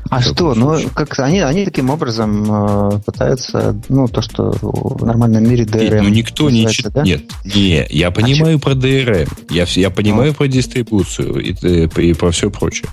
[0.09, 0.55] А что?
[0.55, 5.93] Ну, как они, они таким образом э, пытаются, ну, то, что в нормальном мире DRM.
[5.95, 6.93] Нет, ну, никто не читает.
[6.93, 7.03] Да?
[7.03, 10.35] Нет, не, я а понимаю а про DRM, я, я понимаю ну.
[10.35, 12.89] про дистрибуцию и, и, и про все прочее.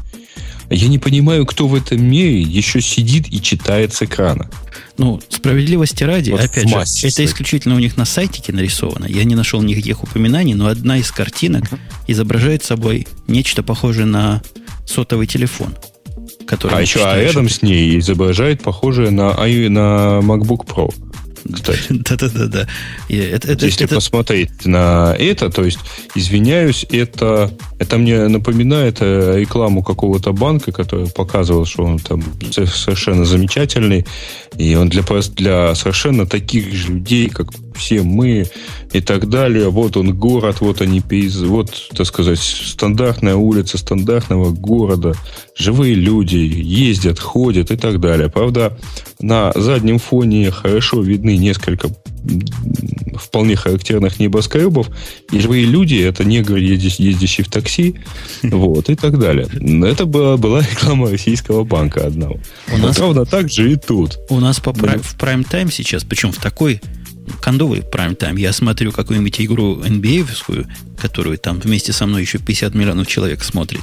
[0.70, 4.50] Я не понимаю, кто в этом мире еще сидит и читает с экрана.
[4.96, 9.06] Ну, справедливости ради, вот опять же, это исключительно у них на сайтике нарисовано.
[9.06, 11.64] Я не нашел никаких упоминаний, но одна из картинок
[12.06, 14.42] изображает собой нечто похожее на
[14.86, 15.74] сотовый телефон.
[16.46, 20.92] Который а еще а рядом с ней изображает похожее на, на MacBook Pro
[21.52, 21.80] кстати.
[21.90, 22.66] Да-да-да.
[23.08, 23.96] Если это...
[23.96, 25.78] посмотреть на это, то есть,
[26.14, 33.24] извиняюсь, это, это мне напоминает э, рекламу какого-то банка, который показывал, что он там совершенно
[33.24, 34.06] замечательный,
[34.56, 35.02] и он для,
[35.36, 38.46] для совершенно таких же людей, как все мы
[38.92, 39.68] и так далее.
[39.70, 45.14] Вот он город, вот они пейз, вот, так сказать, стандартная улица стандартного города.
[45.56, 48.28] Живые люди ездят, ходят и так далее.
[48.28, 48.76] Правда,
[49.20, 51.90] на заднем фоне хорошо видны несколько
[53.20, 54.88] вполне характерных небоскребов,
[55.30, 57.96] и живые люди, это негры, ездящие в такси,
[58.42, 59.46] вот, и так далее.
[59.86, 62.38] Это была, была реклама российского банка одного.
[62.72, 64.18] У нас, ровно так же и тут.
[64.30, 66.80] У нас по в прайм-тайм сейчас, причем в такой
[67.40, 70.66] кондовый прайм-тайм, я смотрю какую-нибудь игру NBA,
[70.98, 73.82] которую там вместе со мной еще 50 миллионов человек смотрит,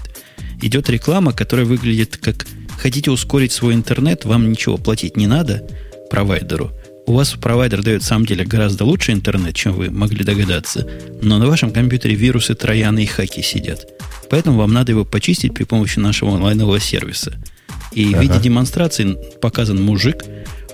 [0.61, 2.45] идет реклама, которая выглядит как
[2.77, 5.68] хотите ускорить свой интернет, вам ничего платить не надо
[6.09, 6.72] провайдеру.
[7.07, 10.88] У вас провайдер дает, в самом деле, гораздо лучше интернет, чем вы могли догадаться,
[11.22, 13.88] но на вашем компьютере вирусы, трояны и хаки сидят.
[14.30, 17.34] Поэтому вам надо его почистить при помощи нашего онлайнового сервиса.
[17.93, 18.18] И ага.
[18.18, 20.23] в виде демонстрации показан мужик,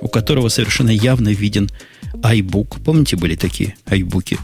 [0.02, 1.70] у которого совершенно явно виден
[2.16, 2.82] iBook.
[2.84, 4.38] Помните, были такие iBook?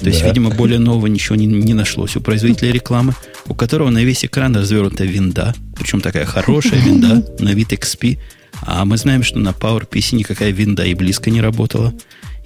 [0.00, 3.14] То есть, видимо, более нового ничего не, не нашлось у производителя рекламы,
[3.46, 8.18] у которого на весь экран развернута винда, причем такая хорошая винда на вид XP.
[8.62, 11.94] А мы знаем, что на PowerPC никакая винда и близко не работала.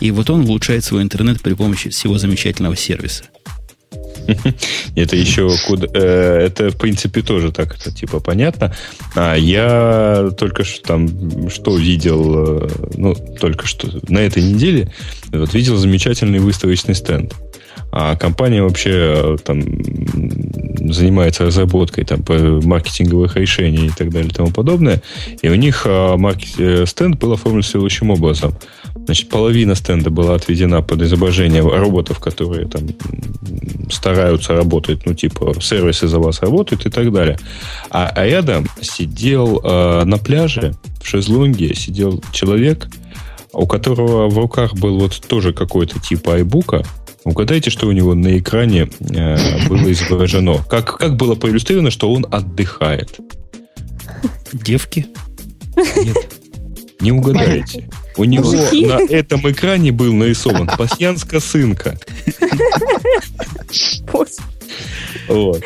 [0.00, 3.24] И вот он улучшает свой интернет при помощи всего замечательного сервиса.
[4.94, 5.86] Это еще куда...
[5.94, 8.74] Э, это, в принципе, тоже так, это типа понятно.
[9.14, 14.92] А я только что там что видел, э, ну, только что на этой неделе
[15.32, 17.34] вот видел замечательный выставочный стенд.
[17.90, 19.62] А компания вообще э, там
[20.92, 22.22] занимается разработкой там,
[22.64, 25.00] маркетинговых решений и так далее и тому подобное.
[25.40, 28.54] И у них маркет, стенд был оформлен следующим образом.
[29.06, 32.82] Значит, половина стенда была отведена под изображение роботов, которые там
[33.90, 37.38] стараются работать, ну, типа, сервисы за вас работают и так далее.
[37.90, 42.88] А, а рядом сидел э, на пляже, в шезлонге, сидел человек,
[43.52, 46.84] у которого в руках был вот тоже какой-то типа айбука.
[47.24, 50.58] Угадайте, что у него на экране э, было изображено.
[50.68, 53.18] Как, как было проиллюстрировано, что он отдыхает.
[54.52, 55.06] Девки?
[55.76, 56.16] Нет.
[57.00, 57.88] Не угадаете.
[58.18, 58.84] У него Мужики?
[58.84, 61.98] на этом экране был нарисован пасьянс косынка.
[65.28, 65.62] Вот.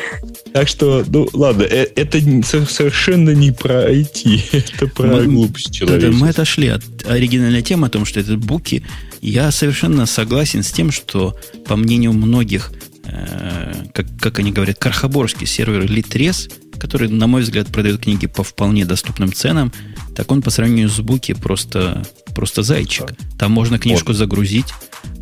[0.53, 6.11] Так что, ну ладно, э, это совершенно не про IT, это про мы, глупость человека.
[6.11, 8.83] Мы отошли от оригинальной темы о том, что это буки.
[9.21, 11.35] Я совершенно согласен с тем, что,
[11.65, 12.71] по мнению многих
[13.05, 18.43] э, как, как они говорят, крахоборский сервер Litres, который, на мой взгляд, продает книги по
[18.43, 19.71] вполне доступным ценам,
[20.15, 22.03] так он по сравнению с Буки просто,
[22.35, 23.13] просто зайчик.
[23.37, 24.17] Там можно книжку вот.
[24.17, 24.73] загрузить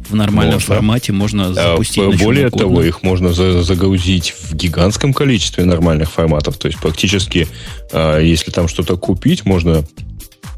[0.09, 0.75] в нормальном можно.
[0.75, 2.03] формате, можно а, запустить.
[2.03, 6.57] А, более того, их можно за, загрузить в гигантском количестве нормальных форматов.
[6.57, 7.47] То есть практически,
[7.91, 9.83] а, если там что-то купить, можно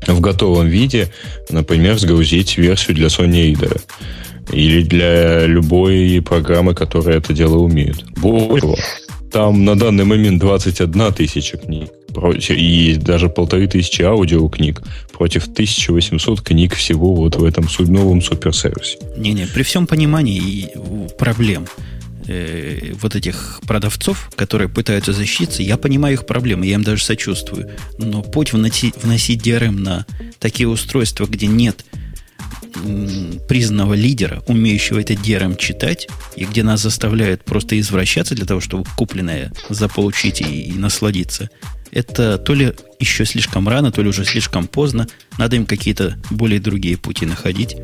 [0.08, 1.12] в готовом виде,
[1.50, 3.82] например, загрузить версию для Sony Reader.
[4.52, 8.04] Или для любой программы, которая это дело умеет.
[8.18, 8.78] Более того,
[9.34, 11.90] там на данный момент 21 тысяча книг
[12.50, 19.00] и даже полторы тысячи аудиокниг против 1800 книг всего вот в этом новом суперсервисе.
[19.18, 20.70] Не-не, при всем понимании
[21.18, 21.66] проблем
[22.28, 27.72] э, вот этих продавцов, которые пытаются защититься, я понимаю их проблемы, я им даже сочувствую.
[27.98, 30.06] Но путь вносить, вносить DRM на
[30.40, 31.84] такие устройства, где нет
[33.48, 38.86] признанного лидера, умеющего это DRM читать, и где нас заставляют просто извращаться для того, чтобы
[38.98, 41.50] купленное заполучить и, и насладиться,
[41.92, 45.08] это то ли еще слишком рано, то ли уже слишком поздно.
[45.38, 47.76] Надо им какие-то более другие пути находить,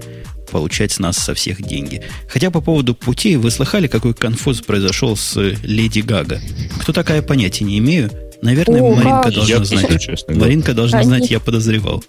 [0.51, 2.03] получать с нас со всех деньги.
[2.27, 6.41] Хотя по поводу путей, вы слыхали, какой конфуз произошел с Леди Гага?
[6.81, 8.09] Кто такая, понятия не имею.
[8.41, 10.01] Наверное, О, Маринка должна я знать.
[10.01, 11.07] Честно, Маринка должна Они...
[11.07, 12.03] знать, я подозревал.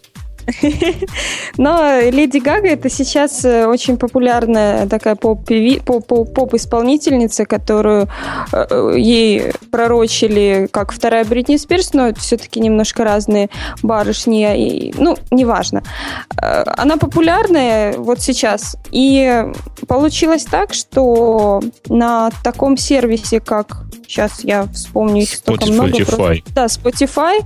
[1.56, 8.08] Но Леди Гага это сейчас э, очень популярная такая поп-исполнительница, которую
[8.52, 13.50] э, ей пророчили как вторая Бритни Спирс, но все-таки немножко разные
[13.82, 14.46] барышни.
[14.56, 15.82] И, ну, неважно.
[16.40, 18.76] Э, она популярная вот сейчас.
[18.90, 19.44] И
[19.88, 25.90] получилось так, что на таком сервисе, как сейчас я вспомню, их столько много.
[25.90, 26.42] Spotify.
[26.54, 27.40] Да, Spotify.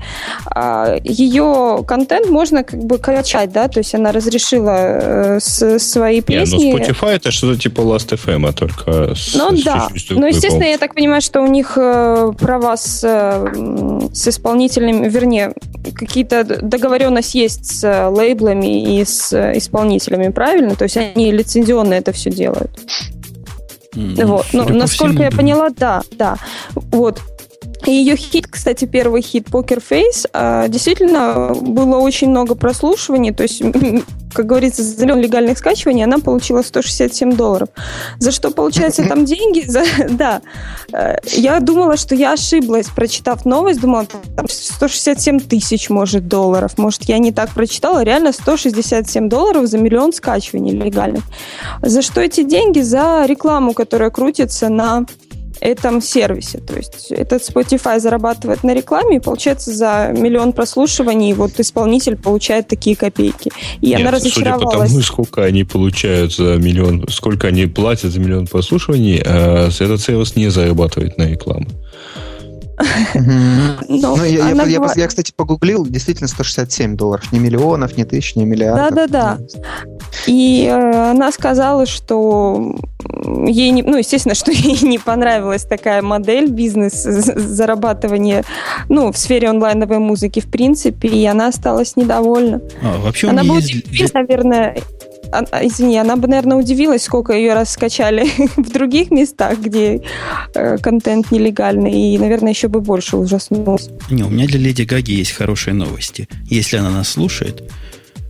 [0.47, 6.57] А, Ее контент можно как бы качать, да, то есть она разрешила э, свои песни.
[6.57, 10.65] Не, ну Spotify это что-то типа Last.fm, а только с, Ну с да, ну естественно,
[10.65, 15.53] я так понимаю, что у них э, права с, э, с исполнительными, вернее,
[15.95, 20.77] какие-то договоренность есть с лейблами и с исполнителями, правильно?
[20.77, 22.71] То есть они лицензионно это все делают.
[23.95, 24.47] Mm, вот.
[24.53, 26.37] Ну, насколько я поняла, да, да.
[26.75, 27.21] Вот.
[27.87, 33.43] И ее хит, кстати, первый хит Poker Face, а, действительно было очень много прослушиваний, то
[33.43, 33.63] есть,
[34.33, 37.69] как говорится, за миллион легальных скачиваний она получила 167 долларов.
[38.19, 39.65] За что, получается, там деньги?
[39.67, 40.41] За, да.
[40.93, 44.07] Э, я думала, что я ошиблась, прочитав новость, думала,
[44.37, 46.79] там 167 тысяч, может, долларов.
[46.79, 48.03] Может, я не так прочитала.
[48.03, 51.23] Реально 167 долларов за миллион скачиваний легальных.
[51.83, 52.81] За что эти деньги?
[52.81, 55.05] За рекламу, которая крутится на
[55.61, 56.59] этом сервисе.
[56.59, 62.69] То есть этот Spotify зарабатывает на рекламе, и получается за миллион прослушиваний вот исполнитель получает
[62.69, 63.51] такие копейки.
[63.81, 64.63] И Нет, она разочаровалась.
[64.65, 69.69] Судя по тому, сколько они получают за миллион, сколько они платят за миллион прослушиваний, а
[69.69, 71.67] этот сервис не зарабатывает на рекламу.
[73.89, 77.33] Ну, я, кстати, погуглил, действительно 167 долларов.
[77.33, 78.95] Не миллионов, не тысяч, не миллиардов.
[78.95, 79.39] Да-да-да.
[80.27, 82.77] И э, она сказала, что
[83.25, 88.45] ей не, ну, естественно, что ей не понравилась такая модель бизнес зарабатывания,
[88.89, 92.61] ну, в сфере онлайновой музыки, в принципе, и она осталась недовольна.
[92.83, 94.77] А, вообще она бы удивилась, наверное,
[95.33, 98.27] а, а, извини, она бы, наверное, удивилась, сколько ее раскачали
[98.57, 100.03] в других местах, где
[100.55, 103.89] э, контент нелегальный, и, наверное, еще бы больше ужаснулась.
[104.11, 106.29] Не, у меня для Леди Гаги есть хорошие новости.
[106.49, 107.63] Если она нас слушает,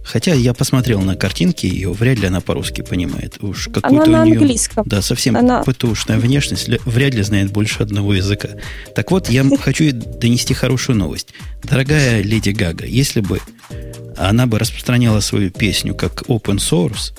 [0.04, 3.42] Хотя я посмотрел на картинки ее, вряд ли она по-русски понимает.
[3.42, 4.84] Уж какую-то она у нее, английском.
[4.86, 5.62] Да, совсем она...
[5.62, 8.50] ПТУшная внешность, вряд ли знает больше одного языка.
[8.94, 11.28] Так вот, я хочу донести хорошую новость.
[11.62, 13.40] Дорогая Леди Гага, если бы
[14.16, 17.12] она бы распространяла свою песню как open source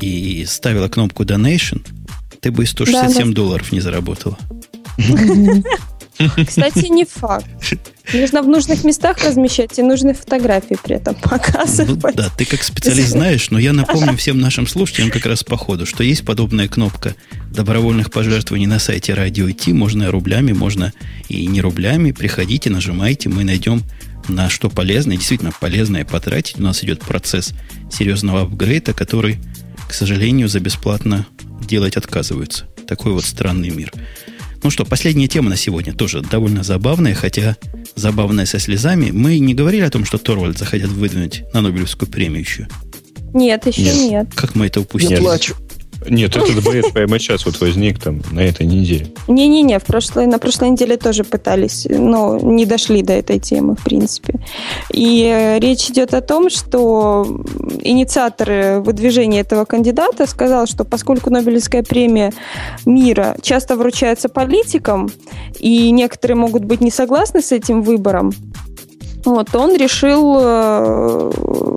[0.00, 1.86] и ставила кнопку donation,
[2.40, 4.36] ты бы 167 да, долларов не заработала.
[6.46, 7.46] Кстати, не факт.
[8.12, 12.02] Нужно в нужных местах размещать и нужные фотографии при этом показывать.
[12.02, 15.56] Ну, да, ты как специалист знаешь, но я напомню всем нашим слушателям как раз по
[15.56, 17.14] ходу, что есть подобная кнопка
[17.50, 19.72] добровольных пожертвований на сайте Радио IT.
[19.72, 20.92] Можно рублями, можно
[21.28, 22.12] и не рублями.
[22.12, 23.82] Приходите, нажимайте, мы найдем
[24.28, 26.58] на что полезное, действительно полезное потратить.
[26.58, 27.52] У нас идет процесс
[27.90, 29.38] серьезного апгрейда, который,
[29.88, 31.26] к сожалению, за бесплатно
[31.66, 32.66] делать отказываются.
[32.86, 33.92] Такой вот странный мир.
[34.62, 37.56] Ну что, последняя тема на сегодня тоже довольно забавная, хотя
[37.96, 39.10] забавная со слезами.
[39.10, 42.68] Мы не говорили о том, что Торвальд захотят выдвинуть на Нобелевскую премию еще?
[43.34, 44.10] Нет, еще нет.
[44.10, 44.28] нет.
[44.34, 45.14] Как мы это упустили?
[45.14, 45.56] Я плачу.
[46.08, 49.08] Нет, этот бред прямо сейчас вот возник там на этой неделе.
[49.28, 53.84] Не-не-не, в прошлой, на прошлой неделе тоже пытались, но не дошли до этой темы, в
[53.84, 54.40] принципе.
[54.92, 57.26] И э, речь идет о том, что
[57.80, 62.32] инициатор выдвижения этого кандидата сказал, что поскольку Нобелевская премия
[62.86, 65.10] мира часто вручается политикам,
[65.58, 68.32] и некоторые могут быть не согласны с этим выбором,
[69.24, 71.30] вот, он решил, э,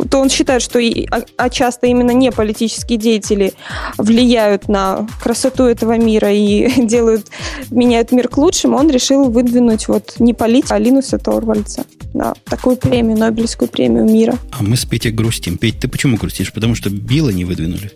[0.10, 3.54] то он считает, что и, а, а часто именно не политические деятели
[3.98, 7.28] влияют на красоту этого мира и делают,
[7.70, 12.78] меняют мир к лучшему, он решил выдвинуть вот не политика, а Линуса Торвальца на такую
[12.78, 14.38] премию, Нобелевскую премию мира.
[14.52, 15.58] А мы с Петей грустим.
[15.58, 16.54] Петь, ты почему грустишь?
[16.54, 17.92] Потому что Билла не выдвинули.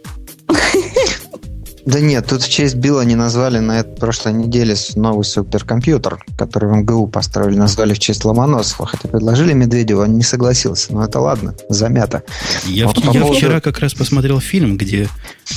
[1.89, 6.69] Да нет, тут в честь Билла не назвали на этой прошлой неделе новый суперкомпьютер, который
[6.69, 8.85] в МГУ построили, назвали в честь Ломоносова.
[8.85, 10.93] Хотя предложили Медведеву, он не согласился.
[10.93, 12.21] Но это ладно, замято.
[12.65, 13.33] Я, вот я поводу...
[13.33, 15.09] вчера как раз посмотрел фильм, где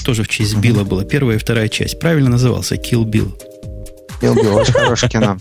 [0.06, 2.00] тоже в честь Билла была первая и вторая часть.
[2.00, 3.38] Правильно назывался Kill Bill.
[4.22, 5.36] Kill Bill, очень хорошее кино.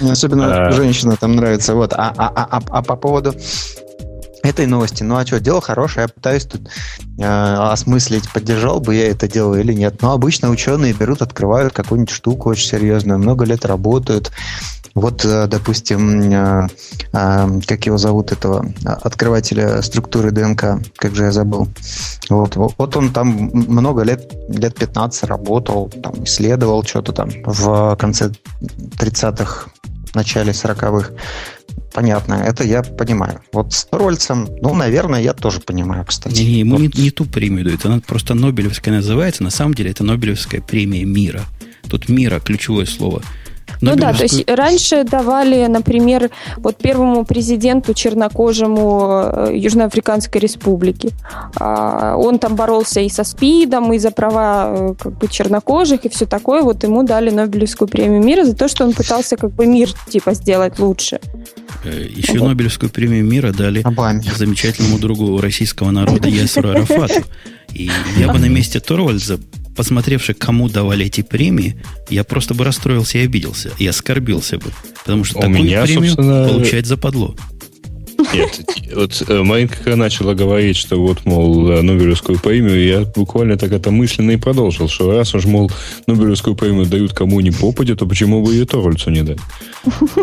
[0.10, 1.76] Особенно женщина там нравится.
[1.76, 1.92] Вот.
[1.92, 3.32] А, а, а, а, а по поводу
[4.42, 5.02] этой новости.
[5.02, 6.68] Ну а что, дело хорошее, я пытаюсь тут
[7.18, 10.02] э, осмыслить, поддержал бы я это дело или нет.
[10.02, 14.30] Но обычно ученые берут, открывают какую-нибудь штуку очень серьезную, много лет работают.
[14.94, 16.68] Вот, э, допустим, э,
[17.12, 21.68] э, как его зовут, этого открывателя структуры ДНК, как же я забыл.
[22.28, 28.32] Вот, вот он там много лет, лет 15 работал, там, исследовал что-то там в конце
[28.60, 29.70] 30-х,
[30.14, 31.10] начале 40-х
[31.92, 33.40] понятно, это я понимаю.
[33.52, 36.40] Вот с Торвальцем, ну, наверное, я тоже понимаю, кстати.
[36.42, 36.94] Не, ему вот.
[36.94, 41.04] не, не ту премию дают, она просто Нобелевская называется, на самом деле это Нобелевская премия
[41.04, 41.42] мира.
[41.88, 43.22] Тут мира ключевое слово–
[43.80, 51.12] ну да, то есть раньше давали, например, вот первому президенту чернокожему э, Южноафриканской республики.
[51.58, 56.08] А, он там боролся и со СПИДом, и за права э, как бы чернокожих, и
[56.08, 56.62] все такое.
[56.62, 60.34] Вот ему дали Нобелевскую премию мира за то, что он пытался как бы мир типа
[60.34, 61.20] сделать лучше.
[61.84, 62.48] Э, Еще вот.
[62.48, 64.22] Нобелевскую премию мира дали Обаме.
[64.36, 67.24] замечательному другу российского народа Ясеру Арафату.
[67.72, 69.38] И я бы на месте Торвальдза
[69.76, 71.80] посмотревши, кому давали эти премии,
[72.10, 73.70] я просто бы расстроился и обиделся.
[73.78, 74.72] И оскорбился бы.
[74.98, 76.48] Потому что У такую меня, премию собственно...
[76.48, 77.34] получать западло.
[78.32, 78.60] Нет,
[78.94, 84.32] вот э, Маринка начала говорить, что вот, мол, Нобелевскую премию, я буквально так это мысленно
[84.32, 85.70] и продолжил, что раз уж, мол,
[86.06, 89.38] Нобелевскую премию дают кому ни попадет, то почему бы ее Торвальцу не дать?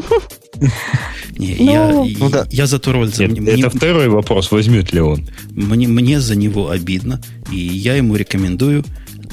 [1.38, 2.48] Не, я, ну, ну, да.
[2.50, 3.28] я за Торвальдса...
[3.28, 5.28] Нет, мне, это второй вопрос, возьмет ли он.
[5.52, 7.22] Мне, мне за него обидно,
[7.52, 8.84] и я ему рекомендую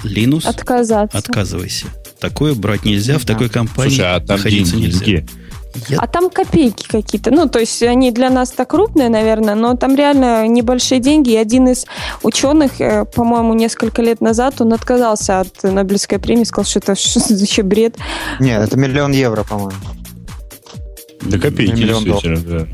[0.03, 1.17] Linux, Отказаться.
[1.17, 1.87] отказывайся.
[2.21, 5.05] Такое брать нельзя, в такой компании Слушай, а там находиться деньги, нельзя.
[5.05, 5.27] Деньги.
[5.89, 5.99] Я...
[5.99, 7.31] А там копейки какие-то.
[7.31, 11.31] Ну, то есть они для нас-то крупные, наверное, но там реально небольшие деньги.
[11.31, 11.87] И один из
[12.23, 16.93] ученых, э, по-моему, несколько лет назад, он отказался от Нобелевской премии, сказал, что это
[17.35, 17.97] еще бред.
[18.41, 19.73] Нет, это миллион евро, по-моему.
[21.23, 22.67] Да копейки, миллион действительно, да.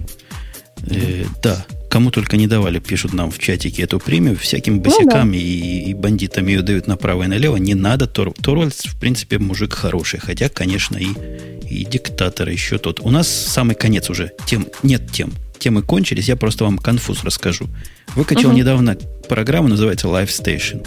[0.95, 5.33] Э, да кому только не давали, пишут нам в чатике эту премию, всяким босякам ну,
[5.33, 5.39] да.
[5.39, 7.57] и, и бандитам ее дают направо и налево.
[7.57, 8.07] Не надо.
[8.07, 10.21] Тор, Торвальдс, в принципе, мужик хороший.
[10.21, 11.09] Хотя, конечно, и,
[11.69, 13.01] и диктатор еще тот.
[13.01, 14.33] У нас самый конец уже.
[14.47, 15.33] Тем, нет тем.
[15.59, 16.29] Темы кончились.
[16.29, 17.67] Я просто вам конфуз расскажу.
[18.15, 18.57] Выкачал угу.
[18.57, 18.97] недавно
[19.29, 20.87] программу, называется Livestation.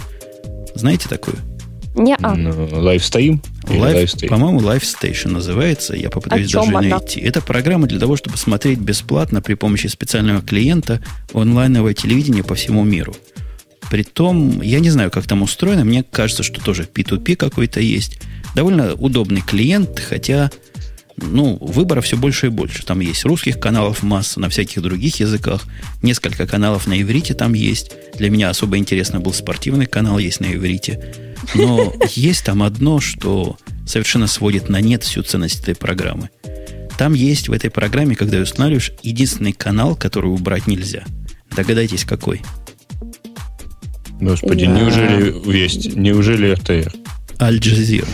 [0.73, 1.38] Знаете такую?
[1.95, 2.35] Не-а.
[2.71, 3.41] Лайфстейм?
[3.65, 5.95] Live, по-моему, Livestation называется.
[5.95, 6.81] Я попытаюсь даже она?
[6.81, 7.19] найти.
[7.19, 11.01] Это программа для того, чтобы смотреть бесплатно при помощи специального клиента
[11.33, 13.15] онлайновое телевидение по всему миру.
[13.91, 15.85] Притом, я не знаю, как там устроено.
[15.85, 18.19] Мне кажется, что тоже P2P какой-то есть.
[18.55, 20.51] Довольно удобный клиент, хотя
[21.31, 22.85] ну, выбора все больше и больше.
[22.85, 25.63] Там есть русских каналов масса, на всяких других языках.
[26.01, 27.91] Несколько каналов на иврите там есть.
[28.17, 31.13] Для меня особо интересно был спортивный канал, есть на иврите.
[31.55, 36.29] Но есть там одно, что совершенно сводит на нет всю ценность этой программы.
[36.97, 41.03] Там есть в этой программе, когда ее устанавливаешь, единственный канал, который убрать нельзя.
[41.55, 42.41] Догадайтесь, какой?
[44.21, 45.95] Господи, неужели есть?
[45.95, 46.93] Неужели РТР?
[47.41, 48.07] Аль-Джазира.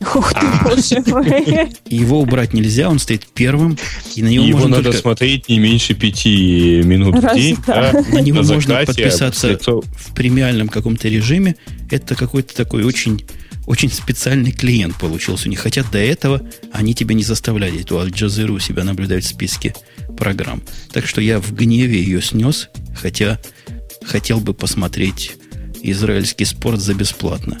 [0.00, 1.70] Ух ты, боже мой.
[1.88, 3.78] Его убрать нельзя, он стоит первым.
[4.14, 4.98] И на него Его можно надо только...
[4.98, 7.56] смотреть не меньше пяти минут Раз, в день.
[7.66, 7.92] Да.
[7.92, 11.56] Да, на него на можно подписаться в премиальном каком-то режиме.
[11.90, 13.24] Это какой-то такой очень
[13.66, 15.58] очень специальный клиент получился у них.
[15.58, 16.40] Хотя до этого
[16.72, 19.74] они тебя не заставляли эту Аль-Джазиру у себя наблюдать в списке
[20.16, 20.62] программ.
[20.92, 23.40] Так что я в гневе ее снес, хотя
[24.04, 25.32] хотел бы посмотреть
[25.82, 27.58] израильский спорт за бесплатно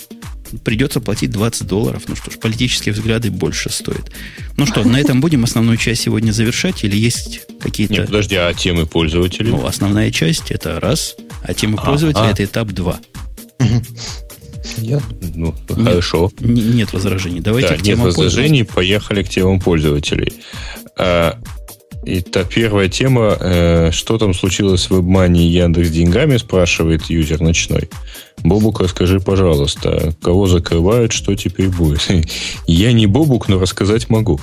[0.64, 2.02] придется платить 20 долларов.
[2.08, 4.10] Ну что ж, политические взгляды больше стоят.
[4.56, 7.94] Ну что, на этом будем основную часть сегодня завершать или есть какие-то...
[7.94, 9.50] Нет, подожди, а темы пользователей?
[9.50, 13.00] Ну, основная часть это раз, а темы пользователя это этап два.
[14.78, 16.32] Я, ну, нет, хорошо.
[16.40, 17.40] Нет возражений.
[17.40, 20.32] Давайте да, к темам нет возражений, поехали к темам пользователей.
[20.98, 21.38] А,
[22.08, 23.36] Итак, первая тема.
[23.40, 27.90] Э, что там случилось в и Яндекс деньгами, спрашивает юзер ночной.
[28.44, 32.08] Бобук, расскажи, пожалуйста, кого закрывают, что теперь будет?
[32.68, 34.38] Я не Бобук, но рассказать могу.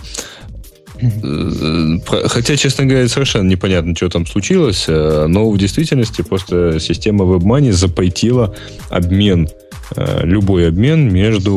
[1.02, 7.24] Э, хотя, честно говоря, совершенно непонятно, что там случилось, э, но в действительности просто система
[7.24, 8.54] WebMoney запойтила
[8.90, 9.48] обмен,
[9.96, 11.56] любой обмен между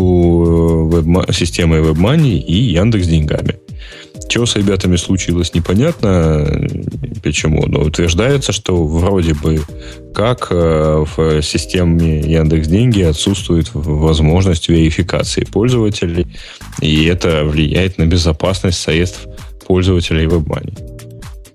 [0.93, 3.57] веб системой WebMoney и Яндекс деньгами.
[4.29, 6.69] Что с ребятами случилось, непонятно
[7.23, 9.61] почему, но утверждается, что вроде бы
[10.15, 16.27] как э, в системе Яндекс Деньги отсутствует возможность верификации пользователей,
[16.81, 19.27] и это влияет на безопасность средств
[19.67, 20.96] пользователей WebMoney.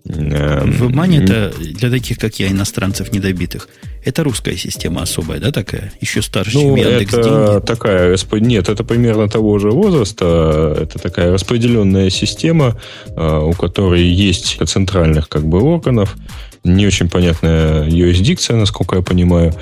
[0.06, 3.70] Эм, это для таких, как я, иностранцев недобитых.
[4.04, 5.94] Это русская система особая, да, такая?
[6.02, 7.66] Еще старше, ну, чем Яндекс это деньги.
[7.66, 10.76] такая, нет, это примерно того же возраста.
[10.82, 12.80] Это такая распределенная система,
[13.16, 16.16] э, у которой есть центральных как бы органов,
[16.64, 19.54] не очень понятная юрисдикция, насколько я понимаю.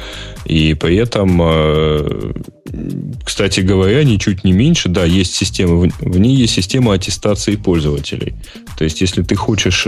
[0.45, 2.33] И при этом, э,
[3.23, 8.35] кстати говоря, ничуть не меньше, да, есть система, в ней есть система аттестации пользователей.
[8.77, 9.87] То есть, если ты хочешь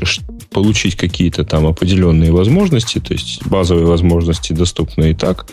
[0.52, 5.48] получить какие-то там определенные возможности, то есть базовые возможности доступны и так,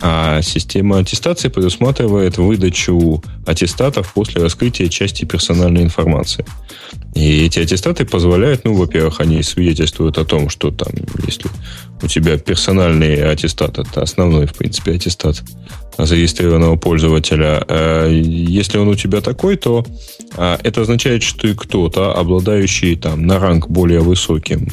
[0.00, 6.44] а система аттестации предусматривает выдачу аттестатов после раскрытия части персональной информации.
[7.14, 10.92] И эти аттестаты позволяют, ну, во-первых, они свидетельствуют о том, что там,
[11.26, 11.48] если
[12.04, 15.42] у тебя персональный аттестат, это основной, в принципе, аттестат
[15.98, 17.64] зарегистрированного пользователя.
[17.68, 19.84] А если он у тебя такой, то
[20.36, 24.68] а, это означает, что ты кто-то, обладающий там на ранг более высоким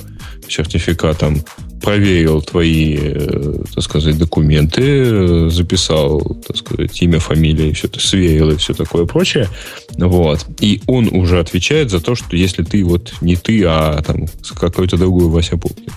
[0.47, 1.43] сертификатом
[1.81, 8.57] проверил твои, э, так сказать, документы, записал, так сказать, имя, фамилия, все это сверил и
[8.57, 9.49] все такое прочее.
[9.97, 10.45] Вот.
[10.59, 14.27] И он уже отвечает за то, что если ты вот не ты, а там
[14.59, 15.91] какой-то другой Вася Пупкин.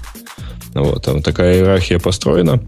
[0.74, 2.60] Вот, там такая иерархия построена.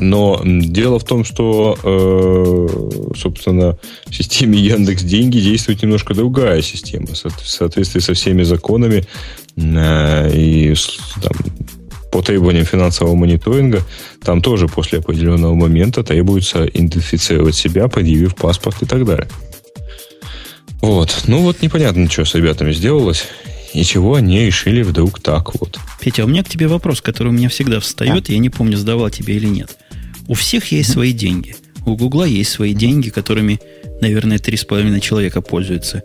[0.00, 7.06] Но дело в том, что, э, собственно, в системе Яндекс Деньги действует немножко другая система,
[7.08, 9.04] в соответствии со всеми законами
[9.56, 10.74] э, и
[11.22, 11.32] там,
[12.10, 13.82] по требованиям финансового мониторинга,
[14.22, 19.28] там тоже после определенного момента требуется идентифицировать себя, предъявив паспорт и так далее.
[20.80, 21.24] Вот.
[21.26, 23.24] Ну вот непонятно, что с ребятами сделалось.
[23.74, 25.78] И чего они решили вдруг так вот.
[26.00, 28.32] Петя, у меня к тебе вопрос, который у меня всегда встает, а?
[28.32, 29.76] я не помню, сдавал тебе или нет.
[30.28, 31.56] У всех есть свои деньги.
[31.84, 33.60] У Гугла есть свои деньги, которыми,
[34.00, 36.04] наверное, три с половиной человека пользуются.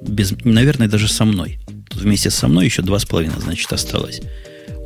[0.00, 1.58] Без, наверное, даже со мной.
[1.90, 4.22] Тут вместе со мной еще два с половиной, значит, осталось.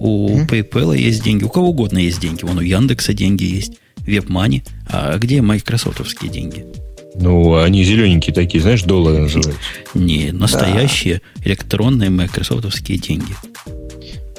[0.00, 0.48] У mm-hmm.
[0.48, 2.44] PayPal есть деньги, у кого угодно есть деньги.
[2.44, 3.74] Вон у Яндекса деньги есть,
[4.06, 4.66] WebMoney.
[4.88, 6.66] А где майкрософтовские деньги?
[7.14, 9.60] Ну, они зелененькие такие, знаешь, доллары называются.
[9.94, 11.42] Не, настоящие да.
[11.44, 13.34] электронные майкрософтовские деньги.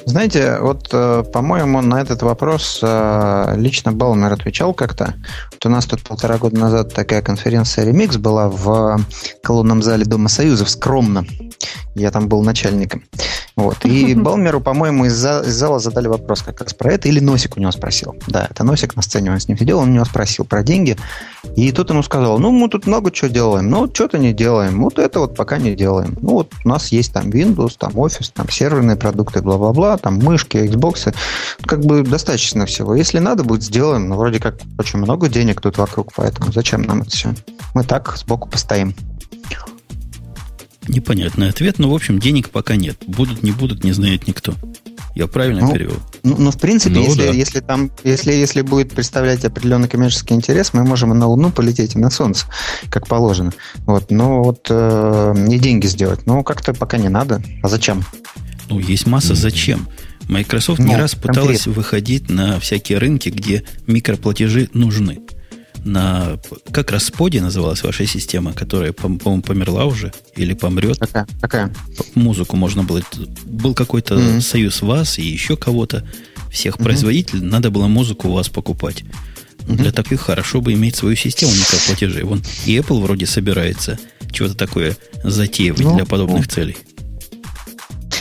[0.06, 5.14] Знаете, вот, э, по-моему, на этот вопрос э, лично Балмер отвечал как-то.
[5.50, 9.00] Вот у нас тут полтора года назад такая конференция Remix была в
[9.42, 11.26] колонном зале Дома Союзов, скромно.
[11.96, 13.02] Я там был начальником.
[13.56, 13.84] Вот.
[13.84, 17.56] И Балмеру, по-моему, из, за, из зала задали вопрос как раз про это, или Носик
[17.56, 18.14] у него спросил.
[18.26, 20.96] Да, это Носик на сцене, он с ним сидел, он у него спросил про деньги.
[21.56, 24.82] И тут ему сказал, ну, мы тут много чего делаем, но что-то не делаем.
[24.82, 26.16] Вот это вот пока не делаем.
[26.20, 30.58] Ну, вот у нас есть там Windows, там Office, там серверные продукты, бла-бла-бла, там мышки,
[30.58, 31.14] Xbox.
[31.64, 32.94] Как бы достаточно всего.
[32.94, 34.08] Если надо будет, сделаем.
[34.08, 37.34] Но вроде как очень много денег тут вокруг, поэтому зачем нам это все?
[37.74, 38.94] Мы так сбоку постоим.
[40.88, 42.96] Непонятный ответ, но, в общем, денег пока нет.
[43.06, 44.54] Будут, не будут, не знает никто.
[45.14, 45.96] Я правильно ну, перевел?
[46.22, 47.32] Ну, ну, в принципе, ну, если, да.
[47.32, 51.94] если, там, если, если будет представлять определенный коммерческий интерес, мы можем и на Луну полететь,
[51.94, 52.46] и на Солнце,
[52.90, 53.52] как положено.
[53.86, 56.26] Вот, но вот э, не деньги сделать.
[56.26, 57.42] Ну, как-то пока не надо.
[57.62, 58.04] А зачем?
[58.68, 59.88] Ну, есть масса зачем.
[60.28, 61.72] Microsoft ну, не раз пыталась конкретно.
[61.72, 65.20] выходить на всякие рынки, где микроплатежи нужны
[65.86, 66.38] на...
[66.72, 70.98] Как раз Споди называлась ваша система, которая, по-моему, померла уже или помрет.
[70.98, 71.26] Какая?
[71.40, 71.72] Какая?
[72.14, 73.02] Музыку можно было...
[73.44, 74.40] Был какой-то mm-hmm.
[74.40, 76.06] союз вас и еще кого-то,
[76.50, 76.82] всех mm-hmm.
[76.82, 79.04] производителей, надо было музыку у вас покупать.
[79.60, 79.76] Mm-hmm.
[79.76, 82.24] Для таких хорошо бы иметь свою систему микроплатежей.
[82.24, 83.98] Вон и Apple вроде собирается
[84.30, 86.50] чего-то такое затеивать ну, для подобных ну.
[86.52, 86.76] целей.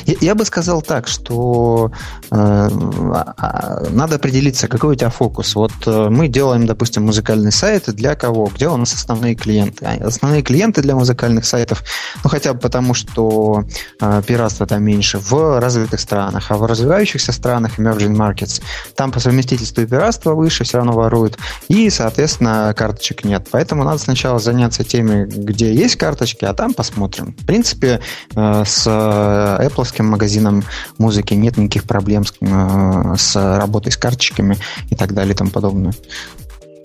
[0.05, 1.91] Я, я бы сказал так, что
[2.31, 5.55] э, а, надо определиться, какой у тебя фокус.
[5.55, 8.45] Вот э, мы делаем, допустим, музыкальные сайты для кого?
[8.53, 9.85] Где у нас основные клиенты?
[9.85, 11.83] А основные клиенты для музыкальных сайтов,
[12.23, 13.63] ну хотя бы потому, что
[13.99, 18.61] э, пиратства там меньше в развитых странах, а в развивающихся странах, emerging markets,
[18.95, 21.37] там по совместительству и пиратство выше, все равно воруют,
[21.67, 23.47] и, соответственно, карточек нет.
[23.51, 27.35] Поэтому надо сначала заняться теми, где есть карточки, а там посмотрим.
[27.39, 28.01] В принципе,
[28.35, 30.63] э, с Apple магазином
[30.97, 34.57] музыки нет никаких проблем с, э, с работой с карточками
[34.89, 35.93] и так далее и тому подобное.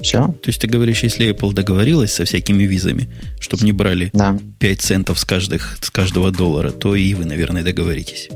[0.03, 0.29] Все.
[0.29, 3.09] То есть ты говоришь, если Apple договорилась со всякими визами,
[3.39, 4.39] чтобы не брали да.
[4.59, 8.29] 5 центов с, каждых, с каждого доллара, то и вы, наверное, договоритесь.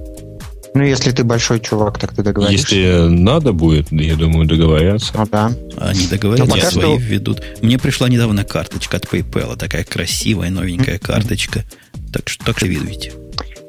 [0.75, 2.75] Ну, если ты большой чувак, так ты договоришься.
[2.75, 5.13] Если надо будет, я думаю, договорятся.
[5.15, 5.53] Ну да.
[5.77, 6.97] Они договорятся, свои что...
[6.97, 7.43] введут.
[7.63, 11.65] Мне пришла недавно карточка от PayPal, такая красивая, новенькая карточка.
[12.13, 13.13] Так что так что видите.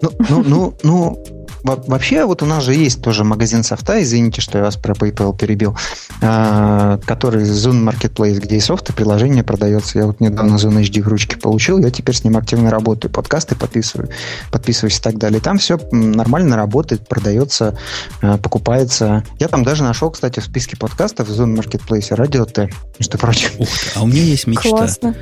[0.05, 4.59] Ну, ну, ну, ну, Вообще, вот у нас же есть тоже магазин софта, извините, что
[4.59, 5.75] я вас про PayPal перебил,
[6.21, 9.97] а, который Zoom Marketplace, где и софт, и приложение продается.
[9.97, 13.55] Я вот недавно Zoom HD в ручке получил, я теперь с ним активно работаю, подкасты
[13.55, 14.09] подписываю,
[14.51, 15.39] подписываюсь и так далее.
[15.41, 17.75] Там все нормально работает, продается,
[18.21, 19.23] а, покупается.
[19.39, 22.69] Я там даже нашел, кстати, в списке подкастов в Zoom Marketplace радио Т,
[22.99, 23.49] между прочим.
[23.57, 24.69] Ух а у меня есть мечта.
[24.69, 25.15] Классно.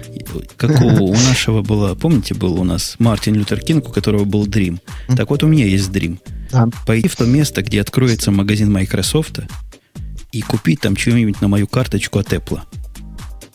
[0.58, 4.46] Как у, у нашего было, помните, был у нас Мартин Лютер Кинг, у которого был
[4.46, 4.80] Dream.
[5.16, 6.20] Так вот, у меня есть Dream.
[6.52, 6.70] Да.
[6.86, 9.40] Пойти в то место, где откроется магазин Microsoft,
[10.32, 12.60] и купить там чего-нибудь на мою карточку от Apple.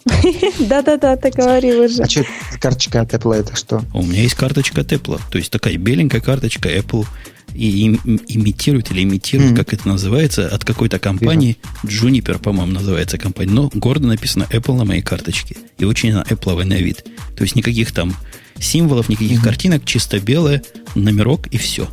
[0.60, 2.02] Да-да-да, ты говорил уже.
[2.02, 2.24] А что
[2.60, 3.84] карточка от Apple это что?
[3.92, 5.20] У меня есть карточка от Apple.
[5.30, 7.06] То есть такая беленькая карточка Apple
[7.54, 9.56] и им, имитирует или имитирует, mm-hmm.
[9.56, 11.56] как это называется, от какой-то компании.
[11.82, 12.08] Вижу.
[12.08, 13.52] Juniper, по-моему, называется компания.
[13.52, 15.56] Но гордо написано Apple на моей карточке.
[15.78, 17.04] И очень на Apple на вид.
[17.36, 18.14] То есть никаких там
[18.60, 19.44] символов, никаких mm-hmm.
[19.44, 20.62] картинок, чисто белое,
[20.94, 21.88] номерок и все.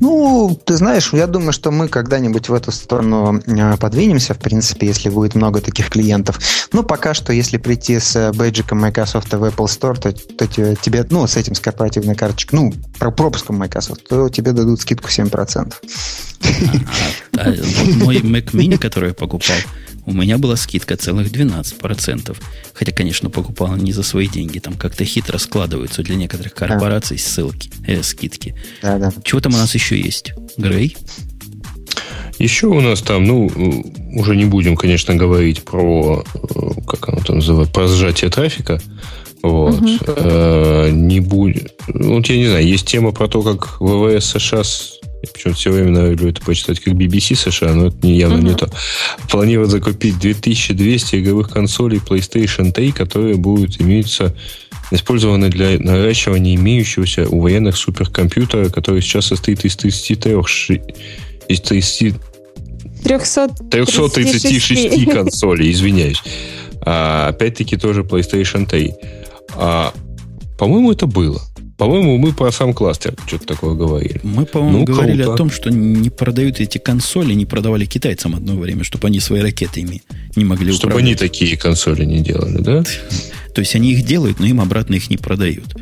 [0.00, 4.86] Ну, ты знаешь, я думаю, что мы когда-нибудь в эту сторону э, подвинемся, в принципе,
[4.86, 6.38] если будет много таких клиентов.
[6.72, 11.26] Но пока что, если прийти с бейджиком Microsoft в Apple Store, то, то тебе, ну,
[11.26, 15.74] с этим, с корпоративной карточкой, ну, про пропуском Microsoft, то тебе дадут скидку 7%.
[17.36, 17.54] А, а,
[17.96, 19.56] мой Mac Mini, который я покупал,
[20.06, 22.36] у меня была скидка целых 12%.
[22.74, 24.58] Хотя, конечно, покупал не за свои деньги.
[24.58, 27.22] Там как-то хитро складываются для некоторых корпораций да.
[27.22, 28.54] ссылки, э, скидки.
[28.82, 29.12] Да, да.
[29.22, 30.32] Чего там у нас еще есть?
[30.56, 30.96] Грей?
[32.38, 33.50] Еще у нас там, ну,
[34.14, 38.80] уже не будем, конечно, говорить про, э, как оно там называется, про сжатие трафика.
[39.42, 39.80] Вот.
[39.80, 39.98] Угу.
[40.06, 41.74] Э, не будет.
[41.88, 44.62] Вот я не знаю, есть тема про то, как ВВС США
[45.26, 48.48] почему-то все время люблю это почитать как BBC США, но это не, явно uh-huh.
[48.50, 48.70] не то.
[49.28, 54.34] Планируют закупить 2200 игровых консолей PlayStation 3, которые будут иметься
[54.90, 60.34] использованы для наращивания имеющегося у военных суперкомпьютера, который сейчас состоит из 33
[61.48, 62.14] из 30,
[63.70, 66.22] 336 консолей, извиняюсь.
[66.82, 68.94] А, опять-таки тоже PlayStation 3.
[69.56, 69.92] А,
[70.58, 71.40] по-моему, это было.
[71.80, 74.20] По-моему, мы про сам кластер что-то такое говорили.
[74.22, 75.32] Мы, по-моему, ну, говорили круто.
[75.32, 79.40] о том, что не продают эти консоли, не продавали китайцам одно время, чтобы они свои
[79.40, 80.02] ракеты ими
[80.36, 81.16] не могли чтобы управлять.
[81.16, 82.84] Чтобы они такие консоли не делали, да?
[83.54, 85.74] То есть они их делают, но им обратно их не продают.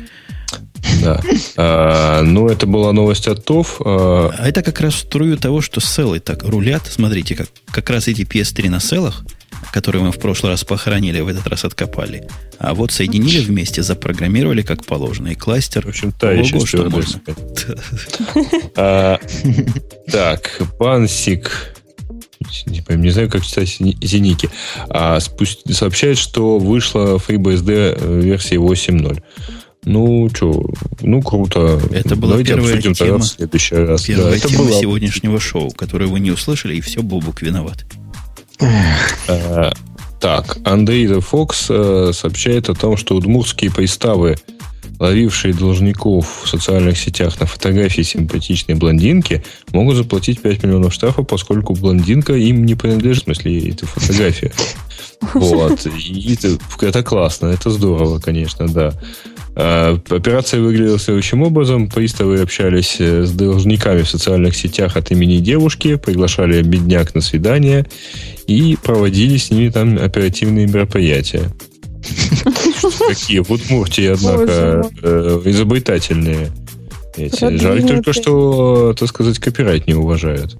[1.03, 1.21] Да.
[1.57, 3.81] А, ну, это была новость от ТОВ.
[3.83, 4.33] А...
[4.37, 6.83] а это как раз струю того, что селлы так рулят.
[6.89, 9.25] Смотрите, как, как раз эти PS3 на селлах–
[9.71, 12.27] которые мы в прошлый раз похоронили, в этот раз откопали.
[12.57, 15.29] А вот соединили вместе, запрограммировали как положено.
[15.29, 17.21] И кластер, в общем, та еще что можно.
[18.75, 19.19] А,
[20.11, 21.75] так, Бансик
[22.65, 24.49] не, знаю, как читать зеники,
[24.89, 29.21] а сообщает, что вышла FreeBSD э, версия 8.0.
[29.85, 30.69] Ну, что,
[31.01, 31.81] ну, круто.
[31.91, 34.03] Это была Давайте первая обсудим тема, в следующий раз.
[34.03, 34.79] Первая да, тема была...
[34.79, 37.85] сегодняшнего шоу, которую вы не услышали, и все, Бобук виноват.
[38.59, 39.71] Э,
[40.19, 44.35] так, Андрей Fox э, сообщает о том, что удмуртские приставы,
[44.99, 51.73] ловившие должников в социальных сетях на фотографии симпатичной блондинки, могут заплатить 5 миллионов штрафа, поскольку
[51.73, 54.51] блондинка им не принадлежит, в смысле, это фотография.
[55.33, 55.85] Вот.
[55.85, 58.93] И это, это классно, это здорово, конечно, да.
[59.61, 61.89] А, операция выглядела следующим образом.
[61.89, 67.85] Приставы общались э, с должниками в социальных сетях от имени девушки, приглашали бедняк на свидание
[68.47, 71.51] и проводили с ними там оперативные мероприятия.
[73.09, 76.51] Какие в Удмуртии, однако, э, изобретательные.
[77.17, 80.55] Жаль только, что, так сказать, копирайт не уважают.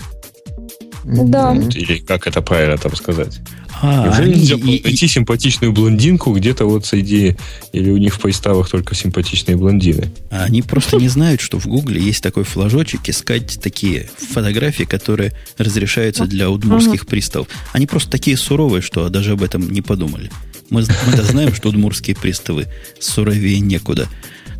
[1.04, 1.56] Да.
[1.56, 3.40] Или как это правильно там сказать?
[3.82, 7.38] А, Неужели они нельзя и- найти симпатичную блондинку где-то вот среди...
[7.72, 10.12] Или у них в приставах только симпатичные блондины?
[10.32, 15.34] А Они просто не знают, что в Гугле есть такой флажочек искать такие фотографии, которые
[15.58, 17.48] разрешаются для удмурских приставов.
[17.72, 20.30] Они просто такие суровые, что даже об этом не подумали.
[20.70, 22.68] Мы, мы-то знаем, что удмурские приставы
[23.00, 24.08] суровее некуда.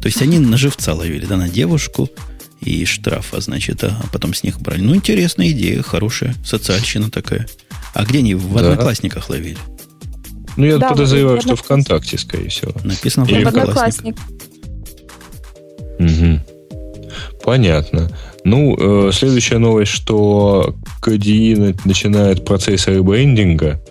[0.02, 2.10] То есть они на живца ловили, да, на девушку
[2.62, 4.82] и штрафа, значит, а потом с них брали.
[4.82, 7.48] Ну, интересная идея, хорошая, социальщина такая.
[7.94, 8.72] А где они в Да.
[8.72, 9.58] одноклассниках ловили?
[10.58, 12.74] Ну, я Да, подозреваю, вот что в ВКонтакте, скорее всего.
[12.84, 14.16] Написано в одноклассник.
[16.00, 16.42] Мгм.
[17.44, 18.10] Понятно.
[18.44, 23.82] Ну, э, следующая новость, что KDE на- начинает процесс ребрендинга.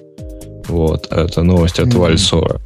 [0.69, 1.99] Вот, это новость от Мгм.
[2.01, 2.61] Вальсора.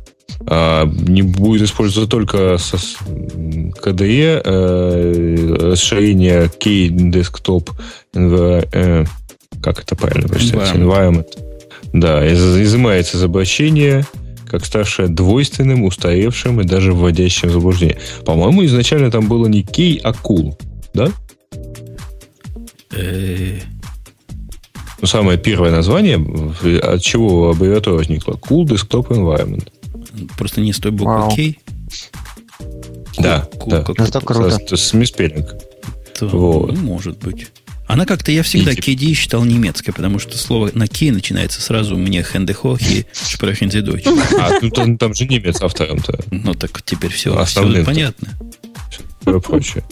[0.46, 7.70] А, не будет использоваться только со- KDE, э, расширение Key Desktop
[8.14, 9.04] э,
[9.62, 10.74] как это правильно прочитать?
[10.74, 11.26] Environment.
[11.92, 14.04] Да, из- изымается из обращения,
[14.48, 17.98] как ставшее двойственным, устаревшим и даже вводящим в заблуждение.
[18.24, 20.54] По-моему, изначально там было не Key, а Cool.
[20.94, 21.08] Да?
[22.94, 23.58] Э,
[25.00, 26.16] Ну, самое первое название,
[26.80, 28.34] от чего аббревиатура возникла?
[28.34, 29.66] Cool Desktop Environment.
[30.36, 31.34] Просто не с той буквы Вау.
[31.36, 31.54] K.
[33.18, 33.82] Да, Ку- да.
[33.82, 34.76] как- Это круто.
[34.76, 35.54] С, с миспеллинг.
[36.18, 36.72] то, Вот.
[36.72, 37.48] ну, может быть.
[37.86, 41.98] Она как-то, я всегда KD считал немецкой, потому что слово на K начинается сразу у
[41.98, 44.04] меня Хендехох и Шпрехензидойч.
[44.38, 46.18] А, ну там, там же немец автором-то.
[46.30, 47.84] Ну так теперь все, Основным-то.
[47.84, 48.28] понятно.
[49.26, 49.84] и прочее.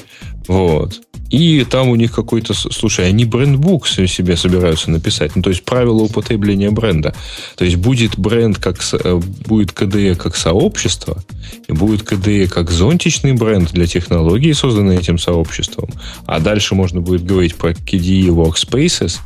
[0.50, 1.00] Вот.
[1.30, 2.54] И там у них какой-то...
[2.54, 5.36] Слушай, они брендбук себе собираются написать.
[5.36, 7.14] Ну, то есть правила употребления бренда.
[7.56, 8.80] То есть будет бренд как...
[8.92, 11.22] э, Будет КДЕ как сообщество,
[11.68, 15.88] и будет КДЕ как зонтичный бренд для технологий, созданный этим сообществом.
[16.26, 19.18] А дальше можно будет говорить про KDE Workspaces,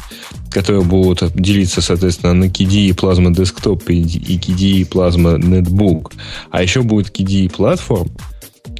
[0.50, 4.02] которые будут делиться, соответственно, на KDE Plasma Desktop и
[4.38, 6.12] KDE Plasma Netbook.
[6.50, 8.10] А еще будет KDE Platform,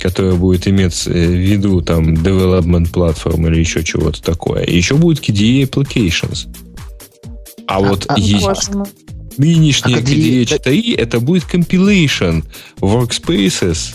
[0.05, 4.63] которая будет иметь э, в виду там development platform или еще чего-то такое.
[4.67, 6.47] Еще будет KDE Applications.
[7.67, 8.87] А, вот а, есть Боже мой.
[9.39, 12.45] нынешняя А KDE KDE 4 это будет compilation
[12.83, 13.95] workspaces,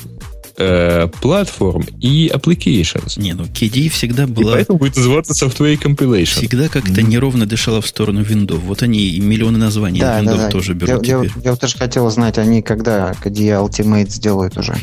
[0.60, 3.20] э, platform и applications.
[3.20, 6.26] Не, ну KD всегда И была, поэтому будет называться software compilation.
[6.26, 8.60] всегда как-то неровно дышала в сторону виндов.
[8.60, 10.50] Вот они и миллионы названий Да, да, виндов да.
[10.50, 11.32] тоже берут я, теперь.
[11.44, 14.76] я вот тоже хотел узнать, они когда KDE Ultimate сделают уже.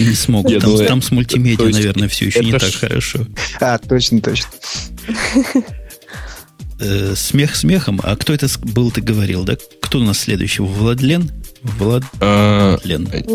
[0.00, 0.50] Не смогут.
[0.52, 3.20] Я Там, думаю, там с мультимедиа, есть наверное, все еще не это так хорошо.
[3.60, 4.48] А, точно, точно.
[6.80, 8.00] Э, смех смехом.
[8.02, 9.56] А кто это был, ты говорил, да?
[9.80, 10.62] Кто у нас следующий?
[10.62, 11.30] Владлен?
[11.78, 12.08] Владлен.
[12.20, 12.76] А,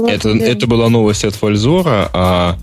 [0.08, 2.58] это, это была новость от Вальзора, а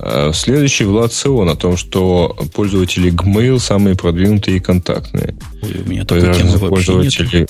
[0.00, 5.34] э, следующий Влад Сион о том, что пользователи Gmail самые продвинутые и контактные.
[5.62, 6.70] Ой, у меня То такой есть темы вообще нет.
[6.70, 7.48] пользователи...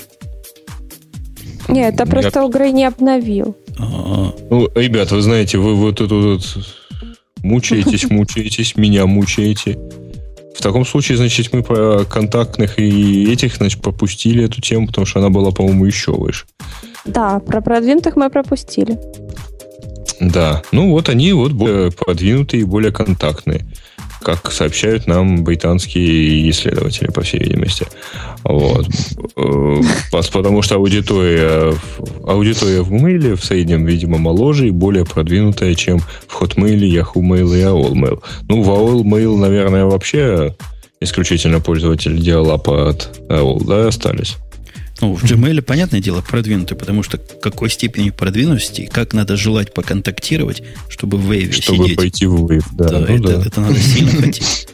[1.69, 3.57] Нет, это Я- просто Угрей не обновил.
[3.79, 6.59] А, Ну, ребят, вы знаете, вы вот тут вот
[7.43, 9.79] мучаетесь, мучаетесь, меня мучаете.
[10.55, 15.21] В таком случае, значит, мы про контактных и этих, значит, пропустили эту тему, потому что
[15.21, 16.45] она была, по-моему, еще выше.
[17.05, 18.99] Да, про продвинутых мы пропустили.
[20.21, 23.67] Да, ну вот они вот более продвинутые и более контактные,
[24.23, 27.87] как сообщают нам британские исследователи, по всей видимости.
[28.45, 28.87] Вот.
[29.37, 29.81] Э,
[30.13, 31.75] Потому что аудитория,
[32.25, 37.57] аудитория в Mail в среднем, видимо, моложе и более продвинутая, чем в Hotmail, Yahoo Mail
[37.57, 38.23] и AOL Mail.
[38.49, 40.55] Ну, в AOL Mail, наверное, вообще
[41.01, 44.37] исключительно пользователи диалапа от AOL, да, остались.
[45.03, 50.63] Ну, в Gmail, понятное дело, продвинутый, потому что какой степени продвинутости, как надо желать поконтактировать,
[50.89, 51.97] чтобы в Wave Чтобы сидеть.
[51.99, 52.89] пойти в Wave, да.
[52.89, 53.43] Да, ну это, да.
[53.47, 54.69] это надо сильно хотеть.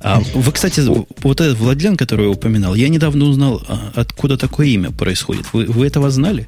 [0.00, 4.66] А вы, кстати, вот этот Владлен, который я упоминал, я недавно узнал, а, откуда такое
[4.68, 5.44] имя происходит.
[5.52, 6.46] Вы, вы этого знали?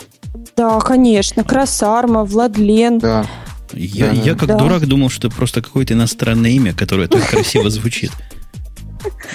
[0.57, 1.45] Да, конечно.
[1.45, 2.99] Красарма, Владлен.
[2.99, 3.27] Да.
[3.75, 4.13] Я, Да.
[4.23, 4.57] я как Да.
[4.59, 8.11] дурак думал, что это просто какое-то иностранное имя, которое так красиво звучит.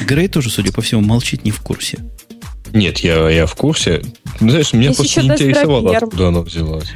[0.08, 2.00] Грей тоже, судя по всему, молчит не в курсе.
[2.73, 4.02] Нет, я, я в курсе.
[4.39, 6.88] Ну, знаешь, меня Есть просто не интересовало, откуда оно взялось.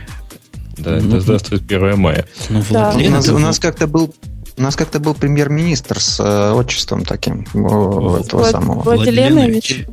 [0.78, 2.26] Да, Ну, это здравствует 1 мая.
[2.50, 2.66] Но Да.
[2.90, 4.14] У Владлен нас, у нас как-то был
[4.58, 8.82] у нас как-то был премьер-министр с э, отчеством таким о, этого Влад- самого.
[8.84, 9.86] Влад- Владиленович.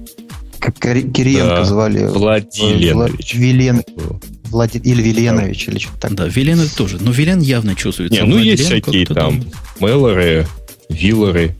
[0.60, 1.64] Как Кири- Кириенко Да.
[1.64, 2.06] звали.
[2.06, 3.34] Владиленович.
[3.34, 3.82] Вла- Вилен,
[4.50, 6.14] Влади- или Виленович, или что-то так.
[6.14, 6.98] Да, Вилен тоже.
[7.00, 8.22] Но Вилен явно чувствуется.
[8.22, 9.42] Не, ну есть Владлен всякие там
[9.80, 10.46] Меллоры,
[10.88, 11.56] Виллеры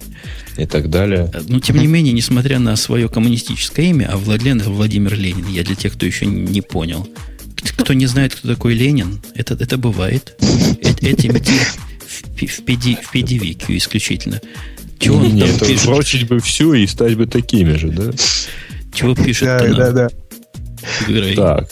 [0.57, 1.31] и так далее.
[1.49, 5.49] Но, тем не менее, несмотря на свое коммунистическое имя, а Владлен это Владимир Ленин.
[5.49, 7.09] Я для тех, кто еще не понял.
[7.77, 10.37] Кто не знает, кто такой Ленин, это, это бывает.
[10.41, 14.41] Э- Этим в, в, PD, в PDVQ исключительно.
[14.99, 15.87] Чего он там пишет?
[15.87, 18.11] бросить бы все и стать бы такими же, да?
[18.95, 19.47] Чего пишет?
[19.49, 20.09] Да, да, да.
[21.37, 21.69] Так.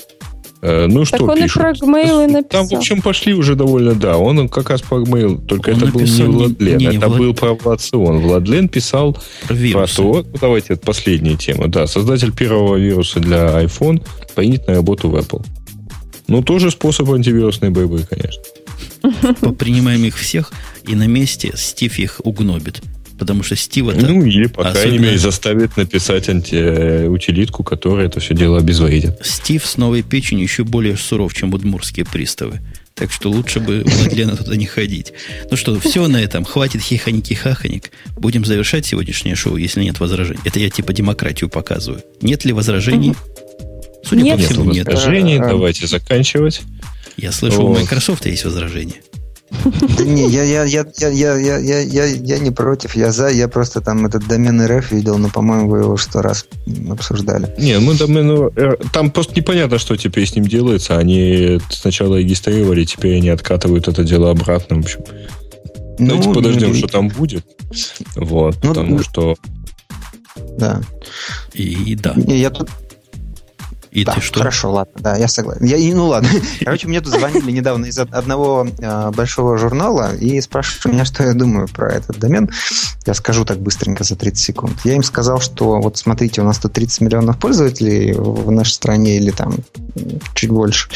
[0.62, 1.57] Э, ну что так он пишут?
[1.57, 2.43] и про Gmail написал.
[2.49, 4.19] Там, в общем, пошли уже довольно, да.
[4.19, 7.19] Он как раз про Gmail, только он это был не Владлен, не, не, это Влад...
[7.19, 8.19] был про Владлен.
[8.20, 9.16] Владлен писал
[9.49, 14.05] про, про то, ну, давайте, это последняя тема, да, создатель первого вируса для iPhone
[14.35, 15.45] принят на работу в Apple.
[16.28, 18.43] Ну, тоже способ антивирусной борьбы, конечно.
[19.59, 20.53] Принимаем их всех,
[20.87, 22.82] и на месте Стив их угнобит.
[23.20, 24.06] Потому что Стив это...
[24.06, 24.80] Ну, или, по особенно...
[24.80, 29.18] крайней мере, заставит написать антиутилитку, которая это все дело обезвредит.
[29.22, 32.60] Стив с новой печенью еще более суров, чем удмурские приставы.
[32.94, 35.12] Так что лучше бы Владлена туда не ходить.
[35.51, 36.47] Ну что, все на этом.
[36.47, 37.90] Хватит хихоники-хахоник.
[38.16, 40.40] Будем завершать сегодняшнее шоу, если нет возражений.
[40.47, 42.02] Это я типа демократию показываю.
[42.22, 43.14] Нет ли возражений?
[44.02, 44.38] Судя нет.
[44.38, 44.86] по всему, нет.
[44.86, 45.36] Возражений.
[45.36, 46.62] Э, Давайте заканчивать.
[47.18, 49.02] Я слышал, у Microsoft есть возражения.
[49.98, 53.28] Да не, я, я, я, я, я, я, я, я, я не против, я за,
[53.28, 56.47] я просто там этот домен РФ видел, но, по-моему, вы его сто раз
[56.89, 57.55] обсуждали.
[57.59, 58.51] Не, мы домен
[58.93, 60.98] там просто непонятно, что теперь с ним делается.
[60.98, 64.77] Они сначала регистрировали, теперь они откатывают это дело обратно.
[64.77, 65.01] В общем,
[65.98, 67.44] ну, давайте подождем, ну, что там будет.
[68.16, 69.36] Вот, ну, потому ну, что...
[70.59, 70.81] Да.
[71.52, 72.14] И, и да.
[72.16, 72.70] Я тут,
[73.91, 74.39] и да, ты что?
[74.39, 75.65] Хорошо, ладно, да, я согласен.
[75.65, 76.29] Я, ну ладно.
[76.65, 81.35] Короче, мне тут звонили недавно из одного э, большого журнала и спрашивали меня, что я
[81.35, 82.51] думаю про этот домен.
[83.07, 84.79] Я скажу так быстренько за 30 секунд.
[84.85, 89.17] Я им сказал, что вот смотрите, у нас тут 30 миллионов пользователей в нашей стране
[89.17, 89.57] или там
[90.35, 90.89] чуть больше,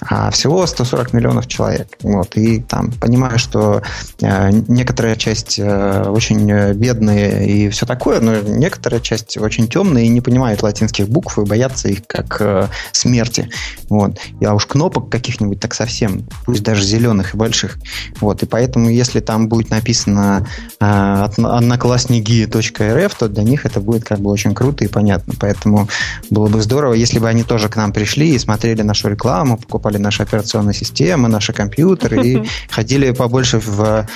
[0.00, 1.88] а всего 140 миллионов человек.
[2.02, 3.82] Вот, и там понимаю, что
[4.20, 10.08] э, некоторая часть э, очень бедная и все такое, но некоторая часть очень темная и
[10.08, 13.48] не понимает латинских букв и боятся их как э, смерти.
[13.88, 14.18] Вот.
[14.44, 17.78] А уж кнопок каких-нибудь так совсем, пусть даже зеленых и больших.
[18.20, 18.42] Вот.
[18.42, 20.46] И поэтому, если там будет написано
[20.80, 25.34] э, одноклассники.рф, то для них это будет как бы очень круто и понятно.
[25.38, 25.88] Поэтому
[26.30, 29.98] было бы здорово, если бы они тоже к нам пришли и смотрели нашу рекламу, покупали
[29.98, 34.06] наши операционные системы, наши компьютеры и ходили побольше в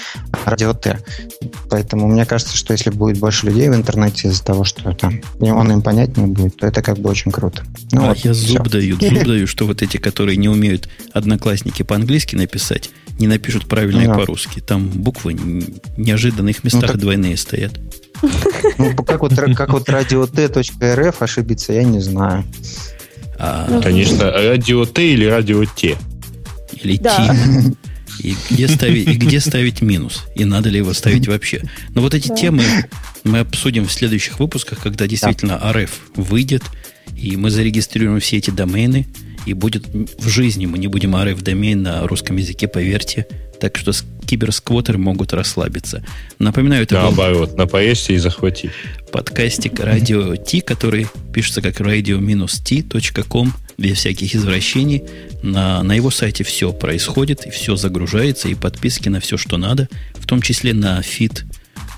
[0.45, 0.99] радио Т.
[1.69, 5.73] Поэтому мне кажется, что если будет больше людей в интернете из-за того, что там он
[5.73, 7.63] им понятнее будет, то это как бы очень круто.
[7.93, 8.71] Ну, вот, я зуб все.
[8.71, 14.05] даю, зуб даю, что вот эти, которые не умеют одноклассники по-английски написать, не напишут правильно
[14.05, 14.13] да.
[14.13, 14.61] и по-русски.
[14.61, 16.99] Там буквы в неожиданных местах ну, так...
[16.99, 17.79] двойные стоят.
[18.79, 22.45] Ну, как вот, как вот радио.т.рф ошибиться, я не знаю.
[23.39, 25.97] А, Конечно, радио Т или радио Т.
[26.83, 27.35] Или да.
[28.23, 30.27] И где, ставить, и где ставить минус?
[30.35, 31.63] И надо ли его ставить вообще?
[31.95, 32.37] Но вот эти да.
[32.37, 32.63] темы
[33.25, 35.73] мы обсудим в следующих выпусках, когда действительно да.
[35.73, 36.63] РФ выйдет,
[37.21, 39.07] и мы зарегистрируем все эти домены,
[39.47, 39.87] и будет
[40.19, 43.27] в жизни мы не будем РФ домен на русском языке, поверьте.
[43.61, 43.93] Так что
[44.27, 46.03] киберсквотеры могут расслабиться.
[46.39, 47.59] Напоминаю, это Наоборот, был...
[47.59, 48.71] напоешься и захвати.
[49.13, 55.05] Подкастик радио T, который пишется как radio-t.com без всяких извращений.
[55.43, 59.89] На, на его сайте все происходит, и все загружается, и подписки на все, что надо,
[60.15, 61.45] в том числе на feed.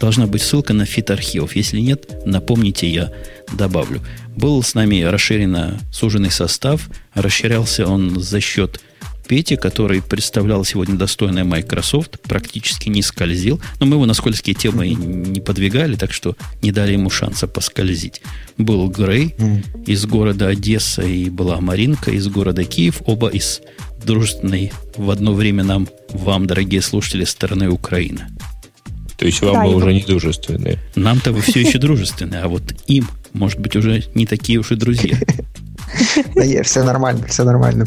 [0.03, 1.55] Должна быть ссылка на feed архивов.
[1.55, 3.12] Если нет, напомните, я
[3.53, 4.01] добавлю.
[4.35, 6.89] Был с нами расширенно суженный состав.
[7.15, 8.81] Расширялся он за счет
[9.29, 13.62] Пети, который представлял сегодня достойное Microsoft, практически не скользил.
[13.79, 18.23] Но мы его на скользкие темы не подвигали, так что не дали ему шанса поскользить.
[18.59, 19.37] Был Грей
[19.87, 23.61] из города Одесса и была Маринка из города Киев, оба из
[24.05, 28.27] дружественной в одно время нам, вам, дорогие слушатели, стороны Украины.
[29.23, 30.81] То есть вам да, мы уже не дружественные.
[30.97, 34.74] Нам-то вы все еще дружественные, а вот им, может быть, уже не такие уж и
[34.74, 35.16] друзья.
[36.35, 37.85] Да, все нормально, все нормально.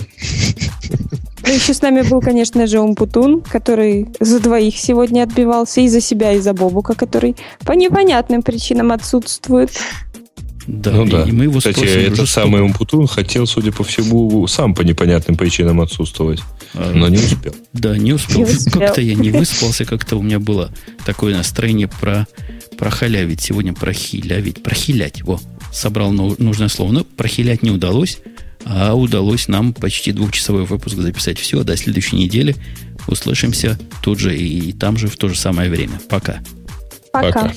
[1.42, 6.02] Ну, еще с нами был, конечно же, Умпутун, который за двоих сегодня отбивался, и за
[6.02, 7.36] себя, и за Бобука, который
[7.66, 9.72] по непонятным причинам отсутствует.
[10.68, 11.24] Да, ну, да.
[11.24, 15.82] И мы его Кстати, этот самый Умпутун хотел, судя по всему, сам по непонятным причинам
[15.82, 16.40] отсутствовать.
[16.74, 17.56] А, но не успел.
[17.74, 18.38] Да, не успел.
[18.40, 18.82] Не успел.
[18.82, 20.72] Как-то я не выспался, как-то у меня было
[21.06, 22.28] такое настроение про
[22.78, 23.42] прохалявить.
[23.42, 24.64] Сегодня прохилявить.
[24.64, 25.22] Прохилять.
[25.22, 25.40] Во,
[25.72, 26.92] собрал нужное слово.
[26.92, 28.20] Но прохилять не удалось.
[28.66, 31.38] А удалось нам почти двухчасовой выпуск записать.
[31.38, 32.56] Все, до следующей недели.
[33.08, 36.02] Услышимся тут же и там же в то же самое время.
[36.10, 36.40] Пока.
[37.14, 37.32] Пока.
[37.32, 37.54] Пока.